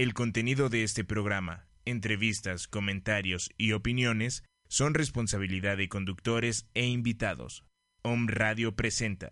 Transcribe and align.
El 0.00 0.14
contenido 0.14 0.70
de 0.70 0.82
este 0.82 1.04
programa, 1.04 1.66
entrevistas, 1.84 2.68
comentarios 2.68 3.50
y 3.58 3.72
opiniones 3.72 4.44
son 4.66 4.94
responsabilidad 4.94 5.76
de 5.76 5.90
conductores 5.90 6.66
e 6.72 6.86
invitados. 6.86 7.66
Om 8.00 8.26
Radio 8.28 8.74
presenta. 8.74 9.28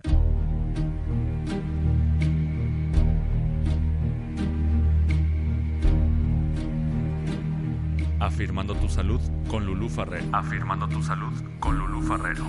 Afirmando 8.20 8.74
tu 8.74 8.90
salud 8.90 9.22
con 9.48 9.64
Lulú 9.64 9.88
Farrero. 9.88 10.26
Afirmando 10.34 10.86
tu 10.86 11.02
salud 11.02 11.32
con 11.60 11.78
Lulú 11.78 12.02
Farrero. 12.02 12.46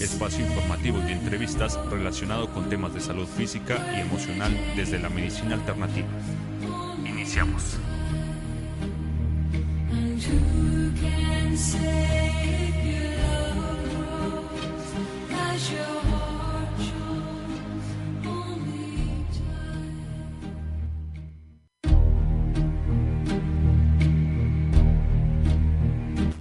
Espacio 0.00 0.44
informativo 0.44 0.98
y 0.98 1.02
de 1.02 1.12
entrevistas 1.12 1.78
relacionado 1.88 2.52
con 2.52 2.68
temas 2.68 2.94
de 2.94 3.00
salud 3.00 3.28
física 3.28 3.94
y 3.96 4.00
emocional 4.00 4.52
desde 4.74 4.98
la 4.98 5.08
medicina 5.08 5.54
alternativa. 5.54 6.08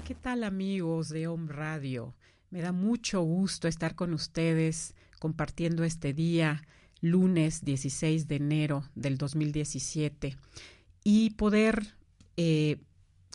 ¿Qué 0.08 0.16
tal 0.16 0.44
amigos 0.44 1.10
de 1.10 1.28
Home 1.28 1.52
Radio? 1.54 2.16
Me 2.50 2.62
da 2.62 2.72
mucho 2.72 3.22
gusto 3.22 3.68
estar 3.68 3.94
con 3.94 4.16
ustedes 4.16 4.96
compartiendo 5.20 5.84
este 5.84 6.14
día, 6.14 6.64
lunes 7.00 7.64
16 7.64 8.28
de 8.28 8.36
enero 8.38 8.90
del 8.96 9.20
2017, 9.20 10.36
y 11.04 11.32
poder 11.32 11.96
eh, 12.38 12.78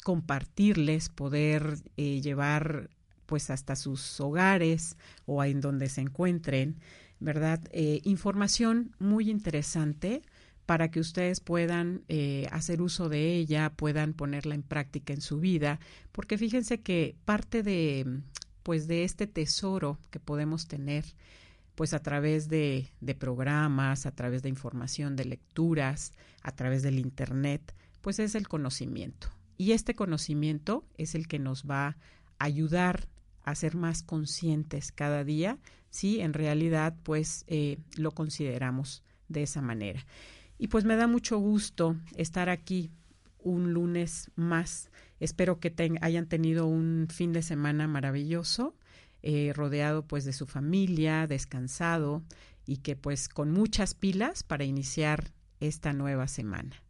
compartirles, 0.03 1.09
poder 1.09 1.79
eh, 1.97 2.21
llevar 2.21 2.91
pues 3.27 3.51
hasta 3.51 3.75
sus 3.77 4.21
hogares 4.21 4.97
o 5.27 5.43
en 5.45 5.61
donde 5.61 5.89
se 5.89 6.03
encuentren, 6.03 6.77
¿verdad? 7.21 7.61
Eh, 7.73 8.01
información 8.05 8.95
muy 8.99 9.31
interesante 9.31 10.23
para 10.67 10.91
que 10.91 11.01
ustedes 11.01 11.41
puedan 11.41 12.05
hacer 12.51 12.81
uso 12.81 13.11
de 13.11 13.35
ella, 13.35 13.71
puedan 13.77 14.15
ponerla 14.15 14.55
en 14.55 14.63
práctica 14.63 15.13
en 15.13 15.21
su 15.21 15.39
vida, 15.39 15.79
porque 16.11 16.39
fíjense 16.39 16.81
que 16.81 17.17
parte 17.27 17.63
de 17.63 18.23
pues 18.63 18.89
de 18.89 19.05
este 19.05 19.27
tesoro 19.27 19.99
que 20.11 20.21
podemos 20.21 20.67
tener 20.67 21.05
pues 21.75 21.93
a 21.93 22.01
través 22.01 22.49
de, 22.49 22.89
de 23.01 23.15
programas, 23.15 24.07
a 24.07 24.13
través 24.13 24.43
de 24.43 24.49
información, 24.49 25.17
de 25.17 25.25
lecturas, 25.25 26.13
a 26.43 26.53
través 26.53 26.83
del 26.83 26.99
internet, 26.99 27.75
pues 28.01 28.19
es 28.19 28.35
el 28.35 28.49
conocimiento. 28.49 29.29
Y 29.57 29.73
este 29.73 29.95
conocimiento 29.95 30.85
es 30.97 31.15
el 31.15 31.29
que 31.29 31.39
nos 31.39 31.65
va 31.65 31.87
a 31.87 31.97
ayudar 32.39 33.09
a 33.45 33.55
ser 33.55 33.77
más 33.77 34.03
conscientes 34.03 34.91
cada 34.93 35.25
día, 35.25 35.59
si 35.91 36.21
en 36.21 36.33
realidad 36.33 36.97
pues 37.03 37.45
eh, 37.47 37.79
lo 37.97 38.13
consideramos 38.13 39.03
de 39.29 39.43
esa 39.43 39.61
manera. 39.61 40.05
Y 40.59 40.69
pues 40.69 40.85
me 40.85 40.97
da 40.97 41.07
mucho 41.07 41.39
gusto 41.39 41.97
estar 42.17 42.49
aquí 42.49 42.91
un 43.39 43.73
lunes 43.73 44.31
más. 44.35 44.91
Espero 45.21 45.61
que 45.61 45.73
hayan 46.01 46.27
tenido 46.27 46.67
un 46.67 47.07
fin 47.11 47.33
de 47.33 47.43
semana 47.43 47.87
maravilloso, 47.87 48.75
eh, 49.27 49.55
rodeado 49.55 50.07
pues 50.07 50.27
de 50.27 50.35
su 50.35 50.45
familia, 50.45 51.27
descansado 51.27 52.23
y 52.67 52.77
que 52.77 52.95
pues 52.95 53.31
con 53.31 53.53
muchas 53.53 53.95
pilas 53.95 54.43
para 54.43 54.65
iniciar 54.65 55.33
esta 55.61 55.95
nueva 55.95 56.29
semana. 56.29 56.83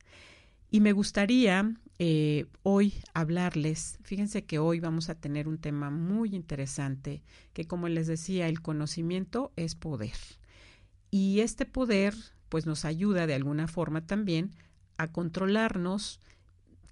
Y 0.69 0.81
me 0.81 0.91
gustaría 0.91 1.73
eh, 2.01 2.47
hoy 2.65 2.95
hablarles, 3.13 3.99
fíjense 4.03 4.45
que 4.45 4.59
hoy 4.59 4.81
vamos 4.81 5.11
a 5.11 5.15
tener 5.15 5.47
un 5.47 5.59
tema 5.59 5.91
muy 5.91 6.35
interesante, 6.35 7.23
que 7.53 7.69
como 7.69 7.87
les 7.87 8.09
decía, 8.09 8.49
el 8.49 8.61
conocimiento 8.63 9.53
es 9.55 9.77
poder. 9.77 10.17
Y 11.13 11.39
este 11.39 11.67
poder 11.67 12.17
pues 12.49 12.67
nos 12.67 12.85
ayuda 12.85 13.29
de 13.29 13.35
alguna 13.35 13.69
forma 13.69 14.05
también 14.05 14.51
a 14.97 15.13
controlarnos, 15.13 16.21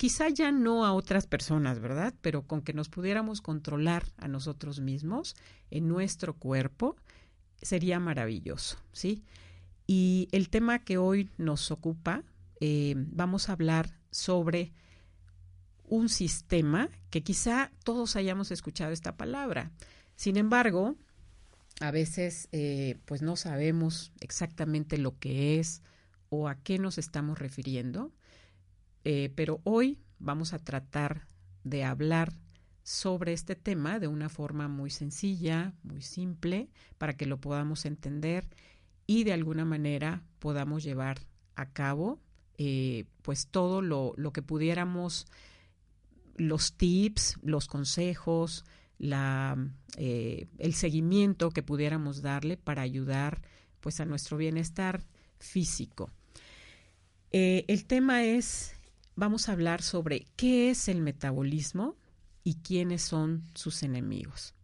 quizá 0.02 0.28
ya 0.30 0.50
no 0.50 0.84
a 0.84 0.94
otras 0.94 1.28
personas, 1.28 1.78
¿verdad? 1.78 2.12
Pero 2.22 2.42
con 2.42 2.62
que 2.62 2.72
nos 2.72 2.88
pudiéramos 2.88 3.40
controlar 3.40 4.04
a 4.16 4.26
nosotros 4.26 4.80
mismos 4.80 5.36
en 5.70 5.86
nuestro 5.86 6.34
cuerpo, 6.34 6.96
sería 7.60 8.00
maravilloso, 8.00 8.78
¿sí? 8.90 9.22
Y 9.86 10.26
el 10.32 10.48
tema 10.48 10.80
que 10.80 10.98
hoy 10.98 11.30
nos 11.38 11.70
ocupa, 11.70 12.24
eh, 12.58 12.94
vamos 12.96 13.48
a 13.48 13.52
hablar 13.52 13.96
sobre 14.10 14.72
un 15.84 16.08
sistema 16.08 16.88
que 17.10 17.22
quizá 17.22 17.70
todos 17.84 18.16
hayamos 18.16 18.50
escuchado 18.50 18.90
esta 18.90 19.16
palabra. 19.16 19.70
Sin 20.16 20.36
embargo, 20.36 20.96
a 21.78 21.92
veces 21.92 22.48
eh, 22.50 22.98
pues 23.04 23.22
no 23.22 23.36
sabemos 23.36 24.10
exactamente 24.18 24.98
lo 24.98 25.16
que 25.20 25.60
es 25.60 25.80
o 26.28 26.48
a 26.48 26.56
qué 26.56 26.80
nos 26.80 26.98
estamos 26.98 27.38
refiriendo, 27.38 28.10
eh, 29.04 29.32
pero 29.34 29.60
hoy 29.64 29.98
vamos 30.18 30.52
a 30.52 30.58
tratar 30.58 31.26
de 31.64 31.84
hablar 31.84 32.32
sobre 32.82 33.32
este 33.32 33.54
tema 33.54 33.98
de 33.98 34.08
una 34.08 34.28
forma 34.28 34.68
muy 34.68 34.90
sencilla, 34.90 35.74
muy 35.82 36.02
simple, 36.02 36.68
para 36.98 37.16
que 37.16 37.26
lo 37.26 37.40
podamos 37.40 37.84
entender 37.84 38.48
y 39.06 39.24
de 39.24 39.32
alguna 39.32 39.64
manera 39.64 40.22
podamos 40.38 40.82
llevar 40.82 41.20
a 41.54 41.72
cabo 41.72 42.20
eh, 42.58 43.04
pues 43.22 43.48
todo 43.48 43.82
lo, 43.82 44.14
lo 44.16 44.32
que 44.32 44.42
pudiéramos 44.42 45.26
los 46.36 46.74
tips, 46.74 47.38
los 47.42 47.66
consejos, 47.66 48.64
la, 48.98 49.56
eh, 49.96 50.48
el 50.58 50.74
seguimiento 50.74 51.50
que 51.50 51.62
pudiéramos 51.62 52.22
darle 52.22 52.56
para 52.56 52.82
ayudar 52.82 53.42
pues 53.80 54.00
a 54.00 54.04
nuestro 54.04 54.36
bienestar 54.36 55.04
físico. 55.38 56.10
El 57.32 57.86
tema 57.86 58.24
es, 58.24 58.74
vamos 59.16 59.48
a 59.48 59.52
hablar 59.52 59.82
sobre 59.82 60.26
qué 60.36 60.70
es 60.70 60.88
el 60.88 61.00
metabolismo 61.00 61.96
y 62.44 62.54
quiénes 62.56 63.02
son 63.02 63.44
sus 63.54 63.82
enemigos. 63.82 64.54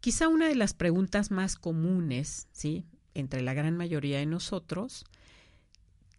Quizá 0.00 0.28
una 0.28 0.48
de 0.48 0.54
las 0.54 0.74
preguntas 0.74 1.30
más 1.30 1.56
comunes, 1.56 2.48
¿sí? 2.52 2.84
entre 3.14 3.42
la 3.42 3.54
gran 3.54 3.76
mayoría 3.76 4.18
de 4.18 4.26
nosotros, 4.26 5.04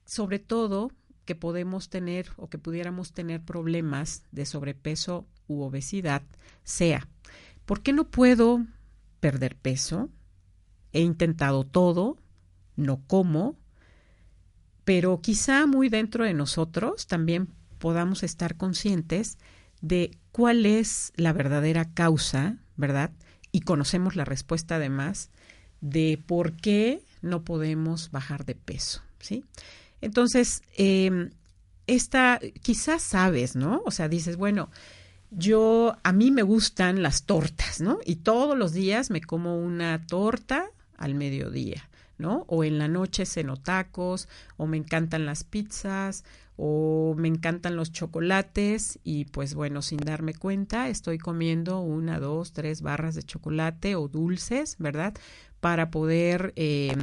sobre 0.05 0.39
todo 0.39 0.91
que 1.25 1.35
podemos 1.35 1.89
tener 1.89 2.31
o 2.37 2.49
que 2.49 2.57
pudiéramos 2.57 3.13
tener 3.13 3.43
problemas 3.43 4.23
de 4.31 4.45
sobrepeso 4.45 5.27
u 5.47 5.61
obesidad 5.61 6.23
sea, 6.63 7.07
¿por 7.65 7.81
qué 7.81 7.93
no 7.93 8.09
puedo 8.09 8.65
perder 9.19 9.55
peso? 9.55 10.09
He 10.91 11.01
intentado 11.01 11.63
todo, 11.63 12.17
no 12.75 13.01
como, 13.05 13.55
pero 14.89 15.21
quizá 15.21 15.67
muy 15.67 15.87
dentro 15.87 16.23
de 16.23 16.33
nosotros 16.33 17.05
también 17.05 17.47
podamos 17.77 18.23
estar 18.23 18.57
conscientes 18.57 19.37
de 19.81 20.17
cuál 20.31 20.65
es 20.65 21.13
la 21.15 21.31
verdadera 21.31 21.93
causa, 21.93 22.57
¿verdad? 22.75 23.11
Y 23.51 23.59
conocemos 23.59 24.15
la 24.15 24.25
respuesta 24.25 24.77
además 24.77 25.29
de 25.79 26.19
por 26.25 26.53
qué 26.53 27.03
no 27.21 27.43
podemos 27.43 28.09
bajar 28.09 28.45
de 28.45 28.55
peso, 28.55 29.03
¿sí? 29.19 29.45
Entonces, 30.01 30.63
eh, 30.75 31.29
esta, 31.85 32.39
quizás 32.63 33.03
sabes, 33.03 33.55
¿no? 33.55 33.83
O 33.85 33.91
sea, 33.91 34.09
dices, 34.09 34.37
bueno, 34.37 34.71
yo, 35.29 35.97
a 36.01 36.11
mí 36.11 36.31
me 36.31 36.41
gustan 36.41 37.03
las 37.03 37.25
tortas, 37.25 37.79
¿no? 37.79 37.99
Y 38.07 38.15
todos 38.15 38.57
los 38.57 38.73
días 38.73 39.11
me 39.11 39.21
como 39.21 39.59
una 39.59 40.07
torta 40.07 40.65
al 40.97 41.13
mediodía, 41.13 41.88
¿no? 42.19 42.45
O 42.47 42.63
en 42.63 42.77
la 42.77 42.87
noche 42.87 43.25
ceno 43.25 43.57
tacos, 43.57 44.27
o 44.57 44.67
me 44.67 44.77
encantan 44.77 45.25
las 45.25 45.43
pizzas, 45.43 46.23
o 46.61 47.15
me 47.17 47.29
encantan 47.29 47.77
los 47.77 47.93
chocolates 47.93 48.99
y 49.05 49.25
pues 49.25 49.55
bueno, 49.55 49.81
sin 49.81 49.99
darme 49.99 50.33
cuenta, 50.33 50.89
estoy 50.89 51.17
comiendo 51.17 51.79
una, 51.79 52.19
dos, 52.19 52.51
tres 52.51 52.81
barras 52.81 53.15
de 53.15 53.23
chocolate 53.23 53.95
o 53.95 54.09
dulces, 54.09 54.75
¿verdad? 54.77 55.13
Para 55.61 55.89
poder 55.89 56.51
eh, 56.57 56.93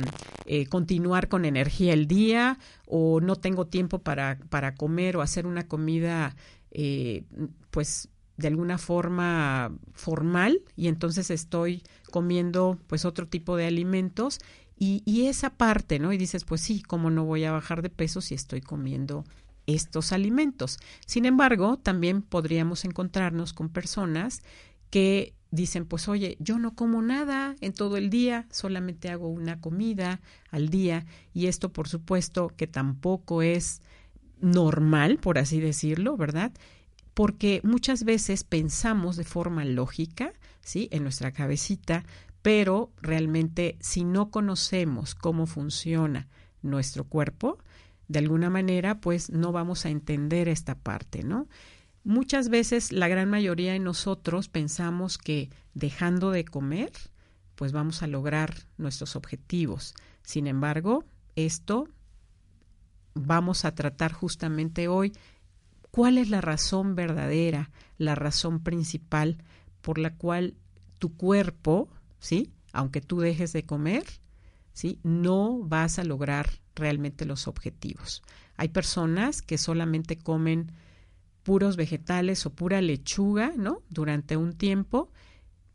eh, 0.45 0.67
continuar 0.67 1.29
con 1.29 1.47
energía 1.47 1.95
el 1.95 2.07
día 2.07 2.59
o 2.87 3.23
no 3.23 3.37
tengo 3.37 3.67
tiempo 3.67 3.99
para, 4.01 4.39
para 4.51 4.75
comer 4.75 5.17
o 5.17 5.23
hacer 5.23 5.47
una 5.47 5.67
comida 5.67 6.37
eh, 6.71 7.25
pues 7.71 8.11
de 8.37 8.49
alguna 8.49 8.77
forma 8.77 9.73
formal 9.95 10.61
y 10.77 10.89
entonces 10.89 11.31
estoy 11.31 11.83
comiendo 12.11 12.79
pues 12.87 13.07
otro 13.07 13.27
tipo 13.27 13.57
de 13.57 13.67
alimentos 13.67 14.41
y, 14.79 15.03
y, 15.07 15.27
esa 15.27 15.51
parte, 15.51 15.99
¿no? 15.99 16.13
Y 16.13 16.19
dices, 16.19 16.45
pues 16.45 16.61
sí, 16.61 16.83
¿cómo 16.83 17.11
no 17.11 17.25
voy 17.25 17.45
a 17.45 17.53
bajar 17.53 17.83
de 17.83 17.91
peso 17.91 18.21
si 18.21 18.35
estoy 18.35 18.61
comiendo 18.61 19.25
estos 19.67 20.13
alimentos? 20.13 20.79
Sin 21.07 21.25
embargo, 21.25 21.79
también 21.79 22.23
podríamos 22.23 22.85
encontrarnos 22.85 23.53
con 23.53 23.71
personas 23.71 24.43
que 24.91 25.35
dicen, 25.51 25.87
pues 25.87 26.09
oye, 26.09 26.37
yo 26.41 26.59
no 26.59 26.75
como 26.75 27.03
nada 27.03 27.57
en 27.61 27.73
todo 27.73 27.97
el 27.97 28.11
día, 28.11 28.47
solamente 28.51 29.11
hago 29.11 29.29
una 29.29 29.61
comida 29.61 30.21
al 30.51 30.69
día 30.69 31.07
y 31.35 31.47
esto 31.47 31.73
por 31.73 31.89
supuesto 31.89 32.53
que 32.57 32.67
tampoco 32.67 33.43
es 33.43 33.81
normal, 34.41 35.19
por 35.19 35.39
así 35.39 35.61
decirlo, 35.61 36.17
¿verdad? 36.17 36.53
Porque 37.15 37.61
muchas 37.65 38.05
veces 38.05 38.45
pensamos 38.45 39.17
de 39.17 39.25
forma 39.25 39.65
lógica, 39.65 40.33
¿sí? 40.61 40.89
En 40.93 41.03
nuestra 41.03 41.33
cabecita, 41.33 42.05
pero 42.47 42.93
realmente 43.03 43.77
si 43.81 44.05
no 44.05 44.31
conocemos 44.31 45.17
cómo 45.17 45.47
funciona 45.47 46.29
nuestro 46.63 47.03
cuerpo, 47.03 47.59
de 48.07 48.21
alguna 48.21 48.51
manera, 48.51 49.01
pues 49.01 49.31
no 49.31 49.51
vamos 49.51 49.85
a 49.85 49.89
entender 49.89 50.47
esta 50.47 50.77
parte, 50.77 51.25
¿no? 51.25 51.49
Muchas 52.05 52.49
veces 52.49 52.93
la 52.93 53.09
gran 53.09 53.29
mayoría 53.29 53.73
de 53.73 53.81
nosotros 53.81 54.49
pensamos 54.49 55.19
que 55.19 55.51
dejando 55.75 56.31
de 56.31 56.45
comer, 56.45 56.93
pues 57.57 57.73
vamos 57.73 58.05
a 58.05 58.07
lograr 58.07 58.69
nuestros 58.79 59.17
objetivos. 59.17 59.97
Sin 60.23 60.47
embargo, 60.47 61.03
esto 61.35 61.89
vamos 63.15 63.65
a 63.65 63.75
tratar 63.75 64.13
justamente 64.13 64.87
hoy 64.87 65.11
cuál 65.91 66.17
es 66.17 66.31
la 66.31 66.43
razón 66.43 66.95
verdadera, 66.95 67.73
la 67.99 68.15
razón 68.15 68.63
principal 68.63 69.39
por 69.81 69.99
la 69.99 70.15
cual 70.15 70.55
tu 71.01 71.17
cuerpo 71.17 71.89
¿sí? 72.19 72.53
Aunque 72.73 73.01
tú 73.01 73.21
dejes 73.21 73.53
de 73.53 73.65
comer, 73.65 74.05
¿sí? 74.73 75.01
No 75.03 75.61
vas 75.63 75.99
a 75.99 76.05
lograr 76.05 76.49
realmente 76.75 77.25
los 77.25 77.49
objetivos. 77.49 78.23
Hay 78.57 78.69
personas 78.69 79.43
que 79.43 79.59
solamente 79.59 80.19
comen 80.19 80.73
puros 81.43 81.77
vegetales 81.77 82.45
o 82.45 82.51
pura 82.51 82.81
lechuga, 82.81 83.53
¿no? 83.57 83.83
Durante 83.89 84.37
un 84.37 84.53
tiempo, 84.53 85.11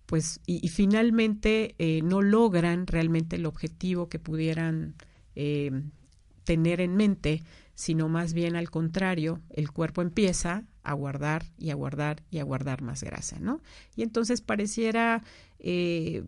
pues, 0.06 0.42
y, 0.46 0.68
finalmente 0.68 1.76
eh, 1.80 2.02
no 2.04 2.22
logran 2.22 2.86
realmente 2.88 3.38
el 3.38 3.46
objetivo 3.46 4.10
que 4.10 4.20
pudieran 4.20 4.96
eh, 5.36 5.72
tener 6.44 6.82
en 6.82 6.98
mente, 6.98 7.44
sino 7.76 8.10
más 8.10 8.34
bien 8.34 8.58
al 8.58 8.70
contrario, 8.70 9.40
el 9.50 9.72
cuerpo 9.72 10.02
empieza 10.02 10.66
a 10.84 10.94
guardar 10.94 11.46
y 11.58 11.70
a 11.70 11.76
guardar 11.76 12.24
y 12.30 12.40
a 12.40 12.44
guardar 12.44 12.82
más 12.82 13.04
grasa, 13.04 13.40
¿no? 13.40 13.62
Y 13.96 14.04
entonces 14.04 14.42
pareciera, 14.42 15.24
eh, 15.62 16.24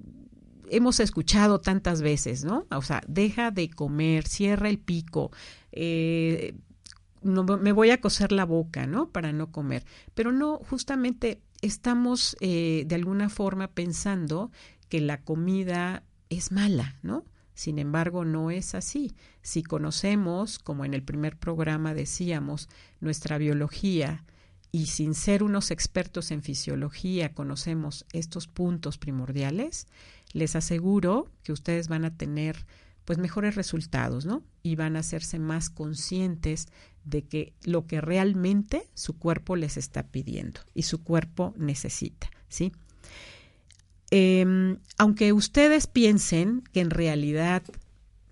hemos 0.70 1.00
escuchado 1.00 1.60
tantas 1.60 2.02
veces, 2.02 2.46
¿no? 2.46 2.66
O 2.72 2.82
sea, 2.82 3.02
deja 3.08 3.52
de 3.52 3.70
comer, 3.70 4.28
cierra 4.28 4.70
el 4.70 4.80
pico, 4.80 5.32
eh, 5.72 6.56
no, 7.24 7.44
me 7.44 7.72
voy 7.72 7.90
a 7.90 8.02
coser 8.02 8.32
la 8.32 8.46
boca, 8.46 8.86
¿no? 8.86 9.10
Para 9.10 9.32
no 9.32 9.52
comer. 9.52 9.86
Pero 10.14 10.32
no, 10.32 10.58
justamente 10.70 11.42
estamos 11.62 12.36
eh, 12.42 12.84
de 12.86 12.96
alguna 12.96 13.30
forma 13.30 13.70
pensando 13.70 14.52
que 14.90 15.02
la 15.02 15.22
comida 15.22 16.04
es 16.30 16.52
mala, 16.52 16.96
¿no? 17.02 17.26
Sin 17.56 17.80
embargo, 17.80 18.26
no 18.26 18.52
es 18.52 18.76
así. 18.76 19.16
Si 19.42 19.64
conocemos, 19.64 20.60
como 20.60 20.86
en 20.86 20.94
el 20.94 21.04
primer 21.04 21.38
programa 21.38 21.94
decíamos, 21.94 22.68
nuestra 23.00 23.38
biología, 23.38 24.26
y 24.76 24.88
sin 24.88 25.14
ser 25.14 25.44
unos 25.44 25.70
expertos 25.70 26.32
en 26.32 26.42
fisiología 26.42 27.32
conocemos 27.32 28.06
estos 28.12 28.48
puntos 28.48 28.98
primordiales, 28.98 29.88
les 30.34 30.56
aseguro 30.56 31.30
que 31.44 31.54
ustedes 31.54 31.88
van 31.88 32.06
a 32.06 32.18
tener 32.18 32.66
pues 33.06 33.20
mejores 33.20 33.54
resultados, 33.54 34.26
¿no? 34.26 34.42
Y 34.64 34.76
van 34.76 34.96
a 34.96 35.00
hacerse 35.00 35.38
más 35.38 35.70
conscientes 35.70 36.70
de 37.06 37.22
que 37.24 37.54
lo 37.62 37.86
que 37.86 38.02
realmente 38.02 38.90
su 38.96 39.16
cuerpo 39.20 39.56
les 39.56 39.78
está 39.78 40.08
pidiendo 40.08 40.62
y 40.74 40.84
su 40.84 41.04
cuerpo 41.04 41.54
necesita, 41.56 42.32
¿sí? 42.50 42.72
Em, 44.10 44.80
aunque 44.98 45.34
ustedes 45.34 45.86
piensen 45.86 46.64
que 46.72 46.80
en 46.80 46.90
realidad 46.90 47.62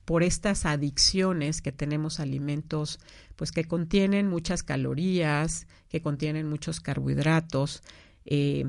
por 0.05 0.23
estas 0.23 0.65
adicciones 0.65 1.61
que 1.61 1.71
tenemos 1.71 2.19
alimentos 2.19 2.99
pues 3.35 3.51
que 3.51 3.65
contienen 3.65 4.27
muchas 4.27 4.63
calorías, 4.63 5.67
que 5.89 6.01
contienen 6.01 6.47
muchos 6.47 6.79
carbohidratos, 6.79 7.81
eh, 8.25 8.65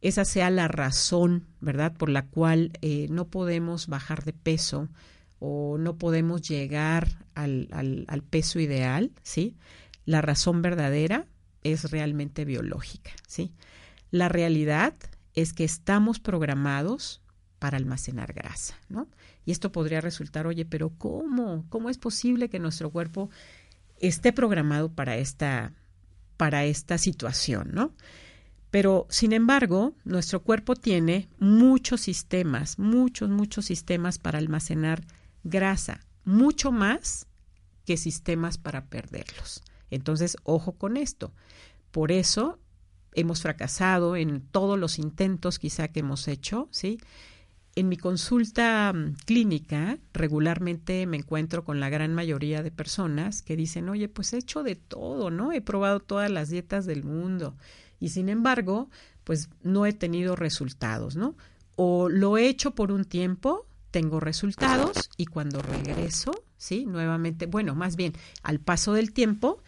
esa 0.00 0.26
sea 0.26 0.50
la 0.50 0.68
razón, 0.68 1.46
¿verdad?, 1.60 1.96
por 1.96 2.10
la 2.10 2.26
cual 2.26 2.72
eh, 2.82 3.06
no 3.08 3.28
podemos 3.28 3.86
bajar 3.86 4.22
de 4.24 4.34
peso 4.34 4.88
o 5.38 5.78
no 5.78 5.96
podemos 5.96 6.42
llegar 6.42 7.08
al, 7.34 7.68
al, 7.70 8.22
peso 8.22 8.60
ideal, 8.60 9.12
¿sí? 9.22 9.56
La 10.04 10.20
razón 10.20 10.60
verdadera 10.60 11.26
es 11.62 11.90
realmente 11.90 12.44
biológica, 12.44 13.12
¿sí? 13.26 13.54
La 14.10 14.28
realidad 14.28 14.94
es 15.32 15.54
que 15.54 15.64
estamos 15.64 16.20
programados 16.20 17.22
para 17.58 17.78
almacenar 17.78 18.34
grasa, 18.34 18.78
¿no? 18.90 19.08
Y 19.44 19.52
esto 19.52 19.72
podría 19.72 20.00
resultar, 20.00 20.46
oye, 20.46 20.64
pero 20.64 20.90
¿cómo? 20.90 21.66
¿Cómo 21.68 21.90
es 21.90 21.98
posible 21.98 22.48
que 22.48 22.58
nuestro 22.58 22.90
cuerpo 22.90 23.30
esté 23.98 24.32
programado 24.32 24.92
para 24.92 25.16
esta, 25.16 25.72
para 26.36 26.64
esta 26.64 26.98
situación, 26.98 27.70
¿no? 27.72 27.92
Pero, 28.70 29.06
sin 29.08 29.32
embargo, 29.32 29.94
nuestro 30.04 30.42
cuerpo 30.42 30.74
tiene 30.74 31.28
muchos 31.38 32.00
sistemas, 32.00 32.78
muchos, 32.78 33.30
muchos 33.30 33.66
sistemas 33.66 34.18
para 34.18 34.38
almacenar 34.38 35.04
grasa, 35.44 36.00
mucho 36.24 36.72
más 36.72 37.28
que 37.84 37.96
sistemas 37.96 38.58
para 38.58 38.86
perderlos. 38.86 39.62
Entonces, 39.90 40.36
ojo 40.42 40.72
con 40.72 40.96
esto. 40.96 41.32
Por 41.92 42.10
eso 42.10 42.58
hemos 43.12 43.42
fracasado 43.42 44.16
en 44.16 44.40
todos 44.40 44.76
los 44.76 44.98
intentos 44.98 45.60
quizá 45.60 45.86
que 45.88 46.00
hemos 46.00 46.26
hecho, 46.26 46.68
¿sí? 46.72 46.98
En 47.76 47.88
mi 47.88 47.96
consulta 47.96 48.92
mm, 48.92 49.14
clínica 49.24 49.98
regularmente 50.12 51.06
me 51.06 51.16
encuentro 51.16 51.64
con 51.64 51.80
la 51.80 51.88
gran 51.88 52.14
mayoría 52.14 52.62
de 52.62 52.70
personas 52.70 53.42
que 53.42 53.56
dicen, 53.56 53.88
oye, 53.88 54.08
pues 54.08 54.32
he 54.32 54.38
hecho 54.38 54.62
de 54.62 54.76
todo, 54.76 55.30
¿no? 55.30 55.52
He 55.52 55.60
probado 55.60 56.00
todas 56.00 56.30
las 56.30 56.50
dietas 56.50 56.86
del 56.86 57.02
mundo 57.02 57.56
y 57.98 58.10
sin 58.10 58.28
embargo, 58.28 58.90
pues 59.24 59.48
no 59.62 59.86
he 59.86 59.92
tenido 59.92 60.36
resultados, 60.36 61.16
¿no? 61.16 61.36
O 61.76 62.08
lo 62.08 62.38
he 62.38 62.48
hecho 62.48 62.76
por 62.76 62.92
un 62.92 63.04
tiempo, 63.04 63.66
tengo 63.90 64.20
resultados 64.20 65.10
y 65.16 65.26
cuando 65.26 65.60
regreso, 65.60 66.44
¿sí? 66.56 66.86
Nuevamente, 66.86 67.46
bueno, 67.46 67.74
más 67.74 67.96
bien, 67.96 68.12
al 68.42 68.60
paso 68.60 68.92
del 68.92 69.12
tiempo, 69.12 69.62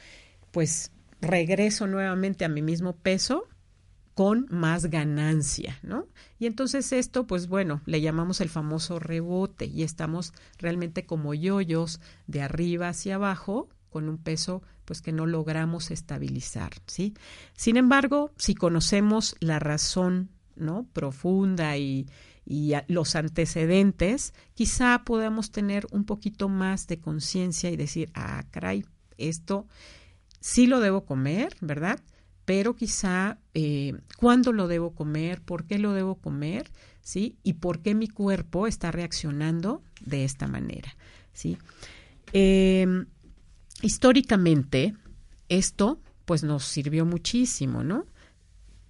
pues 0.52 0.92
regreso 1.20 1.86
nuevamente 1.86 2.44
a 2.44 2.48
mi 2.48 2.62
mismo 2.62 2.94
peso 2.94 3.48
con 4.16 4.46
más 4.48 4.86
ganancia, 4.86 5.78
¿no? 5.82 6.08
Y 6.38 6.46
entonces 6.46 6.90
esto, 6.92 7.26
pues 7.26 7.48
bueno, 7.48 7.82
le 7.84 8.00
llamamos 8.00 8.40
el 8.40 8.48
famoso 8.48 8.98
rebote 8.98 9.66
y 9.66 9.82
estamos 9.82 10.32
realmente 10.56 11.04
como 11.04 11.34
yoyos 11.34 12.00
de 12.26 12.40
arriba 12.40 12.88
hacia 12.88 13.16
abajo 13.16 13.68
con 13.90 14.08
un 14.08 14.16
peso 14.16 14.62
pues 14.86 15.02
que 15.02 15.12
no 15.12 15.26
logramos 15.26 15.90
estabilizar, 15.90 16.72
¿sí? 16.86 17.12
Sin 17.52 17.76
embargo, 17.76 18.32
si 18.38 18.54
conocemos 18.54 19.36
la 19.40 19.58
razón, 19.58 20.30
¿no? 20.54 20.86
profunda 20.94 21.76
y, 21.76 22.06
y 22.46 22.72
los 22.88 23.16
antecedentes, 23.16 24.32
quizá 24.54 25.02
podamos 25.04 25.50
tener 25.50 25.86
un 25.90 26.06
poquito 26.06 26.48
más 26.48 26.86
de 26.86 27.00
conciencia 27.00 27.68
y 27.68 27.76
decir, 27.76 28.10
ah, 28.14 28.44
caray, 28.50 28.86
esto 29.18 29.66
sí 30.40 30.66
lo 30.66 30.80
debo 30.80 31.04
comer, 31.04 31.54
¿verdad? 31.60 32.00
Pero 32.46 32.76
quizá 32.76 33.38
eh, 33.54 33.92
cuándo 34.16 34.52
lo 34.52 34.68
debo 34.68 34.94
comer, 34.94 35.42
por 35.42 35.66
qué 35.66 35.78
lo 35.78 35.92
debo 35.92 36.14
comer, 36.14 36.70
¿sí? 37.02 37.36
Y 37.42 37.54
por 37.54 37.80
qué 37.80 37.94
mi 37.94 38.08
cuerpo 38.08 38.66
está 38.66 38.92
reaccionando 38.92 39.82
de 40.00 40.24
esta 40.24 40.46
manera, 40.46 40.96
¿sí? 41.32 41.58
Em, 42.32 43.06
históricamente, 43.82 44.94
esto 45.48 46.00
pues 46.24 46.44
nos 46.44 46.64
sirvió 46.64 47.04
muchísimo, 47.04 47.82
¿no? 47.82 48.06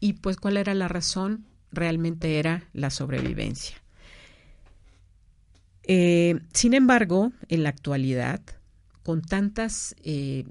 Y 0.01 0.15
pues 0.15 0.37
cuál 0.37 0.59
era 0.59 0.75
la 0.75 0.89
razón, 0.89 1.47
realmente 1.73 2.39
era 2.39 2.69
la 2.75 2.91
sobrevivencia. 2.91 3.77
Eh, 5.83 6.41
sin 6.53 6.75
embargo, 6.75 7.33
en 7.49 7.63
la 7.63 7.71
actualidad, 7.71 8.43
con 9.03 9.23
tantas 9.23 9.95
eh, 10.03 10.45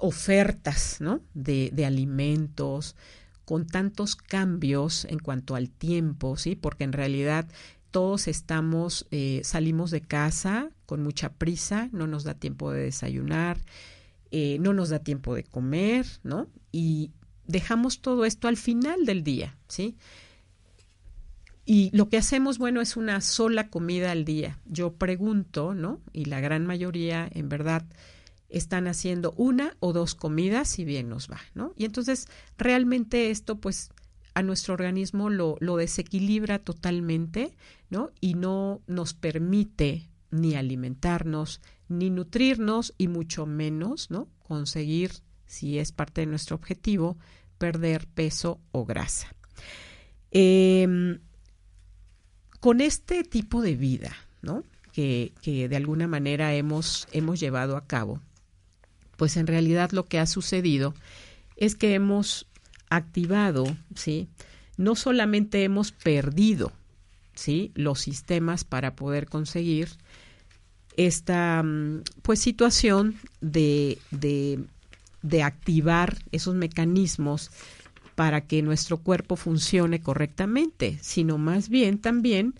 ofertas 0.00 1.00
¿no? 1.00 1.20
de, 1.34 1.70
de, 1.72 1.86
alimentos, 1.86 2.96
con 3.44 3.66
tantos 3.66 4.16
cambios 4.16 5.04
en 5.06 5.18
cuanto 5.18 5.54
al 5.54 5.70
tiempo, 5.70 6.36
¿sí? 6.36 6.56
porque 6.56 6.84
en 6.84 6.92
realidad 6.92 7.46
todos 7.90 8.28
estamos, 8.28 9.06
eh, 9.10 9.40
salimos 9.44 9.90
de 9.90 10.00
casa 10.00 10.70
con 10.86 11.02
mucha 11.02 11.32
prisa, 11.32 11.88
no 11.92 12.06
nos 12.06 12.24
da 12.24 12.34
tiempo 12.34 12.72
de 12.72 12.84
desayunar, 12.84 13.58
eh, 14.30 14.58
no 14.60 14.72
nos 14.72 14.90
da 14.90 15.00
tiempo 15.00 15.34
de 15.34 15.44
comer, 15.44 16.06
¿no? 16.22 16.48
Y 16.70 17.10
dejamos 17.46 18.00
todo 18.00 18.24
esto 18.24 18.46
al 18.46 18.56
final 18.56 19.04
del 19.04 19.24
día, 19.24 19.56
¿sí? 19.66 19.96
Y 21.64 21.90
lo 21.92 22.08
que 22.08 22.16
hacemos, 22.16 22.58
bueno, 22.58 22.80
es 22.80 22.96
una 22.96 23.20
sola 23.20 23.68
comida 23.68 24.12
al 24.12 24.24
día. 24.24 24.58
Yo 24.66 24.92
pregunto, 24.94 25.74
¿no? 25.74 26.00
Y 26.12 26.24
la 26.24 26.40
gran 26.40 26.66
mayoría, 26.66 27.28
en 27.32 27.48
verdad, 27.48 27.84
están 28.50 28.88
haciendo 28.88 29.32
una 29.36 29.76
o 29.80 29.92
dos 29.92 30.14
comidas, 30.14 30.68
si 30.68 30.84
bien 30.84 31.08
nos 31.08 31.30
va, 31.30 31.40
¿no? 31.54 31.72
Y 31.76 31.84
entonces, 31.84 32.26
realmente 32.58 33.30
esto, 33.30 33.58
pues, 33.58 33.90
a 34.34 34.42
nuestro 34.42 34.74
organismo 34.74 35.30
lo, 35.30 35.56
desequilibra 35.76 36.58
totalmente, 36.58 37.56
¿no? 37.88 38.10
Y 38.20 38.34
no 38.34 38.80
nos 38.86 39.14
permite 39.14 40.08
ni 40.30 40.54
alimentarnos, 40.54 41.60
ni 41.88 42.10
nutrirnos 42.10 42.94
y 42.98 43.08
mucho 43.08 43.46
menos, 43.46 44.10
¿no? 44.10 44.28
Conseguir, 44.46 45.12
si 45.46 45.78
es 45.78 45.92
parte 45.92 46.22
de 46.22 46.26
nuestro 46.26 46.56
objetivo, 46.56 47.18
perder 47.58 48.06
peso 48.06 48.60
o 48.72 48.84
grasa. 48.84 49.34
Eh, 50.30 51.18
con 52.60 52.80
este 52.80 53.24
tipo 53.24 53.62
de 53.62 53.74
vida, 53.74 54.14
¿no? 54.42 54.64
Que, 54.92 55.32
que 55.42 55.68
de 55.68 55.76
alguna 55.76 56.06
manera 56.06 56.54
hemos, 56.54 57.08
hemos 57.12 57.40
llevado 57.40 57.76
a 57.76 57.86
cabo, 57.86 58.20
pues 59.20 59.36
en 59.36 59.46
realidad 59.46 59.90
lo 59.90 60.06
que 60.06 60.18
ha 60.18 60.24
sucedido 60.24 60.94
es 61.58 61.74
que 61.74 61.92
hemos 61.92 62.46
activado, 62.88 63.66
¿sí? 63.94 64.28
No 64.78 64.94
solamente 64.94 65.62
hemos 65.62 65.92
perdido, 65.92 66.72
¿sí? 67.34 67.70
Los 67.74 68.00
sistemas 68.00 68.64
para 68.64 68.96
poder 68.96 69.26
conseguir 69.26 69.90
esta, 70.96 71.62
mm, 71.62 72.04
pues, 72.22 72.40
situación 72.40 73.16
de, 73.42 73.98
de, 74.10 74.64
de 75.20 75.42
activar 75.42 76.16
esos 76.32 76.54
mecanismos 76.54 77.50
para 78.14 78.46
que 78.46 78.62
nuestro 78.62 78.96
cuerpo 78.96 79.36
funcione 79.36 80.00
correctamente, 80.00 80.98
sino 81.02 81.36
más 81.36 81.68
bien 81.68 81.98
también 81.98 82.54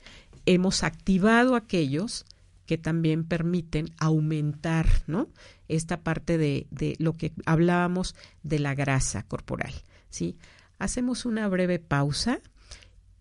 hemos 0.44 0.82
activado 0.82 1.56
aquellos 1.56 2.26
que 2.70 2.78
también 2.78 3.24
permiten 3.24 3.86
aumentar 3.98 4.86
¿no? 5.08 5.28
esta 5.66 6.04
parte 6.04 6.38
de, 6.38 6.68
de, 6.70 6.94
lo 7.00 7.14
que 7.14 7.32
hablábamos 7.44 8.14
de 8.44 8.60
la 8.60 8.76
grasa 8.76 9.24
corporal. 9.24 9.72
¿sí? 10.08 10.36
Hacemos 10.78 11.24
una 11.24 11.48
breve 11.48 11.80
pausa 11.80 12.38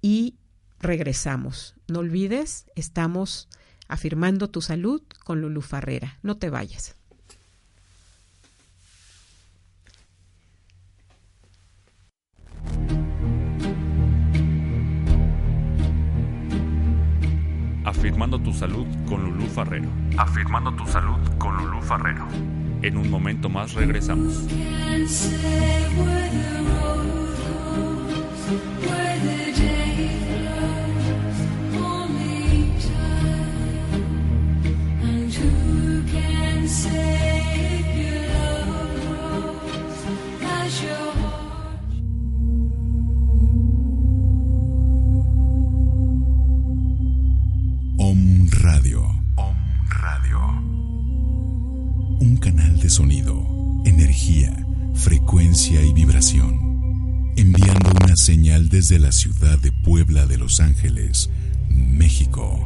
y 0.03 0.35
regresamos. 0.79 1.73
No 1.87 1.97
olvides, 1.97 2.67
estamos 2.75 3.49
afirmando 3.87 4.51
tu 4.51 4.61
salud 4.61 5.01
con 5.23 5.41
Lulu 5.41 5.61
Farrera. 5.61 6.19
No 6.21 6.37
te 6.37 6.51
vayas. 6.51 6.98
Afirmando 17.85 18.37
tu 18.39 18.53
salud 18.53 18.85
con 19.07 19.23
Lulú 19.23 19.45
Farrero. 19.47 19.89
Afirmando 20.17 20.71
tu 20.73 20.85
salud 20.85 21.17
con 21.37 21.57
Lulú 21.57 21.81
Farrero. 21.81 22.27
En 22.81 22.97
un 22.97 23.09
momento 23.09 23.49
más 23.49 23.73
regresamos. 23.73 24.45
Sonido, 52.99 53.47
energía, 53.85 54.53
frecuencia 54.93 55.81
y 55.81 55.93
vibración. 55.93 57.31
Enviando 57.37 57.91
una 57.91 58.13
señal 58.17 58.67
desde 58.67 58.99
la 58.99 59.13
ciudad 59.13 59.57
de 59.57 59.71
Puebla 59.71 60.25
de 60.25 60.37
Los 60.37 60.59
Ángeles, 60.59 61.29
México. 61.69 62.58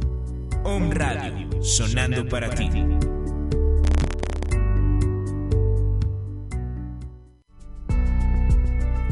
Om 0.63 0.91
Radio, 0.91 1.61
sonando 1.61 2.29
para 2.29 2.49
ti. 2.51 2.69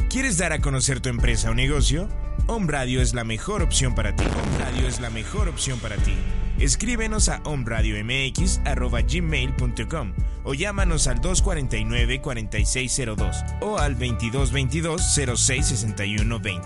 ¿Quieres 0.08 0.38
dar 0.38 0.54
a 0.54 0.60
conocer 0.60 1.00
tu 1.00 1.10
empresa 1.10 1.50
o 1.50 1.54
negocio? 1.54 2.08
Om 2.46 2.66
Radio 2.66 3.02
es 3.02 3.12
la 3.12 3.24
mejor 3.24 3.60
opción 3.60 3.94
para 3.94 4.16
ti. 4.16 4.24
Om 4.24 4.58
Radio 4.58 4.88
es 4.88 5.00
la 5.00 5.10
mejor 5.10 5.50
opción 5.50 5.78
para 5.80 5.96
ti. 5.96 6.14
Escríbenos 6.58 7.28
a 7.28 7.42
omradiomx.gmail.com 7.44 10.12
o 10.44 10.54
llámanos 10.54 11.06
al 11.06 11.20
249-4602 11.20 13.58
o 13.60 13.78
al 13.78 13.98
2222-066120. 13.98 16.62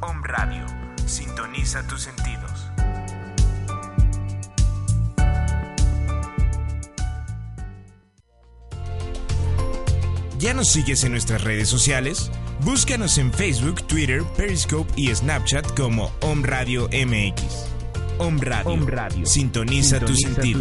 Om 0.00 0.22
Radio. 0.22 0.64
Sintoniza 1.06 1.86
tus 1.86 2.00
sentidos. 2.02 2.68
¿Ya 10.38 10.54
nos 10.54 10.68
sigues 10.68 11.02
en 11.02 11.12
nuestras 11.12 11.42
redes 11.42 11.68
sociales? 11.68 12.30
Búscanos 12.60 13.18
en 13.18 13.32
Facebook, 13.32 13.84
Twitter, 13.88 14.22
Periscope 14.36 14.92
y 14.94 15.12
Snapchat 15.12 15.76
como 15.76 16.12
Om 16.20 16.44
Radio 16.44 16.88
MX. 16.92 17.77
Om 18.18 18.38
Radio. 18.40 18.72
Om 18.72 18.86
Radio. 18.86 19.26
Sintoniza, 19.26 20.00
tu 20.00 20.14
sentido. 20.14 20.60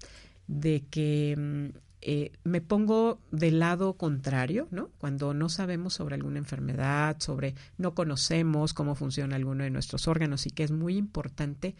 de 0.47 0.85
que 0.91 1.33
em, 1.33 1.73
eh, 2.01 2.33
me 2.45 2.63
pongo 2.63 3.21
del 3.33 3.59
lado 3.59 3.95
contrario, 3.95 4.69
¿no? 4.71 4.91
Cuando 4.97 5.35
no 5.35 5.51
sabemos 5.51 5.93
sobre 5.95 6.15
alguna 6.15 6.39
enfermedad, 6.39 7.17
sobre 7.21 7.55
no 7.77 7.95
conocemos 7.95 8.73
cómo 8.73 8.95
funciona 8.95 9.37
alguno 9.37 9.65
de 9.65 9.71
nuestros 9.71 10.09
órganos 10.09 10.47
y 10.47 10.51
que 10.51 10.65
es 10.65 10.71
muy 10.71 10.97
importante, 10.97 11.75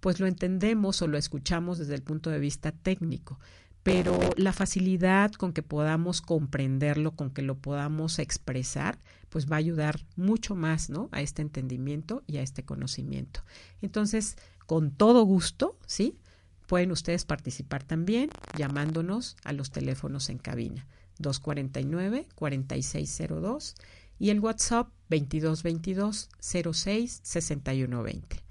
pues 0.00 0.20
lo 0.20 0.26
entendemos 0.26 1.00
o 1.00 1.06
lo 1.06 1.16
escuchamos 1.16 1.78
desde 1.78 1.94
el 1.94 2.02
punto 2.02 2.30
de 2.30 2.38
vista 2.38 2.72
técnico 2.72 3.38
pero 3.82 4.18
la 4.36 4.52
facilidad 4.52 5.32
con 5.32 5.52
que 5.52 5.62
podamos 5.62 6.20
comprenderlo, 6.20 7.12
con 7.12 7.30
que 7.30 7.42
lo 7.42 7.56
podamos 7.56 8.18
expresar, 8.18 8.98
pues 9.30 9.50
va 9.50 9.56
a 9.56 9.60
ayudar 9.60 10.00
mucho 10.16 10.54
más, 10.54 10.90
¿no? 10.90 11.08
A 11.12 11.22
este 11.22 11.42
entendimiento 11.42 12.22
y 12.26 12.36
a 12.36 12.42
este 12.42 12.64
conocimiento. 12.64 13.42
Entonces, 13.80 14.36
con 14.66 14.90
todo 14.90 15.22
gusto, 15.24 15.78
¿sí? 15.86 16.18
Pueden 16.66 16.92
ustedes 16.92 17.24
participar 17.24 17.82
también 17.82 18.30
llamándonos 18.56 19.36
a 19.44 19.52
los 19.52 19.70
teléfonos 19.70 20.28
en 20.28 20.38
cabina 20.38 20.86
249-4602 21.20 23.74
y 24.18 24.30
el 24.30 24.40
WhatsApp 24.40 24.88
2222 25.08 26.28
06 26.38 27.20
6120. 27.22 28.42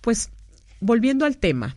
Pues 0.00 0.30
volviendo 0.80 1.26
al 1.26 1.38
tema, 1.38 1.76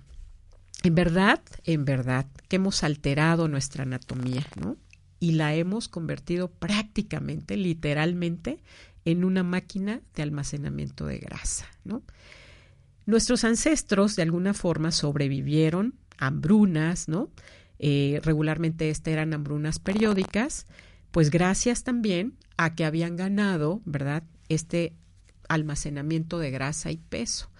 en 0.84 0.96
verdad, 0.96 1.42
en 1.64 1.86
verdad, 1.86 2.26
que 2.48 2.56
hemos 2.56 2.84
alterado 2.84 3.48
nuestra 3.48 3.84
anatomía, 3.84 4.46
¿no? 4.60 4.78
Y 5.20 5.34
la 5.34 5.54
hemos 5.54 5.88
convertido 5.88 6.50
prácticamente, 6.50 7.56
literalmente, 7.56 8.60
en 9.06 9.24
una 9.24 9.44
máquina 9.44 10.02
de 10.16 10.24
almacenamiento 10.24 11.06
de 11.06 11.20
grasa, 11.20 11.68
¿no? 11.84 12.02
Nuestros 13.06 13.44
ancestros, 13.44 14.16
de 14.16 14.24
alguna 14.24 14.54
forma, 14.54 14.92
sobrevivieron 14.92 15.96
hambrunas, 16.18 17.08
¿no? 17.08 17.30
Eh, 17.78 18.20
regularmente 18.24 18.90
estas 18.90 19.14
eran 19.14 19.34
hambrunas 19.34 19.80
periódicas, 19.80 20.66
pues 21.12 21.30
gracias 21.30 21.84
también 21.84 22.38
a 22.58 22.74
que 22.74 22.86
habían 22.86 23.16
ganado, 23.16 23.82
¿verdad? 23.86 24.24
Este 24.50 24.94
almacenamiento 25.48 26.40
de 26.40 26.52
grasa 26.52 26.92
y 26.92 26.98
peso 26.98 27.51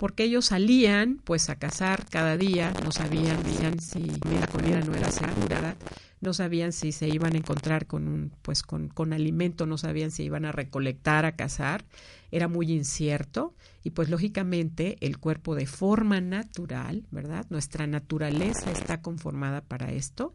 porque 0.00 0.24
ellos 0.24 0.46
salían 0.46 1.20
pues 1.24 1.50
a 1.50 1.56
cazar 1.56 2.06
cada 2.08 2.38
día, 2.38 2.72
no 2.82 2.90
sabían, 2.90 3.38
si 3.80 4.00
la 4.00 4.46
comida 4.46 4.80
no 4.80 4.94
era 4.94 5.10
segura, 5.10 5.76
no 6.22 6.32
sabían 6.32 6.72
si 6.72 6.90
se 6.90 7.06
iban 7.06 7.34
a 7.34 7.36
encontrar 7.36 7.86
con 7.86 8.08
un 8.08 8.32
pues 8.40 8.62
con, 8.62 8.88
con 8.88 9.12
alimento, 9.12 9.66
no 9.66 9.76
sabían 9.76 10.10
si 10.10 10.22
iban 10.22 10.46
a 10.46 10.52
recolectar, 10.52 11.26
a 11.26 11.36
cazar, 11.36 11.84
era 12.30 12.48
muy 12.48 12.72
incierto 12.72 13.54
y 13.84 13.90
pues 13.90 14.08
lógicamente 14.08 14.96
el 15.02 15.18
cuerpo 15.18 15.54
de 15.54 15.66
forma 15.66 16.18
natural, 16.22 17.04
¿verdad? 17.10 17.44
Nuestra 17.50 17.86
naturaleza 17.86 18.70
está 18.70 19.02
conformada 19.02 19.60
para 19.60 19.92
esto, 19.92 20.34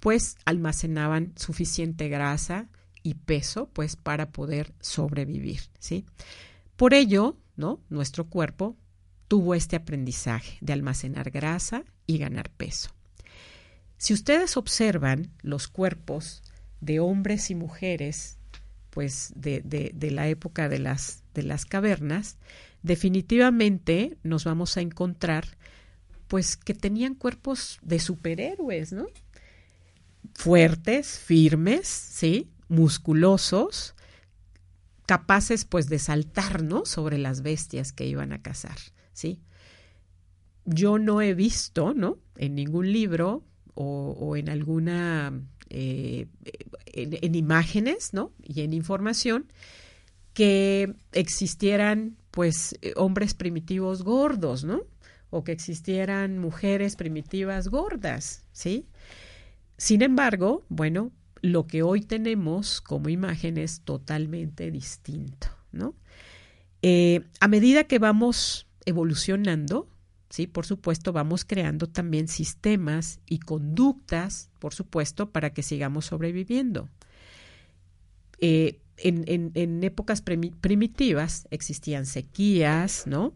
pues 0.00 0.38
almacenaban 0.46 1.34
suficiente 1.36 2.08
grasa 2.08 2.70
y 3.02 3.12
peso 3.12 3.68
pues 3.74 3.96
para 3.96 4.30
poder 4.30 4.72
sobrevivir, 4.80 5.60
¿sí? 5.78 6.06
Por 6.76 6.94
ello, 6.94 7.36
¿no? 7.56 7.82
Nuestro 7.90 8.30
cuerpo 8.30 8.74
tuvo 9.28 9.54
este 9.54 9.76
aprendizaje 9.76 10.58
de 10.60 10.72
almacenar 10.72 11.30
grasa 11.30 11.84
y 12.06 12.18
ganar 12.18 12.50
peso. 12.50 12.90
Si 13.98 14.12
ustedes 14.12 14.56
observan 14.56 15.30
los 15.42 15.68
cuerpos 15.68 16.42
de 16.80 17.00
hombres 17.00 17.50
y 17.50 17.54
mujeres, 17.54 18.38
pues 18.90 19.32
de, 19.34 19.60
de, 19.62 20.10
la 20.10 20.28
época 20.28 20.68
de 20.68 20.78
las, 20.78 21.22
de 21.34 21.42
las 21.42 21.64
cavernas, 21.64 22.38
definitivamente 22.82 24.16
nos 24.22 24.44
vamos 24.44 24.76
a 24.76 24.80
encontrar 24.80 25.46
pues 26.28 26.56
que 26.56 26.74
tenían 26.74 27.14
cuerpos 27.14 27.78
de 27.82 28.00
superhéroes, 28.00 28.92
¿no? 28.92 29.06
Fuertes, 30.34 31.18
firmes, 31.18 31.86
¿sí? 31.86 32.50
Musculosos, 32.68 33.94
capaces 35.06 35.64
pues 35.64 35.88
de 35.88 35.98
saltar, 35.98 36.62
¿no? 36.62 36.84
Sobre 36.84 37.18
las 37.18 37.42
bestias 37.42 37.92
que 37.92 38.06
iban 38.06 38.32
a 38.32 38.42
cazar. 38.42 38.76
¿Sí? 39.16 39.40
Yo 40.66 40.98
no 40.98 41.22
he 41.22 41.34
visto, 41.34 41.94
¿no? 41.94 42.18
En 42.36 42.54
ningún 42.54 42.92
libro 42.92 43.42
o, 43.74 44.36
en 44.36 44.48
alguna, 44.48 45.32
eh, 45.68 46.26
en, 46.86 47.34
imágenes, 47.34 48.14
¿no? 48.14 48.32
Y 48.42 48.62
en 48.62 48.72
información, 48.72 49.52
que 50.32 50.94
existieran, 51.12 52.16
pues, 52.30 52.78
hombres 52.96 53.34
primitivos 53.34 54.02
gordos, 54.02 54.64
¿no? 54.64 54.82
O 55.30 55.44
que 55.44 55.52
existieran 55.52 56.38
mujeres 56.38 56.96
primitivas 56.96 57.68
gordas, 57.68 58.44
¿sí? 58.52 58.86
Sin 59.78 60.02
embargo, 60.02 60.64
bueno, 60.68 61.10
lo 61.42 61.66
que 61.66 61.82
hoy 61.82 62.00
tenemos 62.00 62.80
como 62.80 63.08
imagen 63.08 63.56
es 63.58 63.80
totalmente 63.80 64.70
distinto, 64.70 65.48
¿no? 65.72 65.94
Eh, 66.82 67.24
a 67.40 67.48
medida 67.48 67.84
que 67.84 67.98
vamos 67.98 68.65
evolucionando, 68.86 69.88
¿sí? 70.30 70.46
Por 70.46 70.64
supuesto, 70.64 71.12
vamos 71.12 71.44
creando 71.44 71.88
también 71.88 72.28
sistemas 72.28 73.20
y 73.26 73.40
conductas, 73.40 74.50
por 74.58 74.72
supuesto, 74.72 75.30
para 75.30 75.50
que 75.50 75.62
sigamos 75.62 76.06
sobreviviendo. 76.06 76.88
Eh, 78.40 78.80
en, 78.98 79.84
épocas 79.84 80.22
primitivas 80.22 81.46
existían 81.50 82.06
sequías, 82.06 83.06
¿no? 83.06 83.34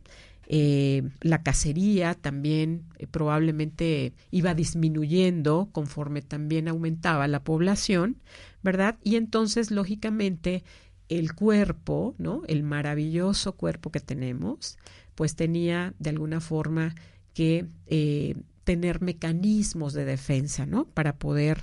Eh, 0.52 1.08
la 1.20 1.44
cacería 1.44 2.14
también 2.14 2.82
eh, 2.98 3.06
probablemente 3.06 4.14
iba 4.32 4.52
disminuyendo 4.52 5.68
conforme 5.70 6.22
también 6.22 6.66
aumentaba 6.66 7.28
la 7.28 7.44
población, 7.44 8.16
¿verdad? 8.62 8.98
Y 9.04 9.14
entonces, 9.14 9.70
lógicamente, 9.70 10.64
el 11.08 11.34
cuerpo, 11.34 12.16
¿no? 12.18 12.42
El 12.48 12.64
maravilloso 12.64 13.52
cuerpo 13.52 13.92
que 13.92 14.00
tenemos, 14.00 14.76
pues 15.20 15.36
tenía 15.36 15.92
de 15.98 16.08
alguna 16.08 16.40
forma 16.40 16.94
que 17.34 17.66
eh, 17.88 18.36
tener 18.64 19.02
mecanismos 19.02 19.92
de 19.92 20.06
defensa, 20.06 20.64
¿no? 20.64 20.86
Para 20.86 21.18
poder 21.18 21.62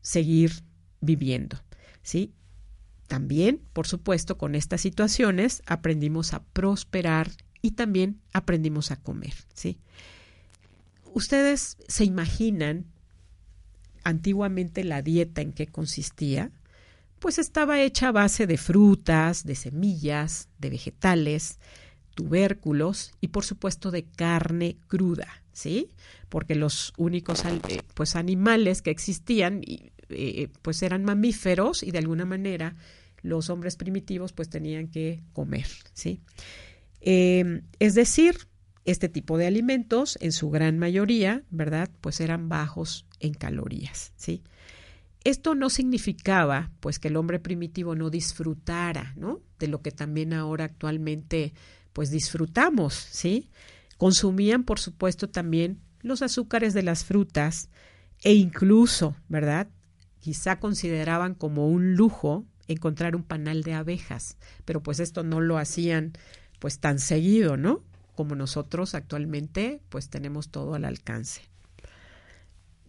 seguir 0.00 0.64
viviendo, 1.00 1.62
¿sí? 2.02 2.32
También, 3.06 3.62
por 3.72 3.86
supuesto, 3.86 4.36
con 4.36 4.56
estas 4.56 4.80
situaciones 4.80 5.62
aprendimos 5.66 6.34
a 6.34 6.42
prosperar 6.42 7.30
y 7.62 7.70
también 7.70 8.20
aprendimos 8.32 8.90
a 8.90 8.96
comer, 8.96 9.34
¿sí? 9.54 9.78
Ustedes 11.14 11.76
se 11.86 12.04
imaginan 12.04 12.84
antiguamente 14.02 14.82
la 14.82 15.02
dieta 15.02 15.40
en 15.40 15.52
qué 15.52 15.68
consistía, 15.68 16.50
pues 17.20 17.38
estaba 17.38 17.80
hecha 17.80 18.08
a 18.08 18.12
base 18.12 18.48
de 18.48 18.56
frutas, 18.56 19.44
de 19.44 19.54
semillas, 19.54 20.48
de 20.58 20.70
vegetales, 20.70 21.60
tubérculos 22.18 23.12
y 23.20 23.28
por 23.28 23.44
supuesto 23.44 23.92
de 23.92 24.02
carne 24.02 24.76
cruda, 24.88 25.28
¿sí? 25.52 25.90
Porque 26.28 26.56
los 26.56 26.92
únicos 26.96 27.44
eh, 27.44 27.80
pues 27.94 28.16
animales 28.16 28.82
que 28.82 28.90
existían 28.90 29.60
eh, 30.08 30.48
pues 30.62 30.82
eran 30.82 31.04
mamíferos 31.04 31.84
y 31.84 31.92
de 31.92 31.98
alguna 31.98 32.24
manera 32.24 32.74
los 33.22 33.50
hombres 33.50 33.76
primitivos 33.76 34.32
pues 34.32 34.48
tenían 34.48 34.88
que 34.88 35.22
comer, 35.32 35.68
¿sí? 35.92 36.20
Em, 37.00 37.62
es 37.78 37.94
decir, 37.94 38.48
este 38.84 39.08
tipo 39.08 39.38
de 39.38 39.46
alimentos 39.46 40.18
en 40.20 40.32
su 40.32 40.50
gran 40.50 40.76
mayoría, 40.76 41.44
¿verdad? 41.50 41.88
Pues 42.00 42.20
eran 42.20 42.48
bajos 42.48 43.06
en 43.20 43.32
calorías, 43.32 44.12
¿sí? 44.16 44.42
Esto 45.22 45.54
no 45.54 45.70
significaba 45.70 46.72
pues 46.80 46.98
que 46.98 47.08
el 47.08 47.16
hombre 47.16 47.38
primitivo 47.38 47.94
no 47.94 48.10
disfrutara, 48.10 49.14
¿no? 49.16 49.40
De 49.60 49.68
lo 49.68 49.82
que 49.82 49.92
también 49.92 50.32
ahora 50.32 50.64
actualmente 50.64 51.52
pues 51.98 52.12
disfrutamos, 52.12 52.94
¿sí? 52.94 53.50
Consumían, 53.96 54.62
por 54.62 54.78
supuesto, 54.78 55.28
también 55.28 55.80
los 56.00 56.22
azúcares 56.22 56.72
de 56.72 56.84
las 56.84 57.04
frutas 57.04 57.70
e 58.22 58.34
incluso, 58.34 59.16
¿verdad? 59.28 59.66
Quizá 60.20 60.60
consideraban 60.60 61.34
como 61.34 61.66
un 61.66 61.96
lujo 61.96 62.44
encontrar 62.68 63.16
un 63.16 63.24
panal 63.24 63.64
de 63.64 63.74
abejas, 63.74 64.36
pero 64.64 64.80
pues 64.80 65.00
esto 65.00 65.24
no 65.24 65.40
lo 65.40 65.58
hacían 65.58 66.12
pues 66.60 66.78
tan 66.78 67.00
seguido, 67.00 67.56
¿no? 67.56 67.82
Como 68.14 68.36
nosotros 68.36 68.94
actualmente 68.94 69.80
pues 69.88 70.08
tenemos 70.08 70.50
todo 70.50 70.74
al 70.74 70.84
alcance. 70.84 71.42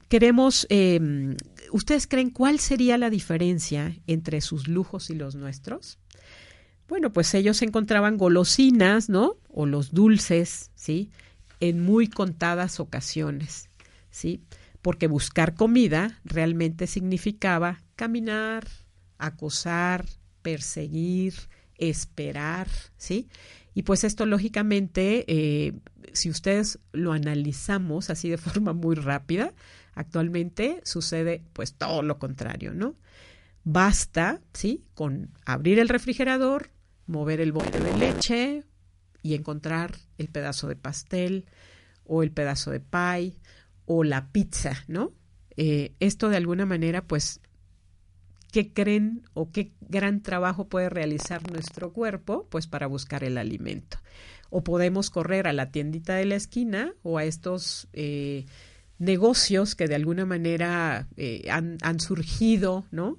Queremos, 0.07 0.67
em, 0.69 1.35
¿ustedes 1.71 2.05
creen 2.05 2.29
cuál 2.29 2.59
sería 2.59 2.99
la 2.99 3.09
diferencia 3.09 3.97
entre 4.05 4.39
sus 4.41 4.67
lujos 4.67 5.09
y 5.09 5.15
los 5.15 5.33
nuestros? 5.33 5.97
Bueno, 6.89 7.13
pues 7.13 7.35
ellos 7.35 7.61
encontraban 7.61 8.17
golosinas, 8.17 9.09
¿no? 9.09 9.37
O 9.47 9.67
los 9.67 9.93
dulces, 9.93 10.71
¿sí? 10.73 11.11
En 11.59 11.81
muy 11.81 12.07
contadas 12.07 12.79
ocasiones, 12.79 13.69
¿sí? 14.09 14.41
Porque 14.81 15.05
buscar 15.05 15.53
comida 15.53 16.19
realmente 16.23 16.87
significaba 16.87 17.83
caminar, 17.95 18.67
acosar, 19.19 20.03
perseguir, 20.41 21.35
esperar, 21.75 22.67
¿sí? 22.97 23.29
Y 23.75 23.83
pues 23.83 24.03
esto 24.03 24.25
lógicamente, 24.25 25.25
eh, 25.27 25.73
si 26.13 26.31
ustedes 26.31 26.79
lo 26.91 27.13
analizamos 27.13 28.09
así 28.09 28.29
de 28.29 28.37
forma 28.39 28.73
muy 28.73 28.95
rápida, 28.95 29.53
actualmente 29.93 30.81
sucede 30.85 31.43
pues 31.53 31.75
todo 31.75 32.01
lo 32.01 32.17
contrario, 32.17 32.73
¿no? 32.73 32.95
Basta, 33.63 34.41
¿sí? 34.53 34.85
Con 34.95 35.29
abrir 35.45 35.77
el 35.77 35.87
refrigerador, 35.89 36.71
mover 37.09 37.41
el 37.41 37.51
bote 37.51 37.79
de 37.79 37.97
leche 37.97 38.63
y 39.23 39.33
encontrar 39.33 39.95
el 40.17 40.29
pedazo 40.29 40.67
de 40.67 40.75
pastel 40.75 41.45
o 42.05 42.23
el 42.23 42.31
pedazo 42.31 42.71
de 42.71 42.79
pie 42.79 43.35
o 43.85 44.03
la 44.03 44.31
pizza, 44.31 44.83
¿no? 44.87 45.11
Eh, 45.57 45.95
esto 45.99 46.29
de 46.29 46.37
alguna 46.37 46.65
manera 46.67 47.05
pues 47.05 47.41
qué 48.51 48.71
creen 48.71 49.23
o 49.33 49.51
qué 49.51 49.73
gran 49.81 50.21
trabajo 50.21 50.69
puede 50.69 50.89
realizar 50.89 51.51
nuestro 51.51 51.91
cuerpo, 51.91 52.47
pues 52.49 52.67
para 52.67 52.85
buscar 52.85 53.23
el 53.23 53.39
alimento. 53.39 53.97
O 54.51 54.63
podemos 54.63 55.09
correr 55.09 55.47
a 55.47 55.53
la 55.53 55.71
tiendita 55.71 56.15
de 56.15 56.25
la 56.25 56.35
esquina 56.35 56.93
o 57.01 57.17
a 57.17 57.25
estos 57.25 57.87
eh, 57.93 58.45
negocios 58.99 59.73
que 59.75 59.87
de 59.87 59.95
alguna 59.95 60.25
manera 60.25 61.07
eh, 61.17 61.49
han, 61.49 61.99
surgido, 61.99 62.85
¿no? 62.91 63.17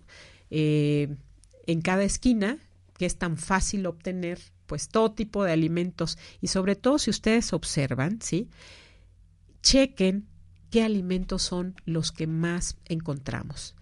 En 0.51 1.83
cada 1.83 2.03
esquina, 2.03 2.59
que 3.01 3.07
es 3.07 3.17
tan 3.17 3.39
fácil 3.39 3.87
obtener, 3.87 4.39
pues 4.67 4.91
todo 4.91 5.13
tipo 5.13 5.43
de 5.43 5.53
alimentos 5.53 6.19
y 6.43 6.49
sobre 6.49 6.77
todo 6.77 6.99
si 6.99 7.09
ustedes 7.09 7.55
observan, 7.55 8.21
¿sí? 8.21 8.51
Chequen 9.63 10.29
qué 10.71 10.83
alimentos 10.83 11.41
son 11.41 11.77
los 11.87 12.13
que 12.13 12.27
más 12.27 12.77
encontramos. 12.85 13.75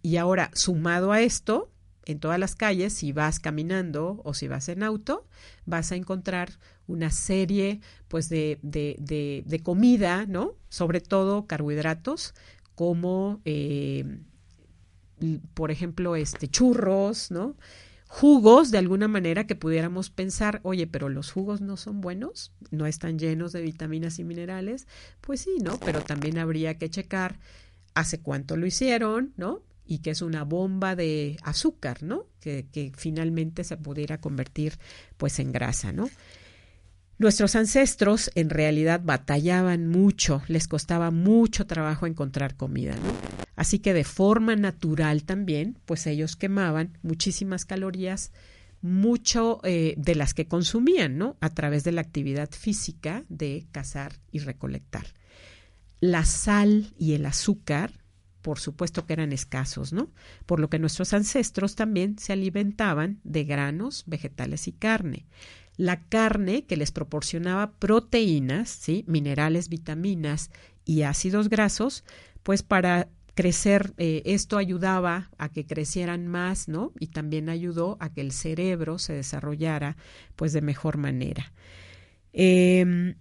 Y 0.00 0.16
ahora, 0.16 0.50
sumado 0.54 1.12
a 1.12 1.20
esto, 1.20 1.70
en 2.06 2.20
todas 2.20 2.38
las 2.38 2.56
calles, 2.56 2.94
si 2.94 3.12
vas 3.12 3.38
caminando 3.38 4.22
o 4.24 4.32
si 4.32 4.48
vas 4.48 4.70
en 4.70 4.82
auto, 4.82 5.26
vas 5.66 5.92
a 5.92 5.96
encontrar 5.96 6.52
una 6.86 7.10
serie 7.10 7.82
pues 8.08 8.30
de, 8.30 8.58
de, 8.62 9.44
de, 9.44 9.62
comida, 9.62 10.24
¿no? 10.24 10.54
Sobre 10.70 11.02
todo 11.02 11.46
carbohidratos, 11.46 12.32
como 12.74 13.42
eh, 13.44 14.22
por 15.52 15.70
ejemplo, 15.70 16.16
este 16.16 16.48
churros, 16.48 17.30
¿no? 17.30 17.54
Jugos, 18.08 18.70
de 18.70 18.78
alguna 18.78 19.06
manera 19.06 19.46
que 19.46 19.54
pudiéramos 19.54 20.08
pensar, 20.08 20.60
oye, 20.64 20.86
pero 20.86 21.10
los 21.10 21.30
jugos 21.30 21.60
no 21.60 21.76
son 21.76 22.00
buenos, 22.00 22.52
no 22.70 22.86
están 22.86 23.18
llenos 23.18 23.52
de 23.52 23.60
vitaminas 23.60 24.18
y 24.18 24.24
minerales. 24.24 24.86
Pues 25.20 25.42
sí, 25.42 25.58
¿no? 25.62 25.78
Pero 25.78 26.00
también 26.00 26.38
habría 26.38 26.78
que 26.78 26.88
checar 26.88 27.38
hace 27.94 28.20
cuánto 28.20 28.56
lo 28.56 28.66
hicieron, 28.66 29.32
¿no? 29.36 29.62
y 29.90 30.00
que 30.00 30.10
es 30.10 30.20
una 30.20 30.44
bomba 30.44 30.94
de 30.94 31.38
azúcar, 31.42 32.02
¿no? 32.02 32.26
Que, 32.40 32.66
que, 32.70 32.92
finalmente 32.94 33.64
se 33.64 33.78
pudiera 33.78 34.20
convertir 34.20 34.78
pues 35.16 35.38
en 35.38 35.50
grasa, 35.50 35.92
¿no? 35.92 36.10
Nuestros 37.18 37.56
ancestros 37.56 38.30
en 38.36 38.48
realidad 38.48 39.00
batallaban 39.02 39.88
mucho, 39.88 40.42
les 40.46 40.68
costaba 40.68 41.10
mucho 41.10 41.66
trabajo 41.66 42.06
encontrar 42.06 42.56
comida, 42.56 42.94
¿no? 42.94 43.12
Así 43.56 43.80
que 43.80 43.92
de 43.92 44.04
forma 44.04 44.54
natural 44.54 45.24
también, 45.24 45.78
pues 45.84 46.06
ellos 46.06 46.36
quemaban 46.36 46.96
muchísimas 47.02 47.64
calorías, 47.64 48.30
mucho 48.82 49.58
eh, 49.64 49.94
de 49.96 50.14
las 50.14 50.32
que 50.32 50.46
consumían, 50.46 51.18
¿no? 51.18 51.36
A 51.40 51.50
través 51.50 51.82
de 51.82 51.90
la 51.90 52.02
actividad 52.02 52.50
física 52.52 53.24
de 53.28 53.66
cazar 53.72 54.12
y 54.30 54.38
recolectar. 54.38 55.06
La 55.98 56.24
sal 56.24 56.94
y 56.96 57.14
el 57.14 57.26
azúcar 57.26 57.92
por 58.42 58.60
supuesto 58.60 59.04
que 59.04 59.12
eran 59.12 59.32
escasos, 59.32 59.92
¿no? 59.92 60.10
Por 60.46 60.58
lo 60.58 60.70
que 60.70 60.78
nuestros 60.78 61.12
ancestros 61.12 61.74
también 61.74 62.18
se 62.18 62.32
alimentaban 62.32 63.20
de 63.24 63.44
granos, 63.44 64.04
vegetales 64.06 64.68
y 64.68 64.72
carne. 64.72 65.26
La 65.78 66.02
carne 66.02 66.66
que 66.66 66.76
les 66.76 66.92
proporcionaba 66.92 67.72
proteínas, 67.72 68.68
¿sí? 68.68 69.04
minerales, 69.06 69.70
vitaminas 69.70 70.50
y 70.84 71.02
ácidos 71.02 71.48
grasos, 71.48 72.04
pues 72.42 72.62
para 72.62 73.08
crecer, 73.34 73.94
eh, 73.96 74.22
esto 74.26 74.58
ayudaba 74.58 75.30
a 75.38 75.48
que 75.48 75.64
crecieran 75.64 76.26
más, 76.26 76.68
¿no? 76.68 76.92
Y 76.98 77.06
también 77.06 77.48
ayudó 77.48 77.96
a 78.00 78.12
que 78.12 78.20
el 78.20 78.32
cerebro 78.32 78.98
se 78.98 79.14
desarrollara, 79.14 79.96
pues, 80.34 80.52
de 80.52 80.60
mejor 80.60 80.98
manera. 80.98 81.52
Eh, 82.32 83.14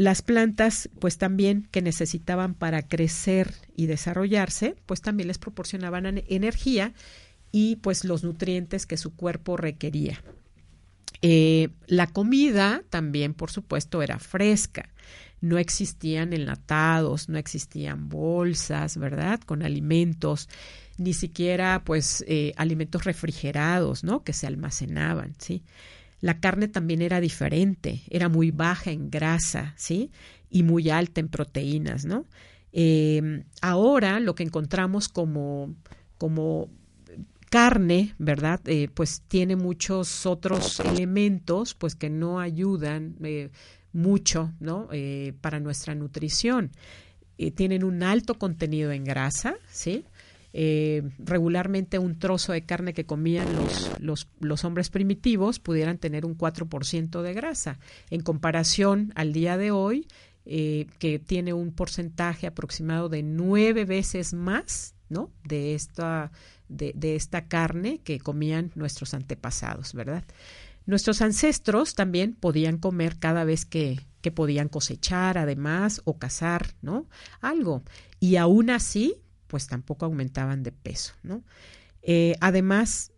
las 0.00 0.22
plantas, 0.22 0.88
pues 0.98 1.18
también 1.18 1.68
que 1.70 1.82
necesitaban 1.82 2.54
para 2.54 2.88
crecer 2.88 3.52
y 3.76 3.84
desarrollarse, 3.84 4.74
pues 4.86 5.02
también 5.02 5.28
les 5.28 5.36
proporcionaban 5.36 6.22
energía 6.26 6.94
y 7.52 7.76
pues 7.76 8.06
los 8.06 8.24
nutrientes 8.24 8.86
que 8.86 8.96
su 8.96 9.14
cuerpo 9.14 9.58
requería. 9.58 10.22
Eh, 11.22 11.68
la 11.86 12.06
comida 12.06 12.82
también, 12.90 13.34
por 13.34 13.50
supuesto, 13.50 14.02
era 14.02 14.18
fresca. 14.18 14.88
No 15.40 15.58
existían 15.58 16.32
enlatados, 16.32 17.28
no 17.28 17.38
existían 17.38 18.08
bolsas, 18.08 18.96
¿verdad? 18.96 19.40
Con 19.40 19.62
alimentos, 19.62 20.48
ni 20.98 21.14
siquiera, 21.14 21.82
pues, 21.84 22.24
eh, 22.28 22.52
alimentos 22.56 23.04
refrigerados, 23.04 24.04
¿no? 24.04 24.22
Que 24.22 24.32
se 24.32 24.46
almacenaban, 24.46 25.34
¿sí? 25.38 25.62
La 26.20 26.40
carne 26.40 26.68
también 26.68 27.00
era 27.00 27.20
diferente, 27.20 28.02
era 28.10 28.28
muy 28.28 28.50
baja 28.50 28.90
en 28.90 29.10
grasa, 29.10 29.74
¿sí? 29.76 30.10
Y 30.50 30.62
muy 30.62 30.90
alta 30.90 31.20
en 31.20 31.28
proteínas, 31.28 32.04
¿no? 32.04 32.26
Em, 32.72 33.44
ahora 33.62 34.20
lo 34.20 34.34
que 34.34 34.42
encontramos 34.42 35.08
como, 35.08 35.74
como 36.18 36.68
carne, 37.50 38.14
¿verdad? 38.18 38.60
Eh, 38.66 38.88
pues 38.92 39.22
tiene 39.28 39.56
muchos 39.56 40.24
otros 40.24 40.80
elementos, 40.80 41.74
pues 41.74 41.94
que 41.94 42.08
no 42.08 42.40
ayudan 42.40 43.16
eh, 43.22 43.50
mucho, 43.92 44.52
¿no? 44.60 44.88
Eh, 44.92 45.34
para 45.40 45.60
nuestra 45.60 45.94
nutrición. 45.94 46.70
tienen 47.54 47.84
un 47.84 48.02
alto 48.02 48.34
contenido 48.34 48.92
en 48.92 49.04
grasa, 49.04 49.56
¿sí? 49.70 50.04
Eh, 50.52 51.02
regularmente 51.18 51.98
un 52.00 52.18
trozo 52.18 52.52
de 52.52 52.62
carne 52.62 52.92
que 52.92 53.06
comían 53.06 53.46
los, 54.00 54.26
los, 54.40 54.64
hombres 54.64 54.90
primitivos 54.90 55.60
pudieran 55.60 55.98
tener 55.98 56.26
un 56.26 56.36
4% 56.36 57.22
de 57.22 57.34
grasa. 57.34 57.78
En 58.10 58.20
comparación 58.22 59.12
al 59.14 59.32
día 59.32 59.56
de 59.56 59.70
hoy, 59.70 60.08
eh, 60.46 60.86
que 60.98 61.20
tiene 61.20 61.52
un 61.52 61.72
porcentaje 61.72 62.48
aproximado 62.48 63.08
de 63.08 63.22
nueve 63.22 63.84
veces 63.84 64.34
más 64.34 64.94
¿no? 65.10 65.30
de, 65.44 65.74
esta, 65.74 66.32
de, 66.68 66.92
de 66.96 67.16
esta 67.16 67.46
carne 67.46 68.00
que 68.02 68.18
comían 68.18 68.72
nuestros 68.74 69.12
antepasados, 69.12 69.92
¿verdad? 69.92 70.24
Nuestros 70.86 71.20
ancestros 71.20 71.94
también 71.94 72.34
podían 72.34 72.78
comer 72.78 73.18
cada 73.18 73.44
vez 73.44 73.66
que, 73.66 74.00
que 74.22 74.30
podían 74.30 74.68
cosechar, 74.68 75.36
además, 75.36 76.00
o 76.04 76.18
cazar, 76.18 76.74
¿no? 76.80 77.06
Algo. 77.40 77.82
Y 78.18 78.36
aún 78.36 78.70
así, 78.70 79.16
pues 79.46 79.66
tampoco 79.66 80.06
aumentaban 80.06 80.62
de 80.62 80.72
peso, 80.72 81.12
¿no? 81.22 81.42
Eh, 82.02 82.36
además, 82.40 83.12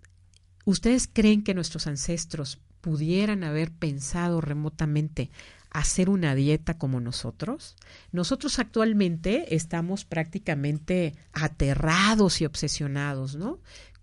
¿ustedes 0.64 1.08
creen 1.12 1.44
que 1.44 1.54
nuestros 1.54 1.86
ancestros 1.86 2.58
pudieran 2.80 3.44
haber 3.44 3.70
pensado 3.70 4.40
remotamente 4.40 5.30
hacer 5.72 6.08
una 6.08 6.34
dieta 6.34 6.78
como 6.78 7.00
nosotros? 7.00 7.76
Nosotros 8.12 8.58
actualmente 8.58 9.54
estamos 9.54 10.04
prácticamente 10.04 11.14
aterrados 11.32 12.40
y 12.40 12.46
obsesionados, 12.46 13.36
¿no? 13.36 13.60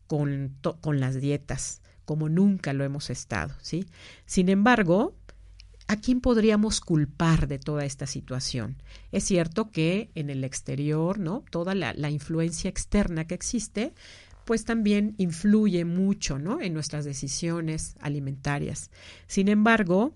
Con, 0.08 0.58
con 0.82 1.00
las 1.00 1.22
dietas, 1.22 1.82
como 2.06 2.30
nunca 2.30 2.74
lo 2.74 2.84
hemos 2.84 3.10
estado, 3.10 3.54
¿sí? 3.62 3.86
Sin 4.26 4.50
embargo, 4.50 5.16
¿A 5.90 5.96
quién 5.96 6.22
podríamos 6.22 6.82
culpar 6.82 7.48
de 7.48 7.58
toda 7.58 7.84
esta 7.84 8.06
situación? 8.06 8.78
Es 9.12 9.24
cierto 9.24 9.72
que 9.72 10.12
en 10.14 10.30
el 10.30 10.44
exterior, 10.44 11.18
¿no? 11.18 11.44
Toda 11.50 11.74
la, 11.74 12.10
influencia 12.12 12.70
externa 12.70 13.26
que 13.26 13.34
existe, 13.34 13.96
pues 14.46 14.66
también 14.66 15.16
influye 15.18 15.86
mucho, 15.86 16.38
¿no? 16.38 16.62
En 16.62 16.76
nuestras 16.76 17.06
decisiones 17.06 17.96
alimentarias. 18.02 18.92
Sin 19.26 19.48
embargo, 19.48 20.14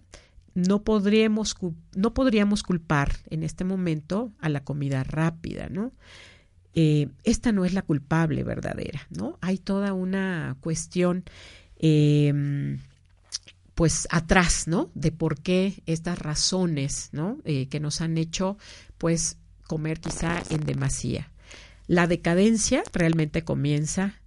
no 0.55 0.83
podríamos, 0.83 1.55
no 1.95 2.13
podríamos 2.13 2.63
culpar 2.63 3.11
en 3.29 3.43
este 3.43 3.63
momento 3.63 4.31
a 4.39 4.49
la 4.49 4.63
comida 4.63 5.03
rápida, 5.03 5.69
¿no? 5.69 5.93
Eh, 6.75 7.09
esta 7.23 7.51
no 7.51 7.65
es 7.65 7.73
la 7.73 7.83
culpable 7.83 8.43
verdadera, 8.43 9.07
¿no? 9.09 9.37
Hay 9.41 9.57
toda 9.57 9.93
una 9.93 10.57
cuestión, 10.59 11.23
em, 11.77 12.79
pues 13.75 14.07
atrás, 14.11 14.67
¿no? 14.67 14.91
De 14.95 15.11
por 15.11 15.41
qué 15.41 15.81
estas 15.85 16.19
razones, 16.19 17.09
¿no? 17.11 17.39
Eh, 17.45 17.67
que 17.67 17.79
nos 17.79 18.01
han 18.01 18.17
hecho, 18.17 18.57
pues, 18.97 19.37
comer 19.67 19.99
quizá 19.99 20.41
en 20.49 20.61
demasía. 20.65 21.31
La 21.87 22.07
decadencia 22.07 22.83
realmente 22.93 23.43
comienza 23.43 24.21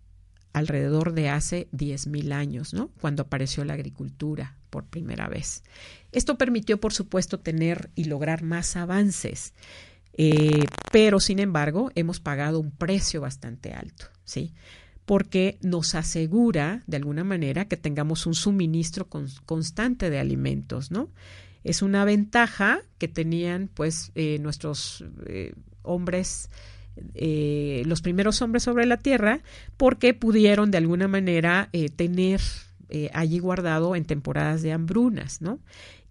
alrededor 0.52 1.12
de 1.14 1.28
hace 1.28 1.68
10.000 1.72 2.32
años, 2.32 2.74
¿no? 2.74 2.88
Cuando 3.00 3.22
apareció 3.22 3.64
la 3.64 3.74
agricultura 3.74 4.56
por 4.70 4.85
primera 4.85 5.29
vez. 5.29 5.62
Esto 6.12 6.38
permitió, 6.38 6.81
por 6.81 6.92
supuesto, 6.92 7.40
tener 7.40 7.90
y 7.94 8.05
lograr 8.05 8.42
más 8.42 8.76
avances, 8.76 9.52
eh, 10.14 10.64
pero 10.90 11.20
sin 11.20 11.40
embargo 11.40 11.90
hemos 11.94 12.20
pagado 12.20 12.59
un 12.59 12.70
precio 12.70 13.20
bastante 13.20 13.74
alto, 13.74 14.07
¿sí? 14.24 14.55
Porque 15.05 15.59
nos 15.61 15.94
asegura, 15.94 16.83
de 16.87 16.96
alguna 16.96 17.22
manera, 17.22 17.66
que 17.66 17.76
tengamos 17.76 18.26
un 18.26 18.35
suministro 18.35 19.09
constante 19.44 20.09
de 20.09 20.18
alimentos, 20.18 20.90
¿no? 20.90 21.11
Es 21.64 21.83
una 21.83 22.05
ventaja 22.05 22.81
que 22.98 23.09
tenían, 23.09 23.68
pues, 23.72 24.11
eh, 24.14 24.38
nuestros 24.40 25.05
eh, 25.26 25.52
hombres 25.83 26.50
los 27.85 28.00
primeros 28.00 28.40
hombres 28.40 28.62
sobre 28.62 28.87
la 28.87 28.96
tierra 28.96 29.42
porque 29.76 30.14
pudieron 30.14 30.70
de 30.70 30.79
alguna 30.79 31.09
manera 31.09 31.68
tener 31.94 32.40
allí 33.12 33.38
guardado 33.38 33.96
en 33.96 34.05
temporadas 34.05 34.62
de 34.62 34.72
hambrunas, 34.72 35.42
¿no? 35.42 35.59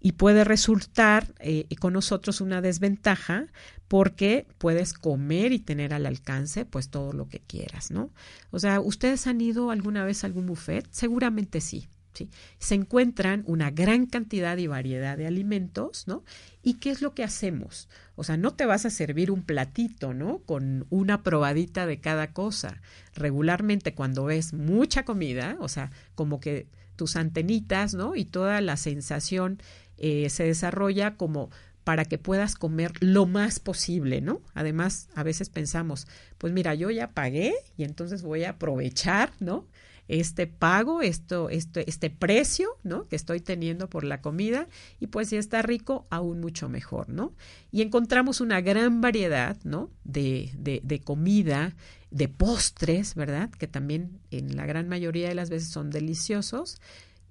y 0.06 0.12
puede 0.12 0.44
resultar 0.44 1.34
eh, 1.40 1.66
con 1.80 1.92
nosotros 1.92 2.40
una 2.40 2.60
desventaja 2.60 3.48
porque 3.88 4.46
puedes 4.58 4.92
comer 4.92 5.50
y 5.50 5.58
tener 5.58 5.92
al 5.92 6.06
alcance 6.06 6.64
pues 6.64 6.90
todo 6.90 7.12
lo 7.12 7.28
que 7.28 7.40
quieras, 7.40 7.90
¿no? 7.90 8.10
O 8.52 8.60
sea, 8.60 8.78
¿ustedes 8.78 9.26
han 9.26 9.40
ido 9.40 9.72
alguna 9.72 10.04
vez 10.04 10.22
a 10.22 10.28
algún 10.28 10.46
buffet? 10.46 10.86
Seguramente 10.92 11.60
sí. 11.60 11.88
¿sí? 12.14 12.30
Se 12.60 12.76
encuentran 12.76 13.42
una 13.46 13.72
gran 13.72 14.06
cantidad 14.06 14.56
y 14.58 14.68
variedad 14.68 15.16
de 15.16 15.26
alimentos, 15.26 16.06
¿no? 16.06 16.22
¿Y 16.62 16.74
qué 16.74 16.90
es 16.90 17.02
lo 17.02 17.12
que 17.12 17.24
hacemos? 17.24 17.88
O 18.16 18.24
sea, 18.24 18.36
no 18.36 18.54
te 18.54 18.66
vas 18.66 18.86
a 18.86 18.90
servir 18.90 19.30
un 19.30 19.42
platito, 19.42 20.14
¿no? 20.14 20.38
Con 20.38 20.86
una 20.90 21.22
probadita 21.22 21.86
de 21.86 22.00
cada 22.00 22.32
cosa. 22.32 22.80
Regularmente 23.14 23.94
cuando 23.94 24.24
ves 24.24 24.52
mucha 24.54 25.04
comida, 25.04 25.56
o 25.60 25.68
sea, 25.68 25.90
como 26.14 26.40
que 26.40 26.66
tus 26.96 27.16
antenitas, 27.16 27.94
¿no? 27.94 28.16
Y 28.16 28.24
toda 28.24 28.60
la 28.62 28.76
sensación 28.76 29.60
eh, 29.98 30.28
se 30.30 30.44
desarrolla 30.44 31.16
como 31.16 31.50
para 31.84 32.04
que 32.04 32.18
puedas 32.18 32.56
comer 32.56 32.92
lo 32.98 33.26
más 33.26 33.60
posible, 33.60 34.20
¿no? 34.20 34.40
Además, 34.54 35.08
a 35.14 35.22
veces 35.22 35.50
pensamos, 35.50 36.08
pues 36.36 36.52
mira, 36.52 36.74
yo 36.74 36.90
ya 36.90 37.10
pagué 37.10 37.54
y 37.76 37.84
entonces 37.84 38.22
voy 38.22 38.42
a 38.42 38.50
aprovechar, 38.50 39.30
¿no? 39.38 39.66
Este 40.08 40.46
pago, 40.46 41.02
esto, 41.02 41.48
este 41.48 42.10
precio, 42.10 42.68
¿no? 42.84 43.08
Que 43.08 43.16
estoy 43.16 43.40
teniendo 43.40 43.88
por 43.88 44.04
la 44.04 44.20
comida 44.20 44.68
y 45.00 45.08
pues 45.08 45.28
si 45.30 45.36
está 45.36 45.62
rico, 45.62 46.06
aún 46.10 46.40
mucho 46.40 46.68
mejor, 46.68 47.08
¿no? 47.08 47.32
Y 47.72 47.82
encontramos 47.82 48.40
una 48.40 48.60
gran 48.60 49.00
variedad, 49.00 49.56
¿no? 49.64 49.90
De, 50.04 50.52
de, 50.56 50.80
de 50.84 51.00
comida, 51.00 51.74
de 52.10 52.28
postres, 52.28 53.14
¿verdad? 53.14 53.50
Que 53.50 53.66
también 53.66 54.20
en 54.30 54.56
la 54.56 54.66
gran 54.66 54.88
mayoría 54.88 55.28
de 55.28 55.34
las 55.34 55.50
veces 55.50 55.68
son 55.70 55.90
deliciosos 55.90 56.80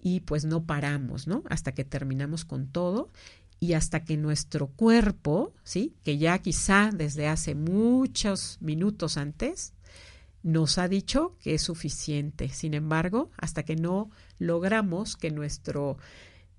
y 0.01 0.19
pues 0.19 0.45
no 0.45 0.65
paramos, 0.65 1.27
¿no? 1.27 1.43
Hasta 1.49 1.73
que 1.73 1.83
terminamos 1.83 2.45
con 2.45 2.67
todo 2.67 3.09
y 3.59 3.73
hasta 3.73 4.03
que 4.03 4.17
nuestro 4.17 4.67
cuerpo, 4.67 5.53
¿sí? 5.63 5.95
Que 6.03 6.17
ya 6.17 6.38
quizá 6.39 6.91
desde 6.93 7.27
hace 7.27 7.55
muchos 7.55 8.57
minutos 8.61 9.17
antes 9.17 9.74
nos 10.45 10.77
ha 10.77 10.88
dicho 10.88 11.36
que 11.41 11.55
es 11.55 11.63
suficiente. 11.63 12.49
Sin 12.49 12.75
embargo, 12.75 13.31
hasta 13.36 13.63
que 13.63 13.75
no 13.75 14.12
logramos 14.38 15.17
que 15.17 15.31
nuestro 15.31 15.97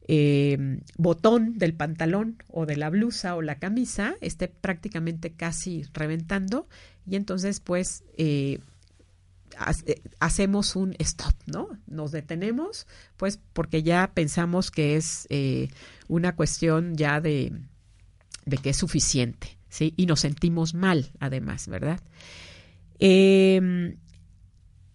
eh, 0.09 0.81
botón 0.99 1.57
del 1.57 1.73
pantalón 1.73 2.43
o 2.49 2.67
de 2.67 2.75
la 2.77 2.91
blusa 2.91 3.37
o 3.37 3.43
la 3.43 3.61
camisa 3.61 4.17
esté 4.21 4.49
prácticamente 4.49 5.35
casi 5.35 5.85
reventando 5.95 6.69
y 7.09 7.15
entonces 7.15 7.61
pues 7.61 8.03
eh, 8.17 8.59
eh, 9.87 10.03
hacemos 10.19 10.75
un 10.75 10.97
stop, 10.99 11.35
¿no? 11.47 11.69
Nos 11.87 12.11
detenemos, 12.11 12.89
pues 13.17 13.39
porque 13.53 13.85
ya 13.85 14.11
pensamos 14.15 14.73
que 14.73 14.97
es 14.97 15.29
una 16.09 16.35
cuestión 16.35 16.97
ya 16.97 17.21
de, 17.21 17.53
de, 18.47 18.59
que 18.59 18.71
es 18.71 18.77
suficiente, 18.77 19.57
¿sí? 19.69 19.95
Y 19.97 20.07
nos 20.07 20.21
sentimos 20.21 20.75
mal, 20.75 21.13
además, 21.21 21.69
¿verdad? 21.69 22.01
Em, 22.99 23.97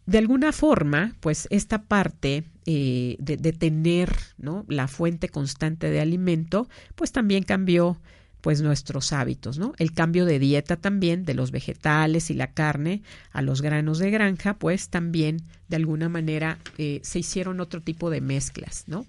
de 0.06 0.18
alguna 0.18 0.52
forma, 0.52 1.16
pues 1.20 1.48
esta 1.52 1.84
parte 1.84 2.44
eh, 2.66 3.16
de, 3.20 3.54
tener 3.54 4.14
¿no? 4.38 4.66
la 4.68 4.88
fuente 4.88 5.30
constante 5.30 5.90
de 5.90 6.02
alimento, 6.02 6.68
pues 6.96 7.12
también 7.12 7.44
cambió 7.44 8.00
pues 8.42 8.62
nuestros 8.62 9.14
hábitos, 9.14 9.60
¿no? 9.60 9.74
El 9.78 9.94
cambio 9.94 10.26
de 10.26 10.40
dieta 10.40 10.76
también 10.76 11.26
de 11.26 11.36
los 11.36 11.52
vegetales 11.52 12.32
y 12.32 12.34
la 12.34 12.48
carne 12.48 13.04
a 13.32 13.44
los 13.44 13.62
granos 13.62 14.00
de 14.00 14.10
granja, 14.10 14.56
pues 14.56 14.90
también 14.90 15.38
de 15.70 15.76
alguna 15.76 16.10
manera 16.10 16.58
eh, 16.80 17.00
se 17.04 17.20
hicieron 17.20 17.60
otro 17.62 17.82
tipo 17.82 18.10
de 18.10 18.20
mezclas, 18.20 18.86
¿no? 18.88 19.06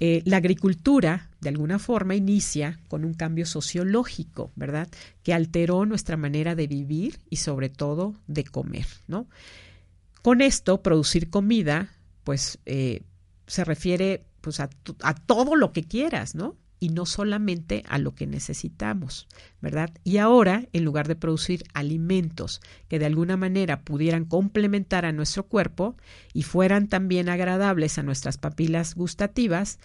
Eh, 0.00 0.22
la 0.24 0.36
agricultura, 0.38 1.27
de 1.40 1.48
alguna 1.48 1.78
forma, 1.78 2.16
inicia 2.16 2.80
con 2.88 3.04
un 3.04 3.14
cambio 3.14 3.46
sociológico, 3.46 4.50
¿verdad? 4.56 4.88
Que 5.22 5.32
alteró 5.32 5.86
nuestra 5.86 6.16
manera 6.16 6.54
de 6.54 6.66
vivir 6.66 7.20
y 7.30 7.36
sobre 7.36 7.68
todo 7.68 8.14
de 8.26 8.44
comer, 8.44 8.86
¿no? 9.06 9.28
Con 10.22 10.40
esto, 10.40 10.82
producir 10.82 11.30
comida, 11.30 11.90
pues 12.24 12.58
eh, 12.66 13.02
se 13.46 13.64
refiere 13.64 14.24
pues 14.40 14.60
a, 14.60 14.68
a 15.02 15.14
todo 15.14 15.56
lo 15.56 15.72
que 15.72 15.84
quieras, 15.84 16.34
¿no? 16.34 16.56
y 16.80 16.90
no 16.90 17.06
solamente 17.06 17.84
a 17.88 17.98
lo 17.98 18.14
que 18.14 18.26
necesitamos, 18.26 19.26
¿verdad? 19.60 19.90
Y 20.04 20.18
ahora, 20.18 20.66
en 20.72 20.84
lugar 20.84 21.08
de 21.08 21.16
producir 21.16 21.64
alimentos 21.74 22.60
que 22.88 22.98
de 22.98 23.06
alguna 23.06 23.36
manera 23.36 23.80
pudieran 23.80 24.24
complementar 24.24 25.04
a 25.04 25.12
nuestro 25.12 25.46
cuerpo 25.46 25.96
y 26.32 26.42
fueran 26.42 26.88
también 26.88 27.28
agradables 27.28 27.98
a 27.98 28.02
nuestras 28.02 28.38
papilas 28.38 28.94
gustativas, 28.94 29.78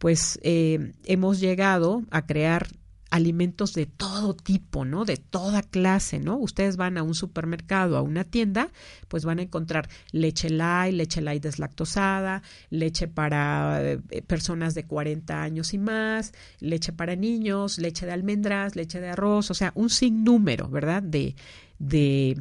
pues 0.00 0.40
eh, 0.42 0.94
hemos 1.04 1.40
llegado 1.40 2.04
a 2.10 2.24
crear 2.24 2.68
alimentos 3.10 3.74
de 3.74 3.84
todo 3.84 4.34
tipo, 4.34 4.86
¿no? 4.86 5.04
De 5.04 5.18
toda 5.18 5.60
clase, 5.62 6.20
¿no? 6.20 6.38
Ustedes 6.38 6.78
van 6.78 6.96
a 6.96 7.02
un 7.02 7.14
supermercado, 7.14 7.98
a 7.98 8.00
una 8.02 8.24
tienda, 8.24 8.70
pues 9.08 9.26
van 9.26 9.40
a 9.40 9.42
encontrar 9.42 9.90
leche 10.10 10.48
light, 10.48 10.94
leche 10.94 11.20
light 11.20 11.42
deslactosada, 11.42 12.42
leche 12.70 13.08
para 13.08 13.82
eh, 13.82 14.22
personas 14.26 14.74
de 14.74 14.84
40 14.86 15.42
años 15.42 15.74
y 15.74 15.78
más, 15.78 16.32
leche 16.60 16.94
para 16.94 17.14
niños, 17.14 17.76
leche 17.76 18.06
de 18.06 18.12
almendras, 18.12 18.76
leche 18.76 19.00
de 19.00 19.10
arroz, 19.10 19.50
o 19.50 19.54
sea, 19.54 19.70
un 19.74 19.90
sinnúmero, 19.90 20.70
¿verdad? 20.70 21.02
De, 21.02 21.34
de 21.78 22.40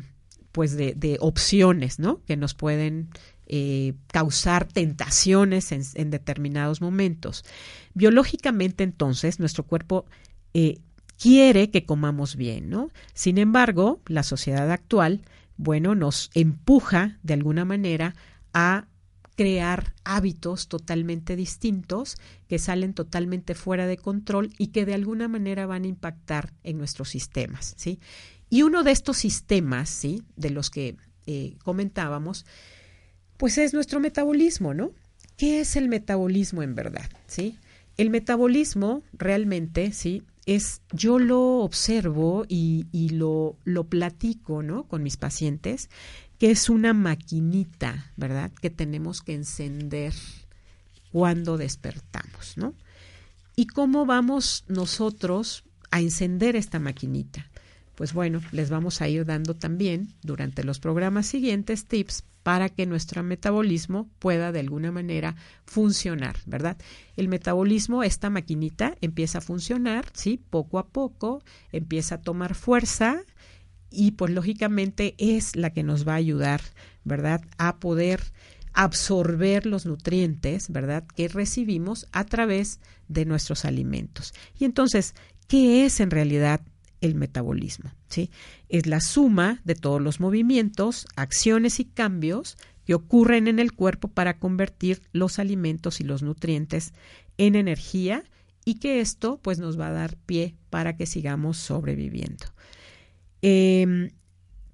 pues 0.53 0.77
de, 0.77 0.93
de 0.93 1.17
opciones, 1.19 1.99
¿no? 1.99 2.21
Que 2.25 2.37
nos 2.37 2.53
pueden 2.53 3.09
eh, 3.49 3.95
causar 4.11 4.67
tentaciones 4.67 5.71
en, 5.71 6.11
determinados 6.11 6.81
momentos. 6.81 7.43
Biológicamente, 7.95 8.83
entonces, 8.83 9.39
nuestro 9.39 9.63
cuerpo 9.63 10.05
eh, 10.53 10.79
quiere 11.17 11.71
que 11.71 11.83
comamos 11.83 12.35
bien, 12.35 12.69
¿no? 12.69 12.91
Sin 13.13 13.39
embargo, 13.39 14.01
la 14.05 14.21
sociedad 14.21 14.71
actual, 14.71 15.23
bueno, 15.57 15.95
nos 15.95 16.29
empuja 16.35 17.17
de 17.23 17.33
alguna 17.33 17.65
manera 17.65 18.15
a 18.53 18.85
crear 19.35 19.93
hábitos 20.03 20.67
totalmente 20.67 21.35
distintos 21.35 22.17
que 22.47 22.59
salen 22.59 22.93
totalmente 22.93 23.55
fuera 23.55 23.87
de 23.87 23.97
control 23.97 24.53
y 24.57 24.67
que 24.67 24.85
de 24.85 24.93
alguna 24.93 25.27
manera 25.27 25.65
van 25.65 25.85
a 25.85 25.87
impactar 25.87 26.53
en 26.63 26.77
nuestros 26.77 27.09
sistemas, 27.09 27.73
¿sí? 27.77 27.99
Y 28.49 28.63
uno 28.63 28.83
de 28.83 28.91
estos 28.91 29.17
sistemas, 29.17 29.89
¿sí? 29.89 30.23
De 30.35 30.49
los 30.49 30.69
que 30.69 30.97
eh, 31.25 31.55
comentábamos, 31.63 32.45
pues 33.39 33.57
es 33.57 33.73
nuestro 33.73 34.01
metabolismo, 34.01 34.73
¿no? 34.73 34.91
¿Qué 35.37 35.61
es 35.61 35.77
el 35.77 35.87
metabolismo 35.87 36.61
en 36.61 36.75
verdad, 36.75 37.09
sí? 37.25 37.57
El 37.95 38.09
metabolismo 38.09 39.01
realmente, 39.13 39.93
sí, 39.93 40.23
es, 40.45 40.81
yo 40.91 41.19
lo 41.19 41.59
observo 41.59 42.45
y, 42.49 42.87
y 42.91 43.09
lo, 43.09 43.55
lo 43.63 43.85
platico, 43.85 44.61
¿no? 44.61 44.83
Con 44.83 45.03
mis 45.03 45.15
pacientes, 45.15 45.89
que 46.37 46.51
es 46.51 46.69
una 46.69 46.93
maquinita, 46.93 48.11
¿verdad? 48.17 48.51
Que 48.61 48.69
tenemos 48.69 49.21
que 49.21 49.35
encender 49.35 50.13
cuando 51.09 51.55
despertamos, 51.55 52.57
¿no? 52.57 52.73
¿Y 53.55 53.67
cómo 53.67 54.05
vamos 54.05 54.65
nosotros 54.67 55.63
a 55.91 56.01
encender 56.01 56.57
esta 56.57 56.79
maquinita? 56.79 57.48
Pues 57.99 58.13
bueno, 58.13 58.39
les 58.53 58.69
vamos 58.69 59.01
a 59.01 59.09
ir 59.09 59.25
dando 59.25 59.57
también 59.57 60.13
durante 60.23 60.63
los 60.63 60.79
programas 60.79 61.25
siguientes 61.25 61.85
tips 61.85 62.23
para 62.43 62.69
que 62.69 62.85
nuestro 62.85 63.23
metabolismo 63.23 64.09
pueda 64.19 64.53
de 64.53 64.61
alguna 64.61 64.89
manera 64.89 65.35
funcionar, 65.65 66.37
¿verdad? 66.45 66.77
El 67.17 67.27
metabolismo, 67.27 68.01
esta 68.01 68.29
maquinita 68.29 68.95
empieza 69.01 69.39
a 69.39 69.41
funcionar, 69.41 70.05
¿sí? 70.13 70.39
Poco 70.49 70.79
a 70.79 70.87
poco, 70.87 71.43
empieza 71.73 72.15
a 72.15 72.21
tomar 72.21 72.55
fuerza 72.55 73.19
y 73.91 74.11
pues 74.11 74.31
lógicamente 74.31 75.15
es 75.17 75.57
la 75.57 75.71
que 75.71 75.83
nos 75.83 76.07
va 76.07 76.13
a 76.13 76.23
ayudar, 76.23 76.61
¿verdad? 77.03 77.41
A 77.57 77.79
poder 77.79 78.21
absorber 78.71 79.65
los 79.65 79.85
nutrientes, 79.85 80.69
¿verdad? 80.69 81.03
Que 81.17 81.27
recibimos 81.27 82.07
a 82.13 82.23
través 82.23 82.79
de 83.09 83.25
nuestros 83.25 83.65
alimentos. 83.65 84.33
Y 84.57 84.63
entonces, 84.63 85.15
¿qué 85.49 85.85
es 85.85 85.99
en 85.99 86.11
realidad 86.11 86.61
el 87.01 87.15
metabolismo? 87.15 87.91
¿Sí? 88.09 88.31
Es 88.67 88.85
la 88.85 89.01
suma 89.01 89.61
de 89.63 89.75
todos 89.75 90.01
los 90.01 90.19
movimientos, 90.19 91.07
acciones 91.15 91.79
y 91.79 91.85
cambios 91.85 92.57
que 92.85 92.95
ocurren 92.95 93.47
en 93.47 93.59
el 93.59 93.73
cuerpo 93.73 94.07
para 94.07 94.39
convertir 94.39 95.01
los 95.11 95.39
alimentos 95.39 96.01
y 96.01 96.03
los 96.03 96.23
nutrientes 96.23 96.93
en 97.37 97.55
energía 97.55 98.23
y 98.65 98.75
que 98.75 98.99
esto 98.99 99.39
pues 99.41 99.59
nos 99.59 99.79
va 99.79 99.87
a 99.87 99.93
dar 99.93 100.17
pie 100.17 100.55
para 100.69 100.95
que 100.95 101.05
sigamos 101.05 101.57
sobreviviendo. 101.57 102.45
Em, 103.41 104.09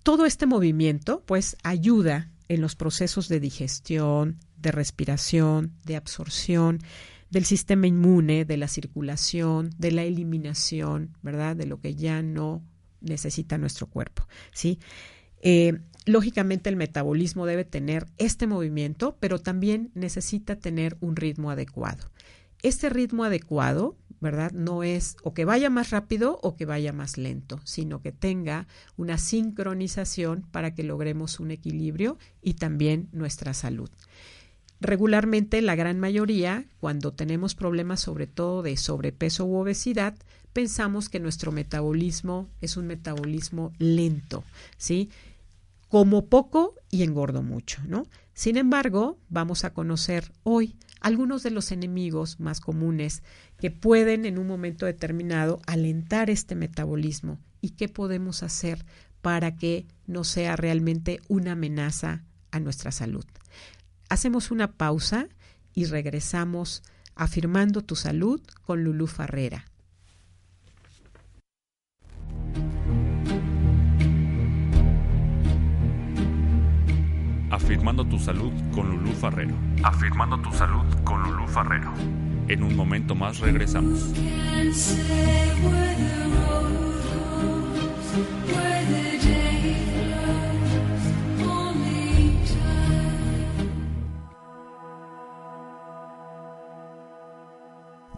todo 0.03 0.25
este 0.25 0.45
movimiento 0.45 1.23
pues 1.25 1.57
ayuda 1.63 2.31
en 2.47 2.61
los 2.61 2.75
procesos 2.75 3.27
de 3.27 3.39
digestión, 3.39 4.39
de 4.57 4.71
respiración, 4.71 5.73
de 5.83 5.95
absorción, 5.95 6.79
del 7.35 7.43
sistema 7.43 7.85
inmune, 7.85 8.45
de 8.45 8.55
la 8.55 8.69
circulación, 8.69 9.69
de 9.77 9.91
la 9.91 10.03
eliminación, 10.03 11.17
¿verdad? 11.21 11.57
De 11.57 11.65
lo 11.65 11.81
que 11.81 11.93
ya 11.93 12.21
no 12.21 12.63
necesita 13.01 13.57
nuestro 13.57 13.87
cuerpo, 13.87 14.25
¿sí? 14.53 14.79
Eh, 15.41 15.81
lógicamente 16.05 16.69
el 16.69 16.77
metabolismo 16.77 17.45
debe 17.45 17.65
tener 17.65 18.05
este 18.17 18.47
movimiento, 18.47 19.17
pero 19.19 19.41
también 19.41 19.91
necesita 19.95 20.55
tener 20.55 20.95
un 21.01 21.17
ritmo 21.17 21.51
adecuado. 21.51 22.09
Este 22.63 22.87
ritmo 22.87 23.25
adecuado 23.25 23.97
¿verdad? 24.21 24.53
No 24.53 24.81
es 24.81 25.17
o 25.23 25.33
que 25.33 25.43
vaya 25.43 25.69
más 25.69 25.89
rápido 25.91 26.39
o 26.41 26.55
que 26.55 26.65
vaya 26.65 26.93
más 26.93 27.17
lento, 27.17 27.59
sino 27.65 28.01
que 28.01 28.13
tenga 28.13 28.65
una 28.95 29.17
sincronización 29.17 30.43
para 30.51 30.73
que 30.73 30.83
logremos 30.83 31.41
un 31.41 31.51
equilibrio 31.51 32.17
y 32.41 32.53
también 32.53 33.09
nuestra 33.11 33.53
salud. 33.53 33.89
Regularmente, 34.81 35.61
la 35.61 35.75
gran 35.75 35.99
mayoría, 35.99 36.65
cuando 36.79 37.13
tenemos 37.13 37.55
problemas 37.55 38.01
sobre 38.01 38.27
todo 38.27 38.61
de 38.61 38.77
sobrepeso 38.77 39.45
u 39.45 39.55
obesidad, 39.55 40.15
pensamos 40.53 41.09
que 41.09 41.19
nuestro 41.19 41.51
metabolismo 41.51 42.49
es 42.61 42.77
un 42.77 42.87
metabolismo 42.87 43.73
lento, 43.77 44.43
¿sí? 44.77 45.09
Como 45.89 46.25
poco 46.25 46.75
y 46.91 47.03
engordo 47.03 47.41
mucho, 47.41 47.81
¿no? 47.87 48.05
Sin 48.33 48.57
embargo, 48.57 49.17
vamos 49.29 49.63
a 49.63 49.73
conocer 49.73 50.31
hoy 50.43 50.75
algunos 50.99 51.43
de 51.43 51.51
los 51.51 51.71
enemigos 51.71 52.39
más 52.39 52.59
comunes 52.59 53.23
que 53.59 53.71
pueden 53.71 54.25
en 54.25 54.37
un 54.37 54.47
momento 54.47 54.85
determinado 54.85 55.61
alentar 55.67 56.29
este 56.29 56.55
metabolismo 56.55 57.39
y 57.61 57.71
qué 57.71 57.87
podemos 57.87 58.43
hacer 58.43 58.85
para 59.21 59.55
que 59.55 59.87
no 60.07 60.23
sea 60.23 60.55
realmente 60.55 61.21
una 61.27 61.53
amenaza 61.53 62.23
a 62.51 62.59
nuestra 62.59 62.91
salud. 62.91 63.25
Hacemos 64.09 64.51
una 64.51 64.73
pausa 64.73 65.27
y 65.73 65.85
regresamos 65.85 66.83
afirmando 67.15 67.81
tu 67.81 67.95
salud 67.95 68.41
con 68.61 68.83
Lulú 68.83 69.07
Farrera. 69.07 69.65
Afirmando 77.49 78.05
tu 78.05 78.19
salud 78.19 78.51
con 78.73 78.89
Lulú 78.89 79.11
Farrero. 79.13 79.55
Afirmando 79.83 80.39
tu 80.41 80.51
salud 80.51 80.85
con 81.03 81.23
Lulú 81.23 81.47
Farrero. 81.47 81.93
En 82.47 82.63
un 82.63 82.75
momento 82.75 83.15
más 83.15 83.39
regresamos. 83.39 84.13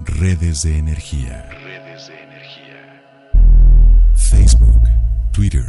Redes 0.08 0.64
de 0.64 0.78
energía. 0.78 1.50
Redes 1.64 2.08
de 2.08 2.24
energía. 2.24 3.04
Facebook, 4.16 4.82
Twitter 5.34 5.66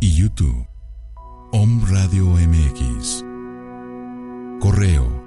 y 0.00 0.14
YouTube. 0.14 0.66
Om 1.52 1.84
Radio 1.88 2.24
MX. 2.24 3.24
Correo 4.60 5.22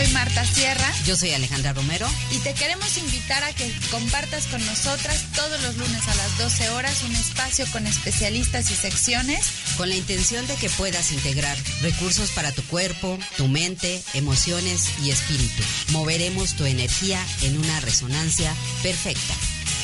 Soy 0.00 0.12
Marta 0.12 0.44
Sierra 0.44 0.92
Yo 1.04 1.16
soy 1.16 1.32
Alejandra 1.32 1.72
Romero. 1.72 2.06
y 2.30 2.38
te 2.38 2.54
queremos 2.54 2.96
invitar 2.96 3.42
a 3.44 3.52
que 3.52 3.70
compartas 3.90 4.46
con 4.46 4.64
nosotras 4.64 5.24
todos 5.34 5.60
los 5.62 5.76
lunes 5.76 6.08
a 6.08 6.14
las 6.14 6.38
12 6.38 6.70
horas 6.70 7.02
un 7.02 7.14
espacio 7.14 7.66
con 7.72 7.86
especialistas 7.86 8.70
y 8.70 8.76
secciones 8.76 9.44
con 9.76 9.90
la 9.90 9.96
intención 9.96 10.46
de 10.46 10.54
que 10.54 10.70
puedas 10.70 11.12
integrar 11.12 11.58
recursos 11.82 12.30
para 12.30 12.52
tu 12.52 12.62
cuerpo, 12.64 13.18
tu 13.36 13.48
mente, 13.48 14.02
emociones 14.14 14.88
y 15.02 15.10
espíritu. 15.10 15.62
Moveremos 15.92 16.54
tu 16.54 16.64
energía 16.64 17.22
en 17.42 17.58
una 17.58 17.80
resonancia 17.80 18.54
perfecta. 18.82 19.34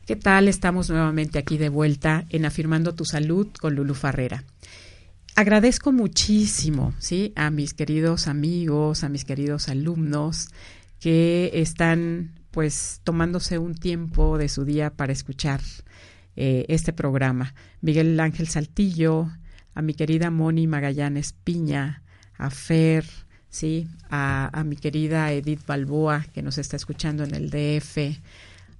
¿Qué 0.05 0.15
tal? 0.17 0.49
Estamos 0.49 0.89
nuevamente 0.89 1.39
aquí 1.39 1.57
de 1.57 1.69
vuelta 1.69 2.25
en 2.31 2.43
Afirmando 2.43 2.95
tu 2.95 3.05
Salud 3.05 3.47
con 3.61 3.75
Lulu 3.75 3.93
Farrera. 3.93 4.43
Agradezco 5.37 5.91
muchísimo, 5.91 6.95
¿sí? 6.97 7.31
A 7.35 7.51
mis 7.51 7.75
queridos 7.75 8.27
amigos, 8.27 9.03
a 9.03 9.09
mis 9.09 9.23
queridos 9.23 9.69
alumnos 9.69 10.47
que 10.99 11.51
están 11.53 12.39
pues 12.49 13.01
tomándose 13.03 13.59
un 13.59 13.75
tiempo 13.75 14.39
de 14.39 14.49
su 14.49 14.65
día 14.65 14.89
para 14.89 15.13
escuchar 15.13 15.61
eh, 16.35 16.65
este 16.69 16.91
programa. 16.91 17.53
Miguel 17.81 18.19
Ángel 18.19 18.47
Saltillo, 18.47 19.29
a 19.75 19.83
mi 19.83 19.93
querida 19.93 20.31
Moni 20.31 20.65
Magallanes 20.65 21.33
Piña, 21.33 22.01
a 22.39 22.49
Fer, 22.49 23.05
sí, 23.47 23.87
a, 24.09 24.49
a 24.59 24.63
mi 24.63 24.75
querida 24.75 25.31
Edith 25.33 25.67
Balboa 25.67 26.25
que 26.33 26.41
nos 26.41 26.57
está 26.57 26.77
escuchando 26.77 27.23
en 27.23 27.35
el 27.35 27.51
DF, 27.51 28.19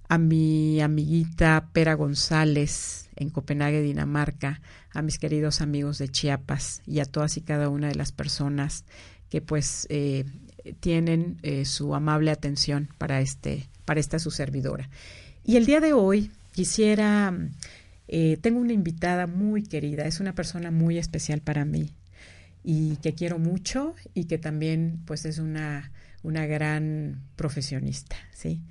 a 0.08 0.18
mi 0.18 0.82
amiguita 0.82 1.70
Pera 1.74 1.94
González 1.94 3.10
en 3.16 3.30
Copenhague, 3.30 3.82
Dinamarca, 3.82 4.62
a 4.94 5.02
mis 5.02 5.18
queridos 5.18 5.62
amigos 5.62 5.98
de 5.98 6.10
Chiapas 6.10 6.82
y 6.86 7.00
a 7.00 7.06
todas 7.06 7.38
y 7.38 7.42
cada 7.42 7.70
una 7.70 7.88
de 7.90 7.96
las 7.96 8.12
personas 8.12 8.86
que 9.30 9.42
pues 9.42 9.86
eh, 9.90 10.26
tienen 10.80 11.40
eh, 11.44 11.66
su 11.66 11.94
amable 11.94 12.32
atención 12.32 12.90
para 12.98 13.22
este 13.22 13.70
para 13.86 14.00
esta 14.00 14.20
su 14.20 14.32
servidora. 14.32 14.90
Y 15.44 15.58
el 15.58 15.66
día 15.66 15.80
de 15.80 15.94
hoy 15.94 16.32
quisiera 16.54 17.34
eh, 18.08 18.38
tengo 18.42 18.60
una 18.60 18.74
invitada 18.74 19.28
muy 19.28 19.64
querida, 19.64 20.06
es 20.06 20.20
una 20.20 20.34
persona 20.34 20.72
muy 20.72 20.98
especial 20.98 21.42
para 21.42 21.66
mí 21.66 21.94
y 22.64 22.98
que 22.98 23.14
quiero 23.14 23.40
mucho 23.40 23.96
y 24.14 24.26
que 24.26 24.38
también 24.38 25.02
pues 25.06 25.26
es 25.26 25.40
una 25.40 25.92
una 26.24 26.46
gran 26.46 27.22
profesionista, 27.36 28.16
¿sí? 28.34 28.62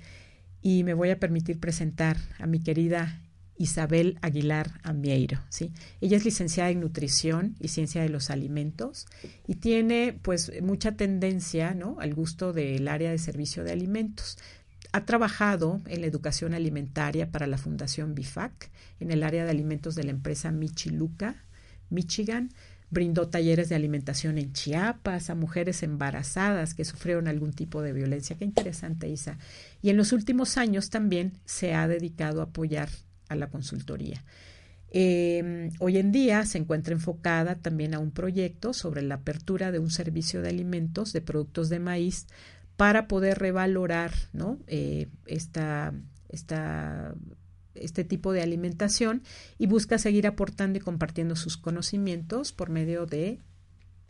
Y 0.61 0.83
me 0.83 0.93
voy 0.93 1.09
a 1.09 1.19
permitir 1.19 1.59
presentar 1.59 2.17
a 2.39 2.47
mi 2.47 2.59
querida 2.59 3.21
Isabel 3.57 4.17
Aguilar 4.21 4.79
Amieiro, 4.83 5.39
¿sí? 5.49 5.73
Ella 5.99 6.17
es 6.17 6.25
licenciada 6.25 6.69
en 6.69 6.79
nutrición 6.79 7.55
y 7.59 7.69
ciencia 7.69 8.01
de 8.01 8.09
los 8.09 8.29
alimentos 8.29 9.07
y 9.47 9.55
tiene 9.55 10.17
pues 10.21 10.51
mucha 10.61 10.93
tendencia, 10.93 11.73
¿no? 11.73 11.97
al 11.99 12.13
gusto 12.13 12.53
del 12.53 12.87
área 12.87 13.11
de 13.11 13.17
servicio 13.17 13.63
de 13.63 13.71
alimentos. 13.71 14.37
Ha 14.91 15.05
trabajado 15.05 15.81
en 15.87 16.01
la 16.01 16.07
educación 16.07 16.53
alimentaria 16.53 17.31
para 17.31 17.47
la 17.47 17.57
Fundación 17.57 18.15
BIFAC 18.15 18.69
en 18.99 19.11
el 19.11 19.23
área 19.23 19.43
de 19.43 19.51
alimentos 19.51 19.95
de 19.95 20.03
la 20.03 20.11
empresa 20.11 20.51
Michiluca, 20.51 21.43
Michigan, 21.89 22.51
brindó 22.89 23.27
talleres 23.27 23.69
de 23.69 23.75
alimentación 23.75 24.37
en 24.37 24.53
Chiapas 24.53 25.29
a 25.29 25.35
mujeres 25.35 25.83
embarazadas 25.83 26.73
que 26.73 26.85
sufrieron 26.85 27.27
algún 27.27 27.53
tipo 27.53 27.81
de 27.81 27.93
violencia. 27.93 28.37
Qué 28.37 28.45
interesante, 28.45 29.09
Isa. 29.09 29.37
Y 29.81 29.89
en 29.89 29.97
los 29.97 30.13
últimos 30.13 30.57
años 30.57 30.89
también 30.89 31.33
se 31.45 31.73
ha 31.73 31.87
dedicado 31.87 32.41
a 32.41 32.45
apoyar 32.45 32.89
a 33.29 33.35
la 33.35 33.49
consultoría. 33.49 34.23
Eh, 34.89 35.69
hoy 35.79 35.97
en 35.97 36.13
día 36.13 36.45
se 36.45 36.57
encuentra 36.57 36.93
enfocada 36.93 37.55
también 37.55 37.93
a 37.93 37.99
un 37.99 38.11
proyecto 38.11 38.73
sobre 38.73 39.01
la 39.01 39.15
apertura 39.15 39.71
de 39.71 39.79
un 39.79 39.91
servicio 39.91 40.41
de 40.41 40.49
alimentos 40.49 41.11
de 41.11 41.21
productos 41.21 41.67
de 41.67 41.79
maíz 41.79 42.25
para 42.77 43.07
poder 43.07 43.39
revalorar 43.39 44.13
¿no? 44.31 44.59
eh, 44.67 45.07
esta, 45.25 45.93
esta 46.29 47.15
este 47.81 48.03
tipo 48.03 48.31
de 48.31 48.41
alimentación 48.41 49.23
y 49.57 49.67
busca 49.67 49.97
seguir 49.97 50.27
aportando 50.27 50.77
y 50.77 50.81
compartiendo 50.81 51.35
sus 51.35 51.57
conocimientos 51.57 52.51
por 52.51 52.69
medio 52.69 53.05
de 53.05 53.39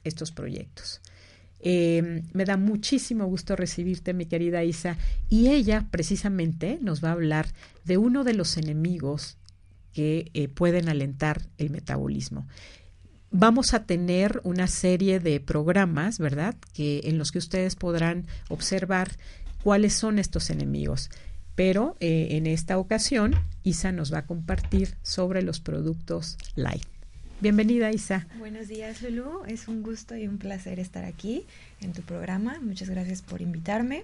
estos 0.04 0.32
proyectos. 0.32 1.02
Eh, 1.60 2.24
me 2.34 2.46
da 2.46 2.58
muchísimo 2.58 3.26
gusto 3.26 3.56
recibirte, 3.56 4.14
mi 4.14 4.26
querida 4.26 4.64
Isa, 4.64 4.98
y 5.30 5.48
ella 5.48 5.88
precisamente 5.90 6.78
nos 6.82 7.04
va 7.04 7.10
a 7.10 7.14
hablar 7.14 7.48
de 7.84 7.98
uno 7.98 8.24
de 8.24 8.34
los 8.34 8.58
enemigos 8.58 9.38
que 9.94 10.30
eh, 10.34 10.48
pueden 10.48 10.90
alentar 10.90 11.42
el 11.58 11.72
metabolismo. 11.72 12.48
Vamos 13.32 13.74
a 13.74 13.86
tener 13.86 14.40
una 14.44 14.68
serie 14.68 15.20
de 15.20 15.40
programas, 15.40 16.20
¿verdad? 16.20 16.56
Que 16.74 17.02
en 17.06 17.18
los 17.18 17.32
que 17.32 17.40
ustedes 17.40 17.76
podrán 17.76 18.28
observar 18.48 19.18
cuáles 19.64 19.94
son 19.94 20.20
estos 20.20 20.50
enemigos 20.50 21.10
pero 21.58 21.98
eh, 22.00 22.28
en 22.32 22.46
esta 22.46 22.78
ocasión 22.78 23.34
Isa 23.64 23.92
nos 23.92 24.14
va 24.14 24.20
a 24.20 24.26
compartir 24.28 24.94
sobre 25.02 25.42
los 25.42 25.60
productos 25.60 26.38
light. 26.56 26.84
Bienvenida 27.42 27.92
Isa. 27.92 28.28
Buenos 28.38 28.68
días 28.68 29.02
Lulu, 29.02 29.44
es 29.48 29.68
un 29.68 29.82
gusto 29.82 30.16
y 30.16 30.28
un 30.28 30.38
placer 30.38 30.80
estar 30.80 31.04
aquí 31.04 31.46
en 31.82 31.94
tu 31.94 32.04
programa. 32.04 32.60
Muchas 32.62 32.92
gracias 32.92 33.24
por 33.24 33.42
invitarme. 33.42 34.04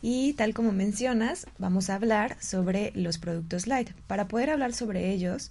Y 0.00 0.32
tal 0.32 0.54
como 0.54 0.72
mencionas, 0.72 1.46
vamos 1.58 1.90
a 1.90 1.96
hablar 1.96 2.38
sobre 2.40 2.92
los 2.94 3.18
productos 3.18 3.66
light. 3.66 3.90
Para 4.06 4.26
poder 4.26 4.48
hablar 4.48 4.72
sobre 4.72 5.12
ellos, 5.12 5.50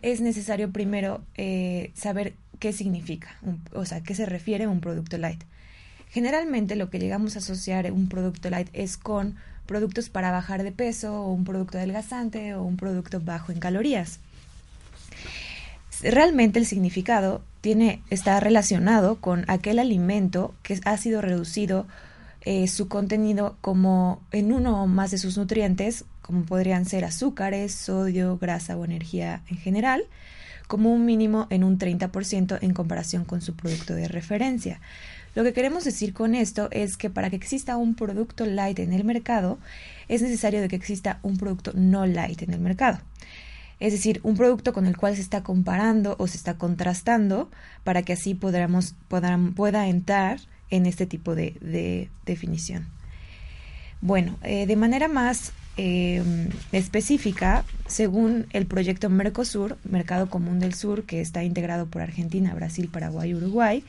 es 0.00 0.22
necesario 0.22 0.70
primero 0.70 1.22
eh, 1.36 1.90
saber 1.94 2.32
qué 2.58 2.72
significa, 2.72 3.36
o 3.74 3.84
sea, 3.84 4.02
qué 4.02 4.14
se 4.14 4.24
refiere 4.24 4.64
a 4.64 4.70
un 4.70 4.80
producto 4.80 5.18
light. 5.18 5.42
Generalmente 6.08 6.76
lo 6.76 6.88
que 6.88 6.98
llegamos 6.98 7.36
a 7.36 7.40
asociar 7.40 7.92
un 7.92 8.08
producto 8.08 8.48
light 8.48 8.68
es 8.72 8.96
con 8.96 9.36
productos 9.70 10.08
para 10.08 10.32
bajar 10.32 10.64
de 10.64 10.72
peso 10.72 11.22
o 11.22 11.32
un 11.32 11.44
producto 11.44 11.78
adelgazante 11.78 12.56
o 12.56 12.64
un 12.64 12.76
producto 12.76 13.20
bajo 13.20 13.52
en 13.52 13.60
calorías. 13.60 14.18
Realmente 16.02 16.58
el 16.58 16.66
significado 16.66 17.40
tiene, 17.60 18.02
está 18.10 18.40
relacionado 18.40 19.20
con 19.20 19.44
aquel 19.46 19.78
alimento 19.78 20.52
que 20.64 20.80
ha 20.84 20.96
sido 20.96 21.20
reducido 21.20 21.86
eh, 22.40 22.66
su 22.66 22.88
contenido 22.88 23.58
como 23.60 24.20
en 24.32 24.50
uno 24.52 24.82
o 24.82 24.88
más 24.88 25.12
de 25.12 25.18
sus 25.18 25.38
nutrientes, 25.38 26.04
como 26.20 26.42
podrían 26.42 26.84
ser 26.84 27.04
azúcares, 27.04 27.72
sodio, 27.72 28.38
grasa 28.38 28.76
o 28.76 28.84
energía 28.84 29.42
en 29.48 29.58
general, 29.58 30.02
como 30.66 30.92
un 30.92 31.04
mínimo 31.04 31.46
en 31.48 31.62
un 31.62 31.78
30% 31.78 32.58
en 32.60 32.74
comparación 32.74 33.24
con 33.24 33.40
su 33.40 33.54
producto 33.54 33.94
de 33.94 34.08
referencia. 34.08 34.80
Lo 35.34 35.44
que 35.44 35.52
queremos 35.52 35.84
decir 35.84 36.12
con 36.12 36.34
esto 36.34 36.68
es 36.70 36.96
que 36.96 37.10
para 37.10 37.30
que 37.30 37.36
exista 37.36 37.76
un 37.76 37.94
producto 37.94 38.46
light 38.46 38.78
en 38.80 38.92
el 38.92 39.04
mercado, 39.04 39.58
es 40.08 40.22
necesario 40.22 40.60
de 40.60 40.68
que 40.68 40.76
exista 40.76 41.20
un 41.22 41.36
producto 41.36 41.72
no 41.74 42.06
light 42.06 42.42
en 42.42 42.52
el 42.52 42.60
mercado. 42.60 43.00
Es 43.78 43.92
decir, 43.92 44.20
un 44.24 44.36
producto 44.36 44.72
con 44.74 44.86
el 44.86 44.96
cual 44.96 45.16
se 45.16 45.22
está 45.22 45.42
comparando 45.42 46.16
o 46.18 46.26
se 46.26 46.36
está 46.36 46.58
contrastando 46.58 47.50
para 47.82 48.02
que 48.02 48.12
así 48.12 48.34
podamos, 48.34 48.94
pueda 49.08 49.88
entrar 49.88 50.40
en 50.68 50.86
este 50.86 51.06
tipo 51.06 51.34
de, 51.34 52.08
definición. 52.26 52.86
Bueno, 54.02 54.36
eh, 54.42 54.66
de 54.66 54.76
manera 54.76 55.08
más 55.08 55.52
em, 55.76 56.48
específica, 56.72 57.64
según 57.86 58.46
el 58.50 58.66
proyecto 58.66 59.08
Mercosur, 59.10 59.78
Mercado 59.84 60.28
Común 60.28 60.58
del 60.58 60.74
Sur, 60.74 61.04
que 61.04 61.20
está 61.20 61.42
integrado 61.44 61.86
por 61.86 62.02
Argentina, 62.02 62.54
Brasil, 62.54 62.88
Paraguay 62.88 63.30
y 63.30 63.34
Uruguay, 63.34 63.84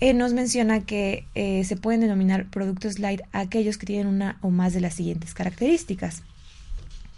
eh, 0.00 0.12
nos 0.14 0.32
menciona 0.32 0.84
que 0.84 1.24
eh, 1.34 1.64
se 1.64 1.76
pueden 1.76 2.00
denominar 2.00 2.46
productos 2.50 2.98
light 2.98 3.22
aquellos 3.32 3.78
que 3.78 3.86
tienen 3.86 4.06
una 4.06 4.38
o 4.42 4.50
más 4.50 4.74
de 4.74 4.80
las 4.80 4.94
siguientes 4.94 5.34
características. 5.34 6.22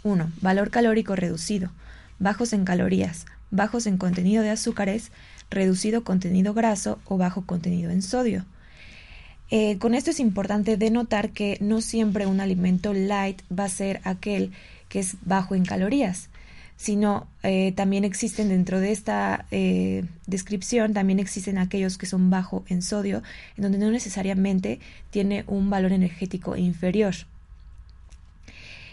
1. 0.03 0.31
Valor 0.41 0.69
calórico 0.69 1.15
reducido, 1.15 1.71
bajos 2.19 2.53
en 2.53 2.63
calorías, 2.63 3.25
bajos 3.51 3.85
en 3.85 3.97
contenido 3.97 4.43
de 4.43 4.51
azúcares, 4.51 5.11
reducido 5.49 6.03
contenido 6.03 6.53
graso 6.53 6.99
o 7.05 7.17
bajo 7.17 7.45
contenido 7.45 7.91
en 7.91 8.01
sodio. 8.01 8.45
Eh, 9.51 9.77
con 9.79 9.95
esto 9.95 10.11
es 10.11 10.19
importante 10.19 10.77
denotar 10.77 11.31
que 11.31 11.57
no 11.59 11.81
siempre 11.81 12.27
un 12.27 12.39
alimento 12.39 12.93
light 12.93 13.41
va 13.51 13.65
a 13.65 13.69
ser 13.69 13.99
aquel 14.03 14.51
que 14.89 14.99
es 14.99 15.17
bajo 15.25 15.55
en 15.55 15.65
calorías, 15.65 16.28
sino 16.79 17.27
eh, 17.43 17.73
también 17.73 18.05
existen 18.05 18.47
dentro 18.47 18.79
de 18.79 18.93
esta 18.93 19.45
eh, 19.51 20.05
descripción, 20.27 20.93
también 20.93 21.19
existen 21.19 21.57
aquellos 21.57 21.97
que 21.97 22.05
son 22.05 22.29
bajo 22.29 22.63
en 22.69 22.81
sodio, 22.81 23.21
en 23.57 23.63
donde 23.63 23.77
no 23.77 23.91
necesariamente 23.91 24.79
tiene 25.09 25.43
un 25.47 25.69
valor 25.69 25.91
energético 25.91 26.55
inferior. 26.55 27.15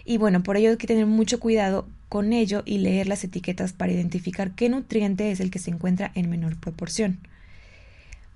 Y 0.05 0.17
bueno, 0.19 0.43
por 0.43 0.57
ello 0.57 0.71
hay 0.71 0.77
que 0.79 0.89
tener 0.89 1.07
mucho 1.07 1.39
cuidado 1.39 1.87
con 2.09 2.33
ello 2.33 2.65
y 2.67 2.79
leer 2.79 3.07
las 3.07 3.23
etiquetas 3.23 3.73
para 3.73 3.93
identificar 3.93 4.51
qué 4.57 4.69
nutriente 4.69 5.31
es 5.31 5.39
el 5.39 5.53
que 5.53 5.61
se 5.61 5.71
encuentra 5.71 6.11
en 6.17 6.29
menor 6.29 6.57
proporción. 6.57 7.21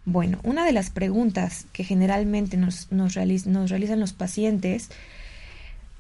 Bueno, 0.05 0.39
una 0.45 0.65
de 0.65 0.73
las 0.73 0.91
preguntas 0.91 1.67
que 1.73 1.83
generalmente 1.83 2.57
nos, 2.57 2.93
nos, 2.93 3.15
realizan 3.15 3.99
los 3.99 4.13
pacientes 4.13 4.91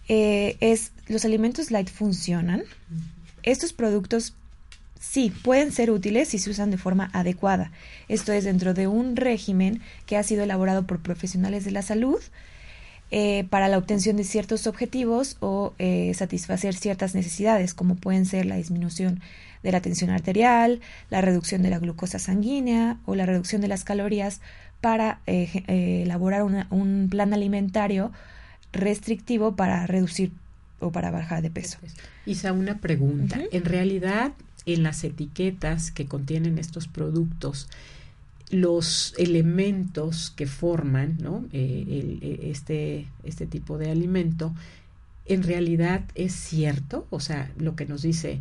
eh, 0.06 0.56
es, 0.60 0.92
¿los 1.08 1.24
alimentos 1.24 1.72
light 1.72 1.90
funcionan? 1.90 2.62
Estos 3.42 3.72
productos 3.72 4.34
sí 5.00 5.32
pueden 5.42 5.72
ser 5.72 5.90
útiles 5.90 6.28
si 6.28 6.38
se 6.38 6.50
usan 6.50 6.70
de 6.70 6.78
forma 6.78 7.10
adecuada. 7.12 7.72
Esto 8.08 8.32
es 8.32 8.44
dentro 8.44 8.74
de 8.74 8.86
un 8.86 9.16
régimen 9.16 9.80
que 10.06 10.16
ha 10.16 10.22
sido 10.22 10.44
elaborado 10.44 10.86
por 10.86 11.00
profesionales 11.00 11.64
de 11.64 11.70
la 11.70 11.82
salud 11.82 12.20
eh, 13.10 13.44
para 13.50 13.68
la 13.68 13.78
obtención 13.78 14.16
de 14.16 14.24
ciertos 14.24 14.68
objetivos 14.68 15.36
o 15.40 15.72
eh, 15.78 16.12
satisfacer 16.14 16.74
ciertas 16.74 17.14
necesidades, 17.14 17.74
como 17.74 17.96
pueden 17.96 18.24
ser 18.24 18.46
la 18.46 18.56
disminución 18.56 19.20
de 19.64 19.72
la 19.72 19.80
tensión 19.80 20.10
arterial, 20.10 20.80
la 21.08 21.20
reducción 21.20 21.62
de 21.62 21.70
la 21.70 21.80
glucosa 21.80 22.18
sanguínea 22.18 22.98
o 23.06 23.14
la 23.14 23.26
reducción 23.26 23.62
de 23.62 23.68
las 23.68 23.84
calorías 23.84 24.40
para 24.80 25.20
eh, 25.26 26.02
elaborar 26.04 26.44
un 26.44 27.08
plan 27.10 27.34
alimentario 27.34 28.12
restrictivo 28.72 29.56
para 29.56 29.86
reducir 29.86 30.32
o 30.80 30.90
para 30.90 31.10
bajar 31.10 31.42
de 31.42 31.50
peso. 31.50 31.78
Isa, 32.26 32.52
una 32.52 32.78
pregunta. 32.78 33.40
En 33.52 33.64
realidad, 33.64 34.32
en 34.66 34.82
las 34.82 35.04
etiquetas 35.04 35.90
que 35.90 36.06
contienen 36.06 36.58
estos 36.58 36.88
productos, 36.88 37.68
los 38.50 39.14
elementos 39.16 40.32
que 40.34 40.46
forman 40.46 41.18
¿no? 41.20 41.44
Eh, 41.52 42.18
eh, 42.20 42.40
este, 42.50 43.06
este 43.24 43.46
tipo 43.46 43.78
de 43.78 43.90
alimento, 43.90 44.54
en 45.26 45.44
realidad 45.44 46.02
es 46.16 46.32
cierto, 46.32 47.06
o 47.10 47.20
sea, 47.20 47.52
lo 47.58 47.76
que 47.76 47.86
nos 47.86 48.02
dice 48.02 48.40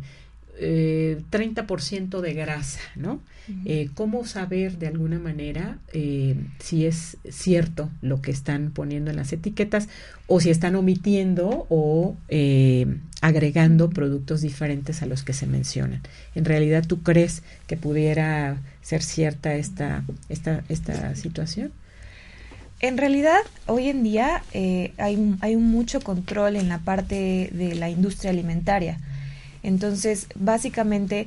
eh, 0.60 1.22
30% 1.30 2.20
de 2.20 2.34
grasa, 2.34 2.80
¿no? 2.94 3.20
Eh, 3.64 3.88
¿Cómo 3.94 4.24
saber 4.26 4.78
de 4.78 4.86
alguna 4.86 5.18
manera 5.18 5.78
eh, 5.92 6.36
si 6.60 6.86
es 6.86 7.16
cierto 7.28 7.90
lo 8.00 8.22
que 8.22 8.30
están 8.30 8.70
poniendo 8.70 9.10
en 9.10 9.16
las 9.16 9.32
etiquetas 9.32 9.88
o 10.28 10.38
si 10.40 10.50
están 10.50 10.76
omitiendo 10.76 11.66
o 11.68 12.16
eh, 12.28 12.86
agregando 13.20 13.90
productos 13.90 14.40
diferentes 14.42 15.02
a 15.02 15.06
los 15.06 15.24
que 15.24 15.32
se 15.32 15.46
mencionan? 15.46 16.00
¿En 16.34 16.44
realidad 16.44 16.84
tú 16.86 17.02
crees 17.02 17.42
que 17.66 17.76
pudiera 17.76 18.58
ser 18.82 19.02
cierta 19.02 19.54
esta, 19.54 20.04
esta, 20.28 20.62
esta 20.68 21.16
situación? 21.16 21.72
En 22.80 22.98
realidad, 22.98 23.40
hoy 23.66 23.88
en 23.88 24.02
día 24.04 24.42
hay, 24.96 25.36
hay 25.40 25.56
mucho 25.56 26.00
control 26.00 26.56
en 26.56 26.68
la 26.68 26.78
parte 26.78 27.50
de 27.52 27.74
la 27.74 27.90
industria 27.90 28.30
alimentaria 28.30 28.98
entonces, 29.62 30.26
básicamente, 30.34 31.26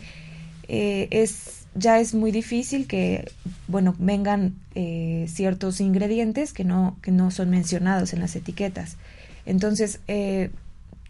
eh, 0.67 1.07
es, 1.11 1.65
ya 1.75 1.99
es 1.99 2.13
muy 2.13 2.31
difícil 2.31 2.88
que, 2.88 3.31
bueno, 3.67 3.95
vengan 3.99 4.55
eh, 4.75 5.25
ciertos 5.29 5.81
ingredientes 5.81 6.53
que 6.53 6.63
no, 6.63 6.97
que 7.01 7.11
no 7.11 7.31
son 7.31 7.49
mencionados 7.49 8.13
en 8.13 8.19
las 8.19 8.36
etiquetas. 8.36 8.97
Entonces, 9.45 9.99
eh, 10.07 10.49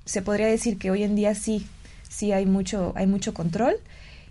se 0.05 0.21
podría 0.21 0.47
decir 0.47 0.77
que 0.77 0.91
hoy 0.91 1.03
en 1.03 1.15
día 1.15 1.35
sí, 1.35 1.65
sí 2.09 2.31
hay 2.31 2.45
mucho, 2.45 2.93
hay 2.95 3.07
mucho 3.07 3.33
control 3.33 3.75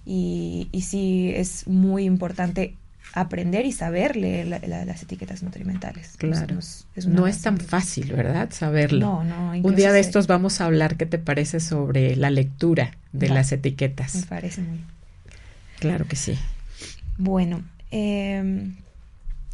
y, 0.05 0.69
y 0.73 0.83
sí 0.83 1.33
es 1.35 1.67
muy 1.67 2.05
importante 2.05 2.75
aprender 3.13 3.67
y 3.67 3.73
saber 3.73 4.17
leer 4.17 4.47
las 4.47 5.03
etiquetas 5.03 5.43
nutrimentales. 5.43 6.15
Claro. 6.17 6.59
no 7.07 7.27
es 7.27 7.43
tan 7.43 7.59
fácil, 7.59 8.13
¿verdad? 8.13 8.51
Saberlo. 8.53 9.23
No, 9.23 9.25
no. 9.25 9.53
Un 9.53 9.75
día 9.75 9.93
de 9.93 10.01
estos 10.01 10.27
vamos 10.27 10.61
a 10.61 10.67
hablar, 10.67 10.97
¿qué 10.97 11.07
te 11.07 11.19
parece 11.19 11.61
sobre 11.61 12.17
la 12.17 12.31
lectura 12.31 12.97
de 13.13 13.29
las 13.29 13.53
etiquetas? 13.53 14.15
Me 14.15 14.23
parece 14.23 14.63
muy. 14.63 14.81
Claro 15.79 16.07
que 16.07 16.17
sí. 16.17 16.39
Bueno, 17.19 17.63
em, 17.91 18.77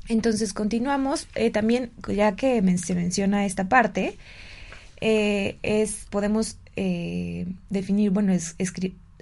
entonces 0.08 0.52
continuamos. 0.52 1.26
Eh, 1.34 1.50
también, 1.50 1.90
ya 2.06 2.36
que 2.36 2.62
se 2.78 2.94
menciona 2.94 3.46
esta 3.46 3.68
parte, 3.68 4.16
eh, 5.00 5.56
es 5.62 6.06
podemos 6.10 6.58
eh, 6.76 7.46
definir, 7.70 8.10
bueno, 8.10 8.32
es, 8.32 8.54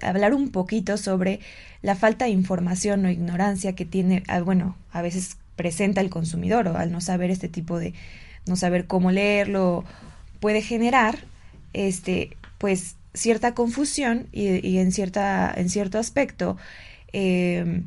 hablar 0.01 0.33
un 0.33 0.51
poquito 0.51 0.97
sobre 0.97 1.39
la 1.87 1.95
falta 1.95 2.25
de 2.25 2.31
información 2.31 3.05
o 3.05 3.09
ignorancia 3.09 3.73
que 3.73 3.85
tiene, 3.85 4.21
ah, 4.27 4.41
bueno, 4.41 4.75
a 4.91 5.01
veces 5.01 5.37
presenta 5.55 6.01
el 6.01 6.09
consumidor 6.09 6.67
o 6.67 6.75
al 6.75 6.91
no 6.91 6.99
saber 6.99 7.31
este 7.31 7.47
tipo 7.47 7.79
de, 7.79 7.93
no 8.45 8.57
saber 8.57 8.87
cómo 8.87 9.09
leerlo, 9.09 9.85
puede 10.41 10.61
generar, 10.61 11.17
este, 11.71 12.35
pues 12.57 12.97
cierta 13.13 13.53
confusión 13.53 14.27
y, 14.33 14.79
en 14.79 14.91
cierta, 14.91 15.53
en 15.55 15.69
cierto 15.69 15.97
aspecto, 15.97 16.57
eh, 17.13 17.83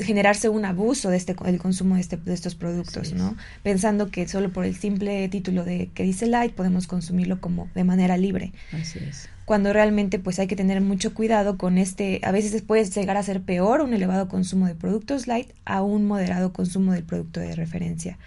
generarse 0.00 0.48
un 0.48 0.64
abuso 0.64 1.10
de 1.10 1.16
este 1.16 1.34
el 1.44 1.58
consumo 1.58 1.96
de, 1.96 2.02
este, 2.02 2.18
de 2.18 2.34
estos 2.34 2.54
productos, 2.54 3.14
¿no? 3.14 3.36
Pensando 3.64 4.12
que 4.12 4.28
solo 4.28 4.52
por 4.52 4.64
el 4.64 4.76
simple 4.76 5.28
título 5.28 5.64
de 5.64 5.90
que 5.92 6.04
dice 6.04 6.26
light 6.26 6.52
podemos 6.52 6.86
consumirlo 6.86 7.40
como 7.40 7.68
de 7.74 7.82
manera 7.82 8.16
libre. 8.16 8.52
Así 8.72 9.00
es. 9.00 9.28
Cuando 9.48 9.72
realmente 9.72 10.18
pues 10.18 10.38
hay 10.38 10.46
que 10.46 10.56
tener 10.56 10.82
mucho 10.82 11.14
cuidado 11.14 11.56
con 11.56 11.78
este, 11.78 12.20
a 12.22 12.32
veces 12.32 12.60
puede 12.60 12.84
llegar 12.84 13.16
a 13.16 13.22
ser 13.22 13.40
peor 13.40 13.80
un 13.80 13.94
elevado 13.94 14.28
consumo 14.28 14.66
de 14.66 14.74
productos 14.74 15.26
light 15.26 15.48
a 15.64 15.80
un 15.80 16.04
moderado 16.04 16.52
consumo 16.52 16.92
del 16.92 17.04
producto 17.04 17.40
de 17.40 17.56
referencia. 17.56 18.18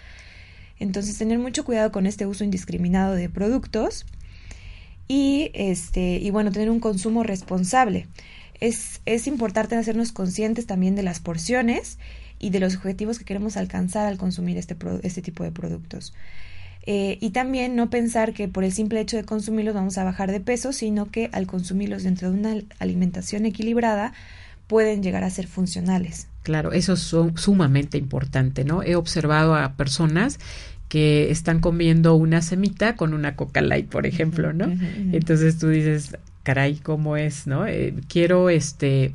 Entonces 0.80 1.16
tener 1.16 1.38
mucho 1.38 1.64
cuidado 1.64 1.92
con 1.92 2.06
este 2.06 2.26
uso 2.26 2.42
indiscriminado 2.42 3.14
de 3.14 3.28
productos 3.28 4.04
y 5.06 5.52
este 5.54 6.16
y 6.16 6.28
bueno, 6.32 6.50
tener 6.50 6.70
un 6.70 6.80
consumo 6.80 7.22
responsable 7.22 8.08
es, 8.58 9.26
importante 9.28 9.76
hacernos 9.76 10.10
conscientes 10.10 10.66
también 10.66 10.96
de 10.96 11.04
las 11.04 11.20
porciones 11.20 12.00
y 12.40 12.50
de 12.50 12.58
los 12.58 12.74
objetivos 12.74 13.20
que 13.20 13.24
queremos 13.24 13.56
alcanzar 13.56 14.08
al 14.08 14.18
consumir 14.18 14.58
este, 14.58 14.76
este 15.04 15.22
tipo 15.22 15.44
de 15.44 15.52
productos. 15.52 16.14
Eh, 16.84 17.18
y 17.20 17.30
también 17.30 17.76
no 17.76 17.90
pensar 17.90 18.32
que 18.32 18.48
por 18.48 18.64
el 18.64 18.72
simple 18.72 19.00
hecho 19.00 19.16
de 19.16 19.24
consumirlos 19.24 19.74
vamos 19.74 19.98
a 19.98 20.04
bajar 20.04 20.32
de 20.32 20.40
peso, 20.40 20.72
sino 20.72 21.10
que 21.10 21.30
al 21.32 21.46
consumirlos 21.46 22.02
dentro 22.02 22.30
de 22.30 22.38
una 22.38 22.54
alimentación 22.80 23.46
equilibrada 23.46 24.12
pueden 24.66 25.02
llegar 25.02 25.22
a 25.22 25.30
ser 25.30 25.46
funcionales. 25.46 26.28
Claro, 26.42 26.72
eso 26.72 26.94
es 26.94 27.14
sumamente 27.36 27.98
importante, 27.98 28.64
¿no? 28.64 28.82
He 28.82 28.96
observado 28.96 29.54
a 29.54 29.74
personas 29.74 30.40
que 30.88 31.30
están 31.30 31.60
comiendo 31.60 32.14
una 32.16 32.42
semita 32.42 32.96
con 32.96 33.14
una 33.14 33.36
coca 33.36 33.60
light, 33.60 33.88
por 33.88 34.06
ejemplo, 34.06 34.52
¿no? 34.52 34.70
Entonces 35.12 35.58
tú 35.58 35.68
dices, 35.68 36.16
caray, 36.42 36.76
¿cómo 36.76 37.16
es, 37.16 37.46
no? 37.46 37.66
Eh, 37.66 37.94
quiero, 38.08 38.50
este, 38.50 39.12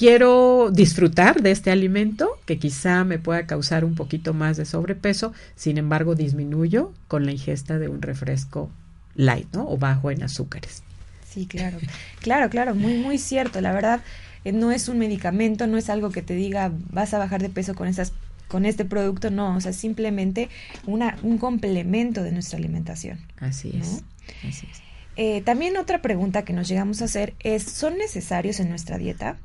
quiero 0.00 0.70
disfrutar 0.70 1.42
de 1.42 1.50
este 1.50 1.70
alimento 1.70 2.38
que 2.46 2.58
quizá 2.58 3.04
me 3.04 3.18
pueda 3.18 3.44
causar 3.44 3.84
un 3.84 3.94
poquito 3.94 4.32
más 4.32 4.56
de 4.56 4.64
sobrepeso, 4.64 5.34
sin 5.56 5.76
embargo 5.76 6.14
disminuyo 6.14 6.94
con 7.06 7.26
la 7.26 7.32
ingesta 7.32 7.78
de 7.78 7.88
un 7.88 8.00
refresco 8.00 8.70
light, 9.14 9.52
¿no? 9.52 9.68
O 9.68 9.76
bajo 9.76 10.10
en 10.10 10.22
azúcares. 10.22 10.82
Sí, 11.28 11.44
claro, 11.44 11.76
claro, 12.20 12.48
claro, 12.48 12.74
muy, 12.74 12.94
muy 12.94 13.18
cierto. 13.18 13.60
La 13.60 13.74
verdad, 13.74 14.00
eh, 14.46 14.52
no 14.52 14.72
es 14.72 14.88
un 14.88 14.98
medicamento, 14.98 15.66
no 15.66 15.76
es 15.76 15.90
algo 15.90 16.08
que 16.08 16.22
te 16.22 16.32
diga 16.32 16.72
vas 16.90 17.12
a 17.12 17.18
bajar 17.18 17.42
de 17.42 17.50
peso 17.50 17.74
con 17.74 17.86
esas 17.86 18.14
con 18.48 18.64
este 18.64 18.86
producto, 18.86 19.30
no, 19.30 19.54
o 19.54 19.60
sea, 19.60 19.74
simplemente 19.74 20.48
una, 20.86 21.18
un 21.22 21.36
complemento 21.36 22.22
de 22.22 22.32
nuestra 22.32 22.56
alimentación. 22.58 23.18
Así 23.38 23.78
es. 23.78 24.02
Así 24.48 24.66
es. 24.70 24.80
Eh, 25.16 25.42
también 25.42 25.76
otra 25.76 26.00
pregunta 26.00 26.42
que 26.42 26.54
nos 26.54 26.68
llegamos 26.68 27.02
a 27.02 27.04
hacer 27.04 27.34
es, 27.40 27.64
¿son 27.64 27.98
necesarios 27.98 28.60
en 28.60 28.70
nuestra 28.70 28.96
dieta? 28.96 29.36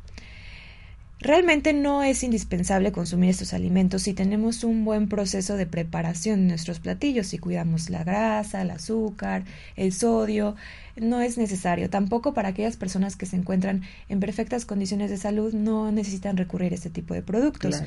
Realmente 1.19 1.73
no 1.73 2.03
es 2.03 2.23
indispensable 2.23 2.91
consumir 2.91 3.29
estos 3.29 3.53
alimentos 3.53 4.03
si 4.03 4.13
tenemos 4.13 4.63
un 4.63 4.83
buen 4.83 5.07
proceso 5.07 5.55
de 5.55 5.65
preparación 5.65 6.41
de 6.41 6.49
nuestros 6.49 6.79
platillos, 6.79 7.27
si 7.27 7.37
cuidamos 7.37 7.89
la 7.89 8.03
grasa, 8.03 8.61
el 8.61 8.69
azúcar, 8.69 9.43
el 9.77 9.93
sodio, 9.93 10.55
no 10.97 11.21
es 11.21 11.37
necesario. 11.37 11.89
Tampoco 11.89 12.33
para 12.33 12.49
aquellas 12.49 12.75
personas 12.75 13.15
que 13.15 13.25
se 13.25 13.37
encuentran 13.37 13.83
en 14.09 14.19
perfectas 14.19 14.65
condiciones 14.65 15.09
de 15.09 15.17
salud 15.17 15.53
no 15.53 15.91
necesitan 15.91 16.35
recurrir 16.35 16.73
a 16.73 16.75
este 16.75 16.89
tipo 16.89 17.13
de 17.13 17.21
productos. 17.21 17.81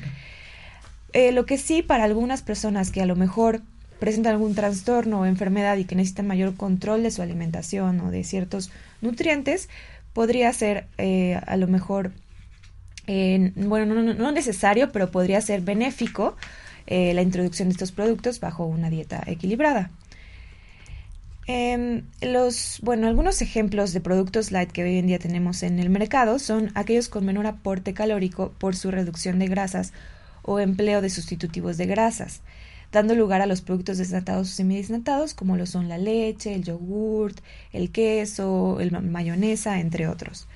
Eh, 1.13 1.31
lo 1.31 1.45
que 1.45 1.57
sí 1.57 1.83
para 1.83 2.03
algunas 2.05 2.41
personas 2.41 2.91
que 2.91 3.01
a 3.01 3.05
lo 3.05 3.15
mejor 3.15 3.61
presentan 3.99 4.33
algún 4.33 4.55
trastorno 4.55 5.21
o 5.21 5.25
enfermedad 5.25 5.77
y 5.77 5.85
que 5.85 5.95
necesitan 5.95 6.27
mayor 6.27 6.55
control 6.55 7.03
de 7.03 7.11
su 7.11 7.21
alimentación 7.21 7.99
o 8.01 8.11
de 8.11 8.23
ciertos 8.23 8.71
nutrientes, 9.01 9.69
podría 10.13 10.51
ser 10.53 10.87
eh, 10.97 11.39
a 11.45 11.57
lo 11.57 11.67
mejor, 11.67 12.11
bueno, 13.55 13.95
no, 13.95 14.31
necesario, 14.31 14.91
pero 14.91 15.09
podría 15.09 15.41
ser 15.41 15.61
benéfico 15.61 16.35
eh, 16.85 17.13
la 17.13 17.21
introducción 17.21 17.69
de 17.69 17.73
estos 17.73 17.91
productos 17.91 18.39
bajo 18.39 18.65
una 18.65 18.89
dieta 18.89 19.23
equilibrada. 19.25 19.89
Em, 21.47 22.03
los, 22.21 22.79
bueno, 22.83 23.07
algunos 23.07 23.41
ejemplos 23.41 23.91
de 23.93 24.01
productos 24.01 24.51
light 24.51 24.71
que 24.71 24.83
hoy 24.83 24.99
en 24.99 25.07
día 25.07 25.17
tenemos 25.17 25.63
en 25.63 25.79
el 25.79 25.89
mercado 25.89 26.37
son 26.37 26.71
aquellos 26.75 27.09
con 27.09 27.25
menor 27.25 27.47
aporte 27.47 27.95
calórico 27.95 28.53
por 28.59 28.75
su 28.75 28.91
reducción 28.91 29.39
de 29.39 29.47
grasas 29.47 29.91
o 30.43 30.59
empleo 30.59 31.01
de 31.01 31.09
sustitutivos 31.09 31.77
de 31.77 31.87
grasas, 31.87 32.41
dando 32.91 33.15
lugar 33.15 33.41
a 33.41 33.47
los 33.47 33.61
productos 33.61 33.97
desnatados 33.97 34.51
o 34.51 34.53
semidesnatados 34.53 35.33
como 35.33 35.57
lo 35.57 35.65
son 35.65 35.89
la 35.89 35.97
leche, 35.97 36.53
el 36.53 36.63
yogurt, 36.63 37.39
el 37.73 37.89
queso, 37.89 38.79
el 38.79 38.91
mayonesa, 39.01 39.79
entre 39.79 40.07
otros. 40.07 40.47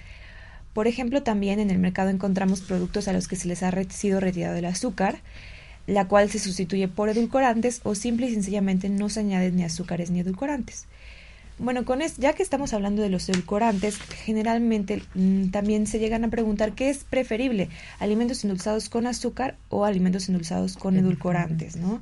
Por 0.74 0.88
ejemplo, 0.88 1.22
también 1.22 1.60
en 1.60 1.70
el 1.70 1.78
mercado 1.78 2.10
encontramos 2.10 2.62
productos 2.62 3.08
a 3.08 3.14
los 3.14 3.28
que 3.28 3.36
se 3.36 3.48
les 3.48 3.64
ha 3.64 3.72
sido 3.90 4.20
retirado 4.20 4.56
el 4.56 4.66
azúcar, 4.66 5.20
la 5.86 6.08
cual 6.08 6.30
se 6.30 6.40
sustituye 6.40 6.88
por 6.88 7.10
edulcorantes 7.10 7.82
o 7.84 7.94
simple 7.94 8.28
y 8.28 8.34
sencillamente 8.34 8.90
no 8.90 9.10
se 9.10 9.20
añaden 9.20 9.56
ni 9.56 9.64
azúcares 9.64 10.10
ni 10.10 10.22
edulcorantes. 10.22 10.86
Bueno, 11.60 11.86
con 11.86 12.02
esto, 12.02 12.20
ya 12.20 12.34
que 12.34 12.42
estamos 12.42 12.74
hablando 12.74 13.04
de 13.04 13.10
los 13.10 13.30
edulcorantes, 13.30 14.00
generalmente 14.26 15.04
mm, 15.14 15.50
también 15.50 15.86
se 15.86 16.00
llegan 16.00 16.24
a 16.24 16.30
preguntar 16.30 16.74
qué 16.74 16.90
es 16.90 17.04
preferible, 17.04 17.70
alimentos 18.00 18.44
endulzados 18.44 18.90
con 18.90 19.06
azúcar 19.06 19.56
o 19.70 19.86
alimentos 19.86 20.28
endulzados 20.30 20.78
con 20.78 20.98
edulcorantes, 20.98 21.76
¿no? 21.76 22.02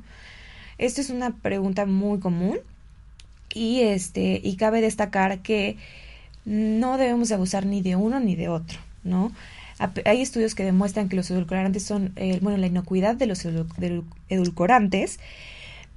Esto 0.78 1.02
es 1.02 1.10
una 1.10 1.36
pregunta 1.36 1.84
muy 1.84 2.18
común 2.18 2.58
y 3.54 3.80
este 3.82 4.40
y 4.42 4.56
cabe 4.56 4.80
destacar 4.80 5.40
que 5.40 5.76
no 6.44 6.98
debemos 6.98 7.30
abusar 7.32 7.66
ni 7.66 7.82
de 7.82 7.96
uno 7.96 8.20
ni 8.20 8.36
de 8.36 8.48
otro, 8.48 8.78
¿no? 9.04 9.32
Hay 10.04 10.22
estudios 10.22 10.54
que 10.54 10.64
demuestran 10.64 11.08
que 11.08 11.16
los 11.16 11.30
edulcorantes 11.30 11.82
son, 11.82 12.12
eh, 12.14 12.38
bueno, 12.40 12.58
la 12.58 12.68
inocuidad 12.68 13.16
de 13.16 13.26
los 13.26 13.44
edulcorantes, 14.28 15.18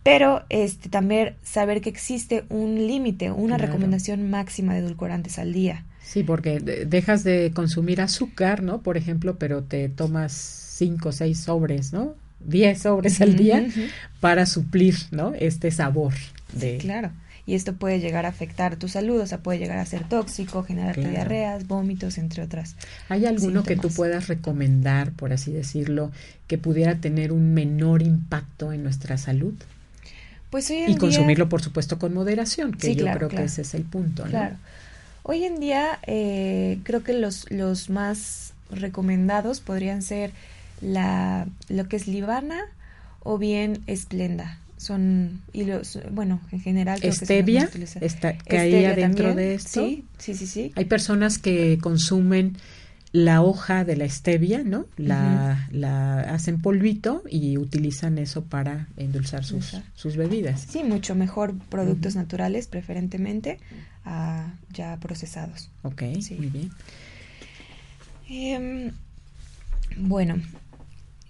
pero 0.01 0.43
este, 0.49 0.89
también 0.89 1.35
saber 1.43 1.81
que 1.81 1.89
existe 1.89 2.45
un 2.49 2.87
límite, 2.87 3.31
una 3.31 3.57
recomendación 3.57 4.29
máxima 4.29 4.73
de 4.73 4.79
edulcorantes 4.79 5.37
al 5.37 5.53
día. 5.53 5.83
Sí, 6.03 6.23
porque 6.23 6.59
dejas 6.59 7.23
de 7.23 7.51
consumir 7.53 8.01
azúcar, 8.01 8.63
¿no? 8.63 8.81
Por 8.81 8.97
ejemplo, 8.97 9.37
pero 9.37 9.63
te 9.63 9.89
tomas 9.89 10.33
cinco 10.33 11.09
o 11.09 11.11
seis 11.11 11.39
sobres, 11.39 11.93
¿no? 11.93 12.15
Diez 12.39 12.83
sobres 12.83 13.21
al 13.21 13.35
día 13.35 13.67
para 14.19 14.45
suplir, 14.45 14.95
¿no? 15.11 15.33
Este 15.33 15.71
sabor 15.71 16.13
de... 16.53 16.77
claro 16.77 17.11
y 17.47 17.53
esto 17.53 17.73
puede 17.73 17.99
llegar 17.99 18.25
a 18.25 18.29
afectar 18.29 18.75
tu 18.75 18.87
salud, 18.87 19.19
o 19.19 19.27
sea, 19.27 19.39
puede 19.39 19.59
llegar 19.59 19.77
a 19.77 19.85
ser 19.85 20.07
tóxico, 20.07 20.63
generar 20.63 20.95
diarreas, 20.95 21.67
vómitos, 21.67 22.17
entre 22.17 22.41
otras. 22.41 22.75
¿Hay 23.07 23.25
alguno 23.25 23.63
que 23.63 23.75
tú 23.75 23.89
puedas 23.89 24.27
recomendar, 24.27 25.11
por 25.11 25.31
así 25.31 25.51
decirlo, 25.51 26.11
que 26.47 26.57
pudiera 26.57 26.95
tener 26.95 27.31
un 27.31 27.53
menor 27.53 28.01
impacto 28.01 28.71
en 28.71 28.81
nuestra 28.83 29.17
salud? 29.17 29.53
Pues 30.49 30.69
hoy 30.71 30.77
en 30.77 30.91
y 30.91 30.97
consumirlo, 30.97 31.47
por 31.47 31.61
supuesto, 31.61 31.99
con 31.99 32.13
moderación, 32.13 32.71
que 32.73 32.95
yo 32.95 33.05
creo 33.11 33.29
que 33.29 33.43
ese 33.43 33.61
es 33.61 33.75
el 33.75 33.83
punto. 33.83 34.23
¿no? 34.23 34.31
Claro. 34.31 34.55
Hoy 35.21 35.43
en 35.43 35.59
día 35.59 35.99
eh, 36.07 36.79
creo 36.83 37.03
que 37.03 37.13
los, 37.13 37.49
los 37.51 37.89
más 37.89 38.53
recomendados 38.71 39.59
podrían 39.59 40.01
ser 40.01 40.31
la, 40.81 41.47
lo 41.69 41.87
que 41.87 41.95
es 41.95 42.07
Libana 42.07 42.61
o 43.21 43.37
bien 43.37 43.81
Esplenda 43.87 44.59
son 44.85 45.41
y 45.51 45.63
los 45.63 45.99
bueno 46.11 46.39
en 46.51 46.59
general 46.61 46.99
stevia 47.11 47.67
está 48.01 48.37
caía 48.37 48.93
dentro 48.93 49.33
de 49.33 49.55
esto 49.55 49.83
sí 49.83 50.05
sí 50.19 50.35
sí 50.35 50.45
sí. 50.45 50.71
Hay 50.75 50.85
personas 50.85 51.39
que 51.39 51.79
consumen 51.81 52.57
la 53.11 53.41
hoja 53.41 53.83
de 53.83 53.95
la 53.95 54.07
stevia 54.07 54.61
no 54.63 54.85
la, 54.97 55.67
la 55.71 56.19
hacen 56.19 56.61
polvito 56.61 57.23
y 57.29 57.57
utilizan 57.57 58.17
eso 58.19 58.43
para 58.43 58.87
endulzar 58.97 59.43
sus, 59.43 59.77
sus 59.95 60.17
bebidas. 60.17 60.67
Sí 60.69 60.83
mucho 60.83 61.15
mejor 61.15 61.57
productos 61.69 62.15
naturales 62.15 62.67
preferentemente 62.67 63.59
a 64.03 64.53
ya 64.71 64.97
procesados. 64.97 65.69
Ok, 65.81 66.03
sí. 66.21 66.35
muy 66.35 66.47
bien. 66.47 66.71
Em, 68.27 68.91
bueno 69.97 70.35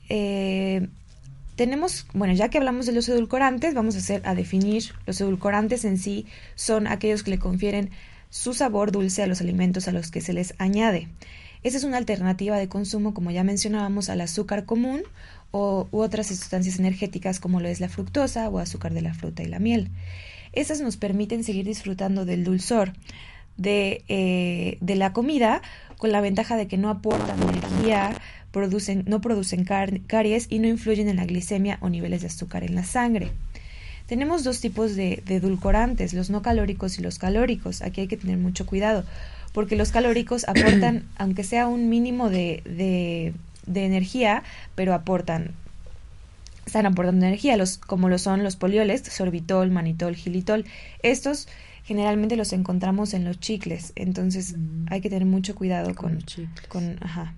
eh, 0.10 0.88
tenemos, 1.56 2.06
bueno, 2.14 2.34
ya 2.34 2.49
que 2.49 2.58
hablamos 2.58 2.86
de 2.86 2.91
los 2.91 3.08
edulcorantes, 3.10 3.74
vamos 3.74 3.95
a 3.95 3.99
hacer 3.99 4.22
a 4.26 4.36
definir 4.36 4.93
los 5.06 5.20
edulcorantes 5.22 5.86
en 5.86 5.97
sí 5.97 6.26
son 6.56 6.88
aquellos 6.88 7.24
que 7.24 7.32
le 7.32 7.39
confieren 7.39 7.91
su 8.30 8.53
sabor 8.53 8.91
dulce 8.91 9.24
a 9.24 9.28
los 9.28 9.41
alimentos 9.41 9.88
a 9.88 9.91
los 9.91 10.12
que 10.12 10.22
se 10.22 10.34
les 10.34 10.53
añade. 10.58 11.08
Esa 11.64 11.78
es 11.78 11.84
una 11.84 11.97
alternativa 11.97 12.58
de 12.58 12.68
consumo, 12.68 13.14
como 13.14 13.32
ya 13.32 13.43
mencionábamos, 13.43 14.10
al 14.10 14.22
azúcar 14.22 14.66
común 14.66 15.01
o, 15.51 15.88
u 15.91 15.99
otras 16.01 16.28
sustancias 16.28 16.78
energéticas 16.78 17.39
como 17.39 17.60
lo 17.60 17.68
es 17.68 17.80
la 17.80 17.89
fructosa 17.89 18.49
o 18.49 18.60
azúcar 18.60 18.93
de 18.93 19.01
la 19.01 19.14
fruta 19.14 19.41
y 19.41 19.47
la 19.47 19.60
miel. 19.60 19.89
Estas 20.51 20.82
nos 20.82 20.97
permiten 20.97 21.43
seguir 21.43 21.66
disfrutando 21.66 22.26
del 22.26 22.43
dulzor 22.43 22.93
de, 23.58 24.03
eh, 24.10 24.78
de 24.82 24.95
la 24.95 25.14
comida 25.14 25.62
con 25.97 26.12
la 26.12 26.22
ventaja 26.22 26.58
de 26.58 26.68
que 26.68 26.78
no 26.78 26.89
aportan 26.89 27.41
energía, 27.41 28.14
producen, 28.56 29.03
no 29.06 29.20
producen 29.20 29.66
caries 29.66 30.47
y 30.49 30.60
no 30.60 30.70
influyen 30.70 31.10
en 31.10 31.18
la 31.18 31.26
glicemia 31.26 31.78
o 31.82 31.89
niveles 31.89 32.22
de 32.22 32.28
azúcar 32.28 32.64
en 32.64 32.74
la 32.74 32.86
sangre. 32.86 33.34
Tenemos 34.08 34.45
dos 34.45 34.62
tipos 34.62 34.95
de, 34.95 35.22
edulcorantes, 35.28 36.14
los 36.14 36.30
no 36.30 36.41
calóricos 36.41 36.97
y 36.97 37.01
los 37.01 37.20
calóricos. 37.20 37.82
Aquí 37.82 37.99
hay 37.99 38.08
que 38.08 38.16
tener 38.16 38.38
mucho 38.38 38.66
cuidado, 38.66 39.03
porque 39.51 39.76
los 39.76 39.91
calóricos 39.91 40.45
aportan, 40.47 41.03
aunque 41.18 41.43
sea 41.43 41.68
un 41.68 41.89
mínimo 41.89 42.30
de, 42.30 42.64
de, 43.68 43.86
energía, 43.86 44.43
pero 44.74 44.93
aportan 44.93 45.51
están 46.66 46.86
aportando 46.86 47.26
energía, 47.26 47.58
los, 47.58 47.78
como 47.78 48.08
lo 48.08 48.18
son 48.18 48.41
los 48.41 48.56
polioles, 48.56 49.01
sorbitol, 49.01 49.70
manitol, 49.70 50.16
gilitol. 50.16 50.64
Estos 51.03 51.49
generalmente 51.84 52.38
los 52.38 52.53
encontramos 52.53 53.14
en 53.14 53.26
los 53.26 53.38
chicles, 53.41 53.91
entonces 53.97 54.56
mm. 54.58 54.86
hay 54.89 55.01
que 55.01 55.10
tener 55.10 55.26
mucho 55.26 55.56
cuidado 55.56 55.93
con, 55.93 56.24
con, 56.70 56.97
ajá, 57.01 57.36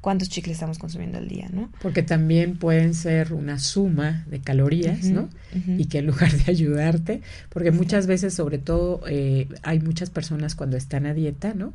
cuántos 0.00 0.28
chicles 0.28 0.54
estamos 0.54 0.78
consumiendo 0.78 1.18
al 1.18 1.28
día, 1.28 1.48
¿no? 1.52 1.70
Porque 1.82 2.02
también 2.02 2.56
pueden 2.56 2.94
ser 2.94 3.32
una 3.32 3.58
suma 3.58 4.24
de 4.30 4.40
calorías, 4.40 5.04
¿no? 5.04 5.28
Y 5.76 5.86
que 5.86 5.98
en 5.98 6.06
lugar 6.06 6.32
de 6.32 6.50
ayudarte, 6.50 7.22
porque 7.48 7.70
muchas 7.70 8.06
veces, 8.06 8.34
sobre 8.34 8.58
todo, 8.58 9.02
eh, 9.08 9.48
hay 9.62 9.80
muchas 9.80 10.10
personas 10.10 10.54
cuando 10.54 10.76
están 10.76 11.06
a 11.06 11.14
dieta, 11.14 11.54
¿no? 11.54 11.72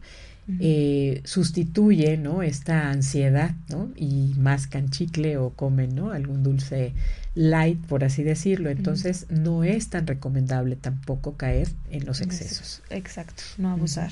eh, 0.60 1.22
sustituye, 1.24 2.18
¿no? 2.18 2.44
Esta 2.44 2.90
ansiedad, 2.90 3.56
¿no? 3.70 3.92
Y 3.96 4.34
mascan 4.38 4.90
chicle 4.90 5.38
o 5.38 5.52
comen, 5.52 5.96
¿no? 5.96 6.12
Algún 6.12 6.44
dulce 6.44 6.94
light, 7.36 7.80
por 7.86 8.04
así 8.04 8.24
decirlo. 8.24 8.70
Entonces, 8.70 9.28
no 9.30 9.64
es 9.64 9.90
tan 9.90 10.06
recomendable 10.06 10.76
tampoco 10.76 11.38
caer 11.38 11.70
en 11.90 12.06
los 12.06 12.22
excesos. 12.22 12.82
Exacto, 12.90 13.44
no 13.58 13.72
abusar. 13.72 14.12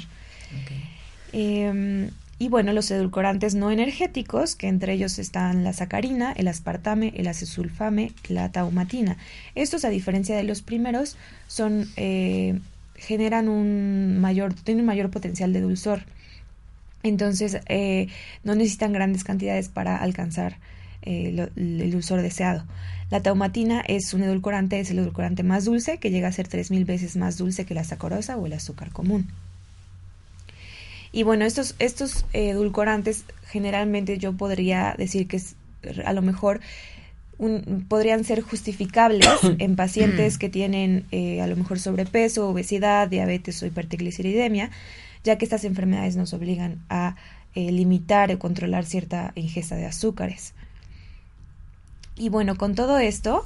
Em, 1.34 2.10
y 2.42 2.50
bueno, 2.50 2.74
los 2.74 2.90
edulcorantes 2.90 3.54
no 3.54 3.70
energéticos, 3.70 4.56
que 4.56 4.68
entre 4.68 4.94
ellos 4.94 5.20
están 5.20 5.64
la 5.64 5.74
sacarina, 5.74 6.32
el 6.32 6.48
aspartame, 6.48 7.14
el 7.16 7.28
acesulfame, 7.28 8.14
la 8.30 8.52
taumatina. 8.52 9.18
Estos, 9.54 9.86
a 9.86 9.90
diferencia 9.90 10.36
de 10.36 10.42
los 10.42 10.64
primeros, 10.64 11.18
son 11.46 11.88
eh, 11.98 12.60
generan 12.96 13.48
un 13.48 14.18
mayor, 14.20 14.56
tienen 14.56 14.82
un 14.82 14.88
mayor 14.88 15.12
potencial 15.12 15.54
de 15.54 15.62
dulzor. 15.62 16.02
Entonces, 17.04 17.60
eh, 17.68 18.08
no 18.44 18.56
necesitan 18.56 18.92
grandes 18.92 19.24
cantidades 19.24 19.70
para 19.70 19.98
alcanzar 19.98 20.58
eh, 21.04 21.48
el 21.56 21.92
dulzor 21.92 22.24
deseado. 22.24 22.66
La 23.12 23.22
taumatina 23.22 23.82
es 23.82 24.16
un 24.16 24.24
edulcorante, 24.24 24.80
es 24.80 24.90
el 24.90 24.98
edulcorante 24.98 25.44
más 25.44 25.66
dulce, 25.66 26.00
que 26.00 26.10
llega 26.10 26.30
a 26.30 26.32
ser 26.32 26.50
3.000 26.50 26.88
veces 26.88 27.18
más 27.18 27.38
dulce 27.38 27.68
que 27.68 27.76
la 27.76 27.84
sacorosa 27.84 28.36
o 28.36 28.48
el 28.48 28.54
azúcar 28.54 28.90
común. 28.90 29.28
Y 31.12 31.24
bueno, 31.24 31.46
estos, 31.46 31.76
estos 31.80 32.26
edulcorantes 32.34 33.26
generalmente 33.48 34.18
yo 34.18 34.34
podría 34.34 34.96
decir 34.98 35.28
que 35.28 35.38
es, 35.38 35.56
a 36.06 36.14
lo 36.14 36.22
mejor 36.22 36.62
podrían 37.88 38.24
ser 38.24 38.42
justificables 38.42 39.28
en 39.60 39.76
pacientes 39.76 40.38
que 40.38 40.50
tienen 40.50 41.06
eh, 41.12 41.42
a 41.42 41.48
lo 41.48 41.56
mejor 41.56 41.80
sobrepeso, 41.80 42.48
obesidad, 42.48 43.08
diabetes 43.08 43.62
o 43.64 43.66
hipertrigliceridemia, 43.66 44.70
ya 45.24 45.38
que 45.38 45.46
estas 45.46 45.66
enfermedades 45.66 46.16
nos 46.16 46.34
obligan 46.34 46.84
a 46.90 47.16
eh, 47.56 47.72
limitar 47.72 48.32
o 48.32 48.40
controlar 48.40 48.86
cierta 48.86 49.34
ingesta 49.36 49.76
de 49.76 49.86
azúcares. 49.86 50.54
Y 52.16 52.30
bueno, 52.30 52.56
con 52.56 52.76
todo 52.76 53.00
esto, 53.00 53.46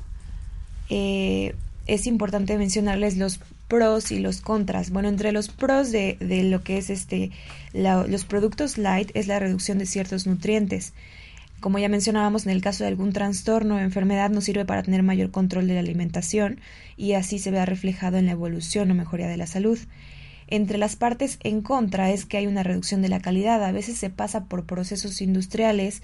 eh, 0.89 1.55
es 1.87 2.07
importante 2.07 2.57
mencionarles 2.57 3.17
los 3.17 3.39
pros 3.67 4.11
y 4.11 4.19
los 4.19 4.41
contras. 4.41 4.91
Bueno, 4.91 5.09
entre 5.09 5.31
los 5.31 5.49
pros 5.49 5.91
de, 5.91 6.17
de 6.19 6.43
lo 6.43 6.63
que 6.63 6.77
es 6.77 6.89
este 6.89 7.31
los 7.73 8.25
productos 8.25 8.77
light 8.77 9.11
es 9.13 9.27
la 9.27 9.39
reducción 9.39 9.77
de 9.77 9.85
ciertos 9.85 10.27
nutrientes. 10.27 10.93
Como 11.59 11.79
ya 11.79 11.89
mencionábamos, 11.89 12.45
en 12.45 12.51
el 12.51 12.61
caso 12.61 12.83
de 12.83 12.89
algún 12.89 13.11
trastorno 13.11 13.75
o 13.75 13.79
enfermedad 13.79 14.29
nos 14.29 14.43
sirve 14.43 14.65
para 14.65 14.83
tener 14.83 15.03
mayor 15.03 15.31
control 15.31 15.67
de 15.67 15.73
la 15.73 15.79
alimentación 15.79 16.59
y 16.95 17.13
así 17.13 17.39
se 17.39 17.51
vea 17.51 17.65
reflejado 17.65 18.17
en 18.17 18.27
la 18.27 18.33
evolución 18.33 18.91
o 18.91 18.93
mejoría 18.93 19.27
de 19.27 19.37
la 19.37 19.47
salud. 19.47 19.79
Entre 20.47 20.77
las 20.77 20.95
partes 20.95 21.39
en 21.41 21.61
contra 21.61 22.11
es 22.11 22.25
que 22.25 22.37
hay 22.37 22.47
una 22.47 22.63
reducción 22.63 23.01
de 23.01 23.09
la 23.09 23.19
calidad. 23.19 23.63
A 23.63 23.71
veces 23.71 23.97
se 23.97 24.09
pasa 24.09 24.45
por 24.45 24.65
procesos 24.65 25.21
industriales 25.21 26.03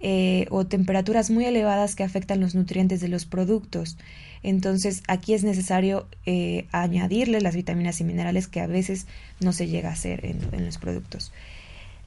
eh, 0.00 0.46
o 0.50 0.66
temperaturas 0.66 1.30
muy 1.30 1.44
elevadas 1.44 1.94
que 1.94 2.02
afectan 2.02 2.40
los 2.40 2.54
nutrientes 2.54 3.00
de 3.00 3.08
los 3.08 3.26
productos. 3.26 3.96
Entonces 4.42 5.02
aquí 5.08 5.34
es 5.34 5.44
necesario 5.44 6.06
eh, 6.24 6.66
añadirle 6.72 7.40
las 7.40 7.56
vitaminas 7.56 8.00
y 8.00 8.04
minerales 8.04 8.48
que 8.48 8.60
a 8.60 8.66
veces 8.66 9.06
no 9.40 9.52
se 9.52 9.68
llega 9.68 9.90
a 9.90 9.92
hacer 9.92 10.24
en, 10.24 10.64
los 10.64 10.78
productos. 10.78 11.32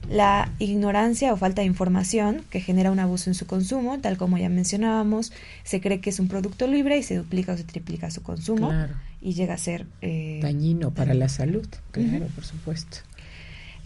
La 0.08 0.50
ignorancia 0.58 1.32
o 1.32 1.36
falta 1.36 1.60
de 1.60 1.66
información 1.66 2.42
que 2.48 2.60
genera 2.60 2.90
un 2.90 2.98
abuso 2.98 3.28
en 3.28 3.34
su 3.34 3.46
consumo, 3.46 3.98
tal 4.00 4.16
como 4.16 4.38
ya 4.38 4.48
mencionábamos, 4.48 5.32
se 5.62 5.80
cree 5.80 6.00
que 6.00 6.08
es 6.08 6.18
un 6.20 6.28
producto 6.28 6.66
libre 6.66 6.96
y 6.96 7.02
se 7.02 7.16
duplica 7.16 7.52
o 7.52 7.56
se 7.56 7.64
triplica 7.64 8.10
su 8.10 8.22
consumo 8.22 8.72
y 9.20 9.34
llega 9.34 9.54
a 9.54 9.58
ser 9.58 9.86
eh, 10.00 10.40
dañino 10.42 10.90
para 10.92 11.12
la 11.12 11.28
salud, 11.28 11.66
claro, 11.90 12.26
por 12.34 12.44
supuesto. 12.44 12.98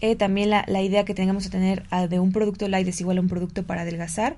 Eh, 0.01 0.15
también 0.15 0.49
la, 0.49 0.65
la, 0.67 0.81
idea 0.81 1.05
que 1.05 1.13
tengamos 1.13 1.47
a 1.47 1.49
tener 1.49 1.83
ah, 1.89 2.07
de 2.07 2.19
un 2.19 2.31
producto 2.31 2.67
light 2.67 2.87
es 2.87 2.99
igual 3.01 3.17
a 3.17 3.21
un 3.21 3.27
producto 3.27 3.63
para 3.63 3.81
adelgazar, 3.81 4.35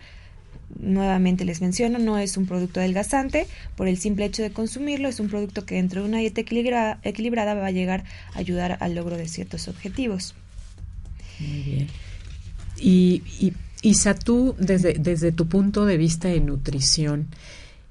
nuevamente 0.80 1.46
les 1.46 1.62
menciono, 1.62 2.00
no 2.00 2.18
es 2.18 2.38
un 2.38 2.46
producto 2.46 2.80
adelgazante, 2.80 3.48
por 3.76 3.88
el 3.88 3.98
simple 3.98 4.26
hecho 4.26 4.44
de 4.44 4.52
consumirlo, 4.52 5.08
es 5.08 5.20
un 5.20 5.30
producto 5.30 5.66
que 5.66 5.76
dentro 5.76 6.02
de 6.02 6.10
una 6.10 6.20
dieta 6.20 6.42
equilibrada, 6.42 7.54
va 7.54 7.66
a 7.66 7.72
llegar 7.72 8.04
a 8.34 8.40
ayudar 8.40 8.78
al 8.80 8.96
logro 8.96 9.18
de 9.18 9.28
ciertos 9.28 9.68
objetivos. 9.68 10.36
Muy 11.40 11.62
bien. 11.62 11.88
Y, 12.80 13.24
y 13.40 13.54
Isa, 13.82 14.16
tú, 14.16 14.56
desde, 14.58 14.94
desde 14.94 15.32
tu 15.32 15.48
punto 15.48 15.86
de 15.86 15.98
vista 15.98 16.28
de 16.28 16.40
nutrición, 16.40 17.28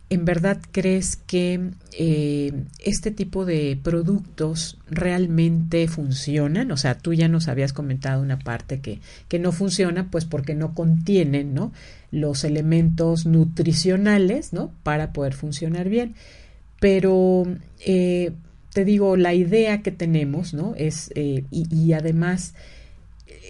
¿en 0.08 0.24
verdad 0.24 0.58
crees 0.70 1.16
que 1.16 1.70
eh, 1.98 2.52
este 2.78 3.10
tipo 3.10 3.44
de 3.44 3.78
productos 3.82 4.78
realmente 4.88 5.88
funcionan? 5.88 6.70
O 6.70 6.76
sea, 6.76 6.96
tú 6.96 7.12
ya 7.12 7.28
nos 7.28 7.48
habías 7.48 7.72
comentado 7.72 8.22
una 8.22 8.38
parte 8.38 8.80
que, 8.80 9.00
que 9.28 9.38
no 9.38 9.52
funciona, 9.52 10.10
pues 10.10 10.24
porque 10.24 10.54
no 10.54 10.74
contienen, 10.74 11.54
¿no? 11.54 11.72
los 12.12 12.44
elementos 12.44 13.26
nutricionales, 13.26 14.52
¿no? 14.52 14.70
Para 14.82 15.12
poder 15.12 15.34
funcionar 15.34 15.88
bien. 15.88 16.14
Pero 16.78 17.44
eh, 17.84 18.32
te 18.72 18.84
digo, 18.84 19.16
la 19.16 19.34
idea 19.34 19.82
que 19.82 19.90
tenemos, 19.90 20.54
¿no? 20.54 20.74
Es, 20.76 21.10
eh, 21.16 21.44
y, 21.50 21.92
además, 21.94 22.54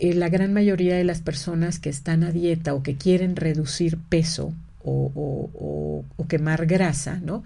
la 0.00 0.28
gran 0.30 0.52
mayoría 0.52 0.96
de 0.96 1.04
las 1.04 1.20
personas 1.20 1.78
que 1.78 1.90
están 1.90 2.24
a 2.24 2.32
dieta 2.32 2.74
o 2.74 2.82
que 2.82 2.96
quieren 2.96 3.36
reducir 3.36 3.98
peso 4.08 4.54
o, 4.86 6.04
o 6.16 6.28
quemar 6.28 6.66
grasa, 6.66 7.20
¿no? 7.22 7.42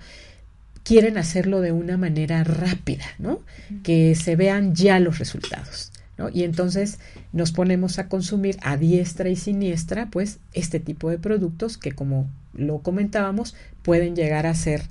Quieren 0.83 1.19
hacerlo 1.19 1.61
de 1.61 1.73
una 1.73 1.97
manera 1.97 2.45
rápida, 2.45 3.05
¿no? 3.19 3.41
Que 3.83 4.15
se 4.15 4.37
vean 4.37 4.75
ya 4.75 5.01
los 5.01 5.19
resultados. 5.19 5.91
Y 6.35 6.43
entonces 6.45 6.99
nos 7.33 7.53
ponemos 7.53 7.99
a 7.99 8.09
consumir 8.09 8.59
a 8.63 8.77
diestra 8.77 9.29
y 9.31 9.37
siniestra, 9.37 10.09
pues, 10.11 10.39
este 10.53 10.81
tipo 10.81 11.09
de 11.09 11.19
productos 11.19 11.79
que, 11.79 11.93
como 11.93 12.29
lo 12.53 12.81
comentábamos, 12.81 13.55
pueden 13.83 14.15
llegar 14.15 14.47
a 14.47 14.55
ser 14.55 14.83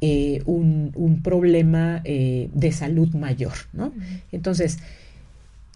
eh, 0.00 0.42
un, 0.46 1.20
problema 1.22 2.00
eh, 2.04 2.48
de 2.54 2.72
salud 2.72 3.14
mayor, 3.14 3.52
¿no? 3.72 3.92
Entonces, 4.32 4.78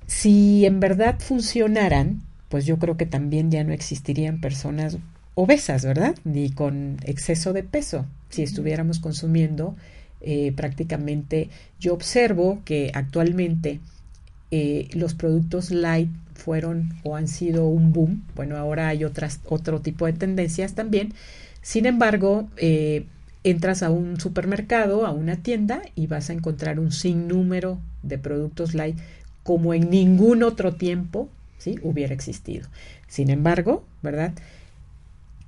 si 0.06 0.64
en 0.64 0.80
verdad 0.80 1.18
funcionaran, 1.18 2.22
pues 2.48 2.64
yo 2.64 2.78
creo 2.78 2.96
que 2.96 3.06
también 3.06 3.50
ya 3.50 3.64
no 3.64 3.72
existirían 3.72 4.40
personas 4.40 4.96
obesas, 5.40 5.84
¿verdad? 5.84 6.16
Ni 6.24 6.50
con 6.50 6.96
exceso 7.04 7.52
de 7.52 7.62
peso, 7.62 8.06
si 8.28 8.42
estuviéramos 8.42 8.98
consumiendo 8.98 9.76
eh, 10.20 10.50
prácticamente, 10.50 11.48
yo 11.78 11.94
observo 11.94 12.60
que 12.64 12.90
actualmente 12.92 13.78
eh, 14.50 14.88
los 14.94 15.14
productos 15.14 15.70
light 15.70 16.10
fueron 16.34 16.92
o 17.04 17.14
han 17.14 17.28
sido 17.28 17.68
un 17.68 17.92
boom. 17.92 18.24
Bueno, 18.34 18.56
ahora 18.56 18.88
hay 18.88 19.04
otras, 19.04 19.38
otro 19.44 19.80
tipo 19.80 20.06
de 20.06 20.14
tendencias 20.14 20.74
también. 20.74 21.14
Sin 21.62 21.86
embargo, 21.86 22.48
eh, 22.56 23.06
entras 23.44 23.84
a 23.84 23.90
un 23.90 24.18
supermercado, 24.18 25.06
a 25.06 25.12
una 25.12 25.36
tienda 25.36 25.82
y 25.94 26.08
vas 26.08 26.30
a 26.30 26.32
encontrar 26.32 26.80
un 26.80 26.90
sinnúmero 26.90 27.78
de 28.02 28.18
productos 28.18 28.74
light 28.74 28.98
como 29.44 29.72
en 29.72 29.88
ningún 29.88 30.42
otro 30.42 30.74
tiempo 30.74 31.28
¿sí? 31.58 31.76
hubiera 31.84 32.12
existido. 32.12 32.66
Sin 33.06 33.30
embargo, 33.30 33.84
¿verdad? 34.02 34.32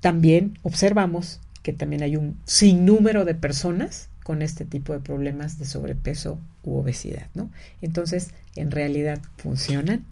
También 0.00 0.58
observamos 0.62 1.40
que 1.62 1.72
también 1.72 2.02
hay 2.02 2.16
un 2.16 2.38
sinnúmero 2.46 3.24
de 3.24 3.34
personas 3.34 4.08
con 4.24 4.42
este 4.42 4.64
tipo 4.64 4.92
de 4.92 5.00
problemas 5.00 5.58
de 5.58 5.66
sobrepeso 5.66 6.38
u 6.62 6.76
obesidad, 6.76 7.26
¿no? 7.34 7.50
Entonces, 7.82 8.30
¿en 8.56 8.70
realidad 8.70 9.20
funcionan? 9.36 10.04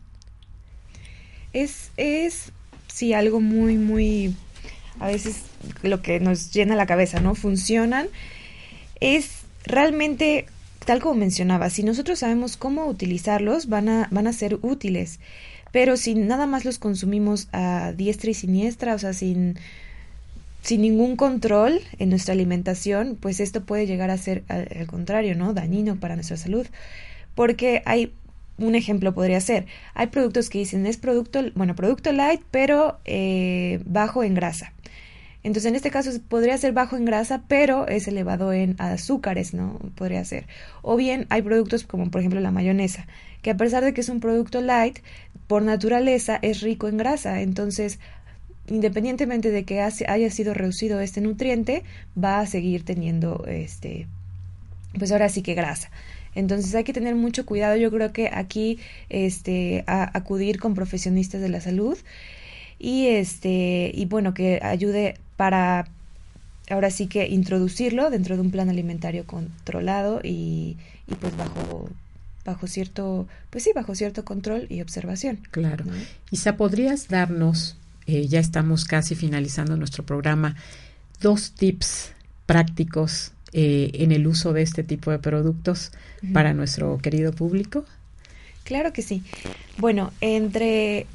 Es, 1.53 1.91
es, 1.97 2.53
sí, 2.89 3.12
algo 3.14 3.41
muy, 3.41 3.76
muy, 3.76 4.34
a 5.01 5.07
veces 5.07 5.43
lo 5.82 6.03
que 6.03 6.20
nos 6.20 6.53
llena 6.53 6.76
la 6.76 6.86
cabeza, 6.86 7.20
¿no? 7.20 7.34
Funcionan. 7.34 8.09
Es 9.01 9.43
realmente, 9.64 10.47
tal 10.84 11.01
como 11.01 11.14
mencionaba, 11.14 11.70
si 11.70 11.82
nosotros 11.82 12.18
sabemos 12.18 12.57
cómo 12.57 12.86
utilizarlos, 12.86 13.68
van 13.68 13.89
a, 13.89 14.09
van 14.11 14.26
a 14.26 14.32
ser 14.32 14.59
útiles. 14.62 15.20
Pero 15.73 15.97
si 15.97 16.14
nada 16.14 16.47
más 16.47 16.64
los 16.64 16.79
consumimos 16.79 17.49
a 17.53 17.93
diestra 17.97 18.31
y 18.31 18.35
siniestra, 18.35 18.95
o 18.95 18.99
sea, 18.99 19.12
sin 19.12 19.59
sin 20.62 20.83
ningún 20.83 21.16
control 21.16 21.81
en 21.99 22.11
nuestra 22.11 22.35
alimentación, 22.35 23.16
pues 23.19 23.41
esto 23.41 23.64
puede 23.64 23.87
llegar 23.87 24.11
a 24.11 24.19
ser 24.19 24.45
al, 24.49 24.87
contrario, 24.87 25.35
¿no? 25.35 25.55
Dañino 25.55 25.97
para 25.97 26.14
nuestra 26.14 26.37
salud. 26.37 26.66
Porque 27.35 27.83
hay 27.87 28.12
un 28.59 28.75
ejemplo 28.75 29.14
podría 29.14 29.41
ser, 29.41 29.66
hay 29.95 30.09
productos 30.09 30.51
que 30.51 30.59
dicen 30.59 30.85
es 30.85 30.97
producto, 30.97 31.41
bueno, 31.55 31.77
producto 31.77 32.12
light, 32.12 32.43
pero 32.51 32.99
eh, 33.05 33.81
bajo 33.87 34.25
en 34.25 34.35
grasa. 34.35 34.73
Entonces, 35.45 35.71
en 35.71 35.77
este 35.77 35.91
caso 35.91 36.11
podría 36.29 36.59
ser 36.59 36.73
bajo 36.73 36.97
en 36.97 37.05
grasa, 37.05 37.43
pero 37.47 37.87
es 37.87 38.09
elevado 38.09 38.53
en 38.53 38.75
azúcares, 38.79 39.55
¿no? 39.55 39.79
Podría 39.95 40.25
ser. 40.25 40.47
O 40.83 40.97
bien 40.97 41.27
hay 41.31 41.43
productos 41.43 41.85
como 41.85 42.11
por 42.11 42.21
ejemplo 42.21 42.41
la 42.41 42.51
mayonesa, 42.51 43.07
que 43.43 43.51
a 43.51 43.57
pesar 43.57 43.84
de 43.84 43.95
que 43.95 44.01
es 44.01 44.09
un 44.09 44.20
producto 44.20 44.61
light, 44.61 44.99
por 45.47 45.62
naturaleza 45.62 46.39
es 46.43 46.61
rico 46.61 46.89
en 46.89 46.97
grasa. 46.97 47.41
Entonces, 47.43 47.99
independientemente 48.68 49.51
de 49.51 49.64
que 49.64 49.80
haya 49.80 50.30
sido 50.30 50.55
reducido 50.55 51.01
este 51.01 51.20
nutriente, 51.20 51.84
va 52.22 52.41
a 52.41 52.47
seguir 52.47 52.84
teniendo 52.84 53.45
este, 53.47 54.07
pues 54.99 55.11
ahora 55.12 55.28
sí 55.28 55.43
que 55.43 55.55
grasa. 55.55 55.91
Entonces 56.34 56.74
hay 56.74 56.84
que 56.84 56.93
tener 56.93 57.14
mucho 57.14 57.47
cuidado. 57.47 57.76
Yo 57.76 57.91
creo 57.91 58.12
que 58.12 58.30
aquí 58.32 58.78
este 59.09 59.84
acudir 59.86 60.61
con 60.61 60.74
profesionistas 60.74 61.41
de 61.41 61.49
la 61.49 61.61
salud 61.61 61.99
y 62.78 63.09
este 63.09 63.91
y 63.93 64.05
bueno 64.05 64.34
que 64.34 64.61
ayude 64.62 65.14
para 65.36 65.89
ahora 66.70 66.91
sí 66.91 67.07
que 67.07 67.26
introducirlo 67.26 68.11
dentro 68.11 68.36
de 68.36 68.43
un 68.43 68.51
plan 68.51 68.68
alimentario 68.68 69.26
controlado 69.26 70.20
y, 70.22 70.76
y 71.09 71.14
pues 71.14 71.36
bajo 71.36 71.89
bajo 72.49 72.66
cierto 72.66 73.28
pues 73.51 73.64
sí 73.64 73.70
bajo 73.74 73.94
cierto 73.94 74.24
control 74.24 74.66
y 74.68 74.80
observación. 74.80 75.40
Claro. 75.51 75.84
Isa, 76.30 76.57
podrías 76.57 77.09
darnos 77.09 77.76
eh, 78.09 78.26
ya 78.26 78.40
estamos 78.40 78.86
casi 78.86 79.14
finalizando 79.14 79.76
nuestro 79.76 80.03
programa, 80.03 80.57
dos 81.20 81.53
tips 81.53 82.12
prácticos 82.46 83.32
eh, 83.53 83.90
en 83.92 84.12
el 84.12 84.26
uso 84.26 84.55
de 84.55 84.62
este 84.62 84.82
tipo 84.82 85.11
de 85.11 85.18
productos 85.18 85.92
para 86.32 86.55
nuestro 86.55 86.96
querido 86.96 87.32
público? 87.32 87.84
Claro 88.64 88.94
que 88.94 89.03
sí. 89.03 89.22
Bueno, 89.76 90.11
entre, 90.22 91.07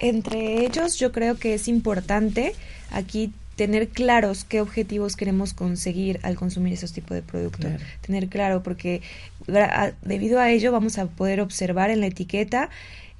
entre 0.00 0.66
ellos 0.66 0.98
yo 0.98 1.12
creo 1.12 1.38
que 1.38 1.54
es 1.54 1.66
importante 1.66 2.54
aquí 2.90 3.32
tener 3.56 3.88
claros 3.88 4.44
qué 4.44 4.60
objetivos 4.60 5.16
queremos 5.16 5.54
conseguir 5.54 6.20
al 6.22 6.36
consumir 6.36 6.72
esos 6.72 6.92
tipos 6.92 7.14
de 7.14 7.22
productos. 7.22 7.70
Tener 8.00 8.28
claro, 8.28 8.62
porque 8.62 9.00
debido 10.02 10.40
a 10.40 10.50
ello 10.50 10.72
vamos 10.72 10.98
a 10.98 11.06
poder 11.06 11.40
observar 11.40 11.90
en 11.90 12.00
la 12.00 12.06
etiqueta 12.06 12.70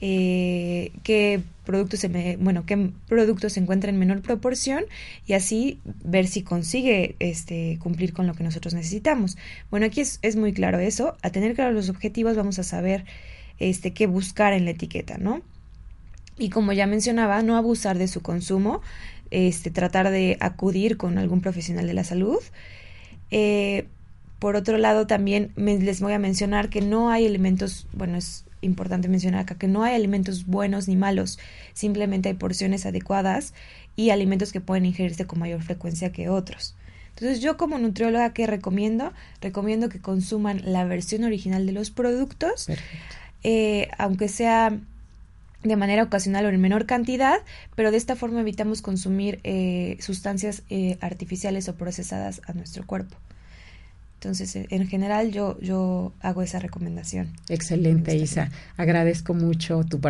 eh, 0.00 0.92
qué 1.02 1.40
productos 1.64 2.00
se 2.00 2.36
bueno, 2.38 2.66
qué 2.66 2.90
productos 3.08 3.54
se 3.54 3.60
encuentra 3.60 3.90
en 3.90 3.98
menor 3.98 4.20
proporción 4.22 4.84
y 5.26 5.32
así 5.32 5.80
ver 6.02 6.26
si 6.26 6.42
consigue 6.42 7.16
este 7.20 7.78
cumplir 7.80 8.12
con 8.12 8.26
lo 8.26 8.34
que 8.34 8.44
nosotros 8.44 8.74
necesitamos. 8.74 9.38
Bueno, 9.70 9.86
aquí 9.86 10.00
es, 10.00 10.18
es 10.22 10.36
muy 10.36 10.52
claro 10.52 10.78
eso, 10.78 11.16
a 11.22 11.30
tener 11.30 11.54
claros 11.54 11.74
los 11.74 11.88
objetivos 11.88 12.36
vamos 12.36 12.58
a 12.58 12.64
saber 12.64 13.04
este 13.58 13.92
qué 13.92 14.06
buscar 14.06 14.52
en 14.52 14.64
la 14.64 14.72
etiqueta, 14.72 15.16
¿no? 15.18 15.42
Y 16.36 16.50
como 16.50 16.72
ya 16.72 16.86
mencionaba, 16.86 17.42
no 17.42 17.56
abusar 17.56 17.96
de 17.96 18.08
su 18.08 18.20
consumo, 18.20 18.82
este, 19.30 19.70
tratar 19.70 20.10
de 20.10 20.36
acudir 20.40 20.96
con 20.96 21.18
algún 21.18 21.40
profesional 21.40 21.86
de 21.86 21.94
la 21.94 22.04
salud. 22.04 22.40
Eh, 23.30 23.86
por 24.38 24.56
otro 24.56 24.78
lado, 24.78 25.06
también 25.06 25.52
les 25.56 26.00
voy 26.00 26.12
a 26.12 26.18
mencionar 26.18 26.68
que 26.68 26.80
no 26.80 27.10
hay 27.10 27.24
elementos, 27.26 27.86
bueno, 27.92 28.16
es 28.16 28.44
importante 28.60 29.08
mencionar 29.08 29.40
acá 29.42 29.56
que 29.56 29.68
no 29.68 29.82
hay 29.82 29.94
alimentos 29.94 30.46
buenos 30.46 30.88
ni 30.88 30.96
malos, 30.96 31.38
simplemente 31.72 32.30
hay 32.30 32.34
porciones 32.34 32.86
adecuadas 32.86 33.54
y 33.96 34.10
alimentos 34.10 34.52
que 34.52 34.60
pueden 34.60 34.86
ingerirse 34.86 35.26
con 35.26 35.38
mayor 35.38 35.62
frecuencia 35.62 36.12
que 36.12 36.28
otros. 36.28 36.74
Entonces 37.10 37.40
yo 37.40 37.56
como 37.56 37.78
nutrióloga, 37.78 38.32
¿qué 38.32 38.46
recomiendo? 38.46 39.12
Recomiendo 39.40 39.88
que 39.88 40.00
consuman 40.00 40.62
la 40.64 40.84
versión 40.84 41.22
original 41.22 41.64
de 41.64 41.72
los 41.72 41.90
productos, 41.90 42.66
eh, 43.44 43.88
aunque 43.98 44.28
sea 44.28 44.76
de 45.62 45.76
manera 45.76 46.02
ocasional 46.02 46.44
o 46.44 46.48
en 46.48 46.60
menor 46.60 46.86
cantidad, 46.86 47.38
pero 47.74 47.90
de 47.90 47.96
esta 47.96 48.16
forma 48.16 48.40
evitamos 48.40 48.82
consumir 48.82 49.40
eh, 49.44 49.96
sustancias 50.00 50.62
eh, 50.70 50.98
artificiales 51.00 51.68
o 51.68 51.76
procesadas 51.76 52.42
a 52.46 52.52
nuestro 52.52 52.84
cuerpo. 52.86 53.16
Entonces, 54.24 54.56
eh, 54.56 54.66
en 54.70 54.88
general 54.88 55.32
yo, 55.32 55.60
yo 55.60 56.14
hago 56.20 56.40
esa 56.40 56.58
recomendación. 56.58 57.28
Excelente, 57.50 58.16
Isa. 58.16 58.50
Agradezco 58.78 59.34
mucho 59.34 59.84
tu, 59.84 60.00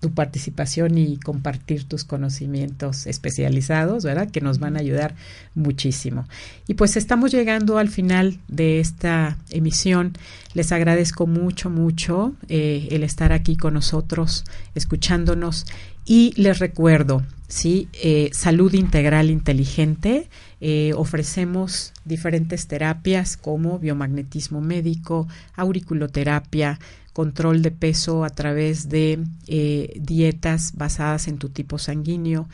tu 0.00 0.12
participación 0.12 0.98
y 0.98 1.18
compartir 1.18 1.84
tus 1.84 2.02
conocimientos 2.02 3.06
especializados, 3.06 4.02
¿verdad? 4.02 4.28
Que 4.28 4.40
nos 4.40 4.58
van 4.58 4.76
a 4.76 4.80
ayudar 4.80 5.14
muchísimo. 5.54 6.26
Y 6.66 6.74
pues 6.74 6.96
estamos 6.96 7.30
llegando 7.30 7.78
al 7.78 7.90
final 7.90 8.40
de 8.48 8.80
esta 8.80 9.38
emisión. 9.50 10.14
Les 10.52 10.72
agradezco 10.72 11.28
mucho, 11.28 11.70
mucho 11.70 12.34
eh, 12.48 12.88
el 12.90 13.04
estar 13.04 13.32
aquí 13.32 13.56
con 13.56 13.74
nosotros, 13.74 14.44
escuchándonos. 14.74 15.64
Y 16.04 16.32
les 16.36 16.58
recuerdo, 16.58 17.22
¿sí? 17.48 17.88
Eh, 17.92 18.30
salud 18.32 18.72
integral 18.74 19.30
inteligente 19.30 20.28
eh, 20.60 20.92
ofrecemos 20.94 21.92
diferentes 22.04 22.66
terapias 22.66 23.36
como 23.36 23.78
biomagnetismo 23.78 24.60
médico, 24.60 25.26
auriculoterapia, 25.56 26.78
control 27.12 27.62
de 27.62 27.70
peso 27.70 28.24
a 28.24 28.30
través 28.30 28.88
de 28.88 29.18
eh, 29.46 29.98
dietas 30.00 30.72
basadas 30.74 31.28
en 31.28 31.38
tu 31.38 31.48
tipo 31.48 31.78
sanguíneo, 31.78 32.48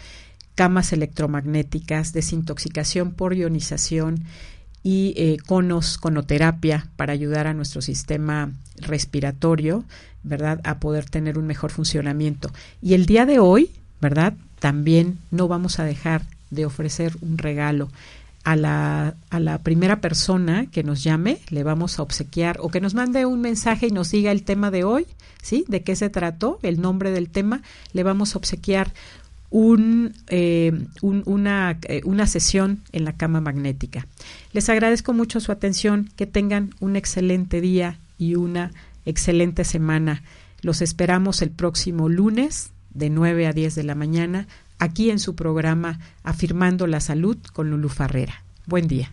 camas 0.54 0.92
electromagnéticas, 0.92 2.12
desintoxicación 2.12 3.12
por 3.12 3.34
ionización 3.34 4.24
y 4.86 5.14
eh, 5.16 5.38
conos, 5.44 5.98
conoterapia 5.98 6.86
para 6.94 7.12
ayudar 7.12 7.48
a 7.48 7.54
nuestro 7.54 7.82
sistema 7.82 8.52
respiratorio, 8.76 9.82
¿verdad? 10.22 10.60
A 10.62 10.78
poder 10.78 11.10
tener 11.10 11.38
un 11.38 11.46
mejor 11.48 11.72
funcionamiento. 11.72 12.52
Y 12.80 12.94
el 12.94 13.04
día 13.04 13.26
de 13.26 13.40
hoy, 13.40 13.72
¿verdad? 14.00 14.34
También 14.60 15.18
no 15.32 15.48
vamos 15.48 15.80
a 15.80 15.84
dejar 15.84 16.22
de 16.50 16.66
ofrecer 16.66 17.16
un 17.20 17.36
regalo. 17.36 17.90
A 18.44 18.54
la, 18.54 19.16
a 19.28 19.40
la 19.40 19.58
primera 19.58 20.00
persona 20.00 20.66
que 20.66 20.84
nos 20.84 21.02
llame 21.02 21.40
le 21.48 21.64
vamos 21.64 21.98
a 21.98 22.02
obsequiar 22.02 22.58
o 22.60 22.68
que 22.68 22.80
nos 22.80 22.94
mande 22.94 23.26
un 23.26 23.40
mensaje 23.40 23.88
y 23.88 23.90
nos 23.90 24.12
diga 24.12 24.30
el 24.30 24.44
tema 24.44 24.70
de 24.70 24.84
hoy, 24.84 25.08
¿sí? 25.42 25.64
De 25.66 25.82
qué 25.82 25.96
se 25.96 26.10
trató, 26.10 26.60
el 26.62 26.80
nombre 26.80 27.10
del 27.10 27.28
tema, 27.28 27.62
le 27.92 28.04
vamos 28.04 28.36
a 28.36 28.38
obsequiar 28.38 28.92
un, 29.50 30.14
eh, 30.28 30.72
una, 31.02 31.78
eh, 31.82 32.00
una 32.04 32.26
sesión 32.26 32.82
en 32.92 33.04
la 33.04 33.16
cama 33.16 33.40
magnética. 33.40 34.06
Les 34.52 34.68
agradezco 34.68 35.12
mucho 35.12 35.40
su 35.40 35.52
atención, 35.52 36.10
que 36.16 36.26
tengan 36.26 36.74
un 36.80 36.96
excelente 36.96 37.60
día 37.60 37.98
y 38.18 38.34
una 38.34 38.72
excelente 39.04 39.64
semana. 39.64 40.22
Los 40.62 40.82
esperamos 40.82 41.42
el 41.42 41.50
próximo 41.50 42.08
lunes 42.08 42.70
de 42.90 43.10
9 43.10 43.46
a 43.46 43.52
10 43.52 43.74
de 43.74 43.84
la 43.84 43.94
mañana 43.94 44.48
aquí 44.78 45.10
en 45.10 45.18
su 45.18 45.34
programa 45.34 46.00
Afirmando 46.22 46.86
la 46.86 47.00
Salud 47.00 47.38
con 47.52 47.70
Lulu 47.70 47.88
Farrera. 47.88 48.42
Buen 48.66 48.88
día. 48.88 49.10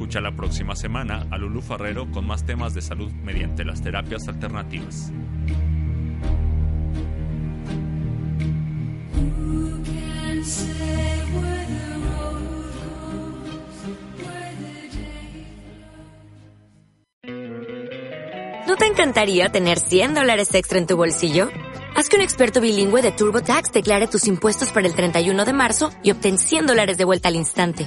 Escucha 0.00 0.22
la 0.22 0.34
próxima 0.34 0.74
semana 0.74 1.26
a 1.30 1.36
Lulu 1.36 1.60
Farrero 1.60 2.10
con 2.10 2.26
más 2.26 2.46
temas 2.46 2.72
de 2.72 2.80
salud 2.80 3.12
mediante 3.22 3.66
las 3.66 3.82
terapias 3.82 4.26
alternativas. 4.28 5.12
¿No 18.66 18.76
te 18.76 18.86
encantaría 18.86 19.50
tener 19.50 19.78
100 19.78 20.14
dólares 20.14 20.54
extra 20.54 20.78
en 20.78 20.86
tu 20.86 20.96
bolsillo? 20.96 21.50
Haz 21.94 22.08
que 22.08 22.16
un 22.16 22.22
experto 22.22 22.62
bilingüe 22.62 23.02
de 23.02 23.12
TurboTax 23.12 23.70
declare 23.70 24.06
tus 24.06 24.26
impuestos 24.28 24.70
para 24.70 24.86
el 24.86 24.94
31 24.94 25.44
de 25.44 25.52
marzo 25.52 25.90
y 26.02 26.10
obtén 26.10 26.38
100 26.38 26.68
dólares 26.68 26.96
de 26.96 27.04
vuelta 27.04 27.28
al 27.28 27.36
instante. 27.36 27.86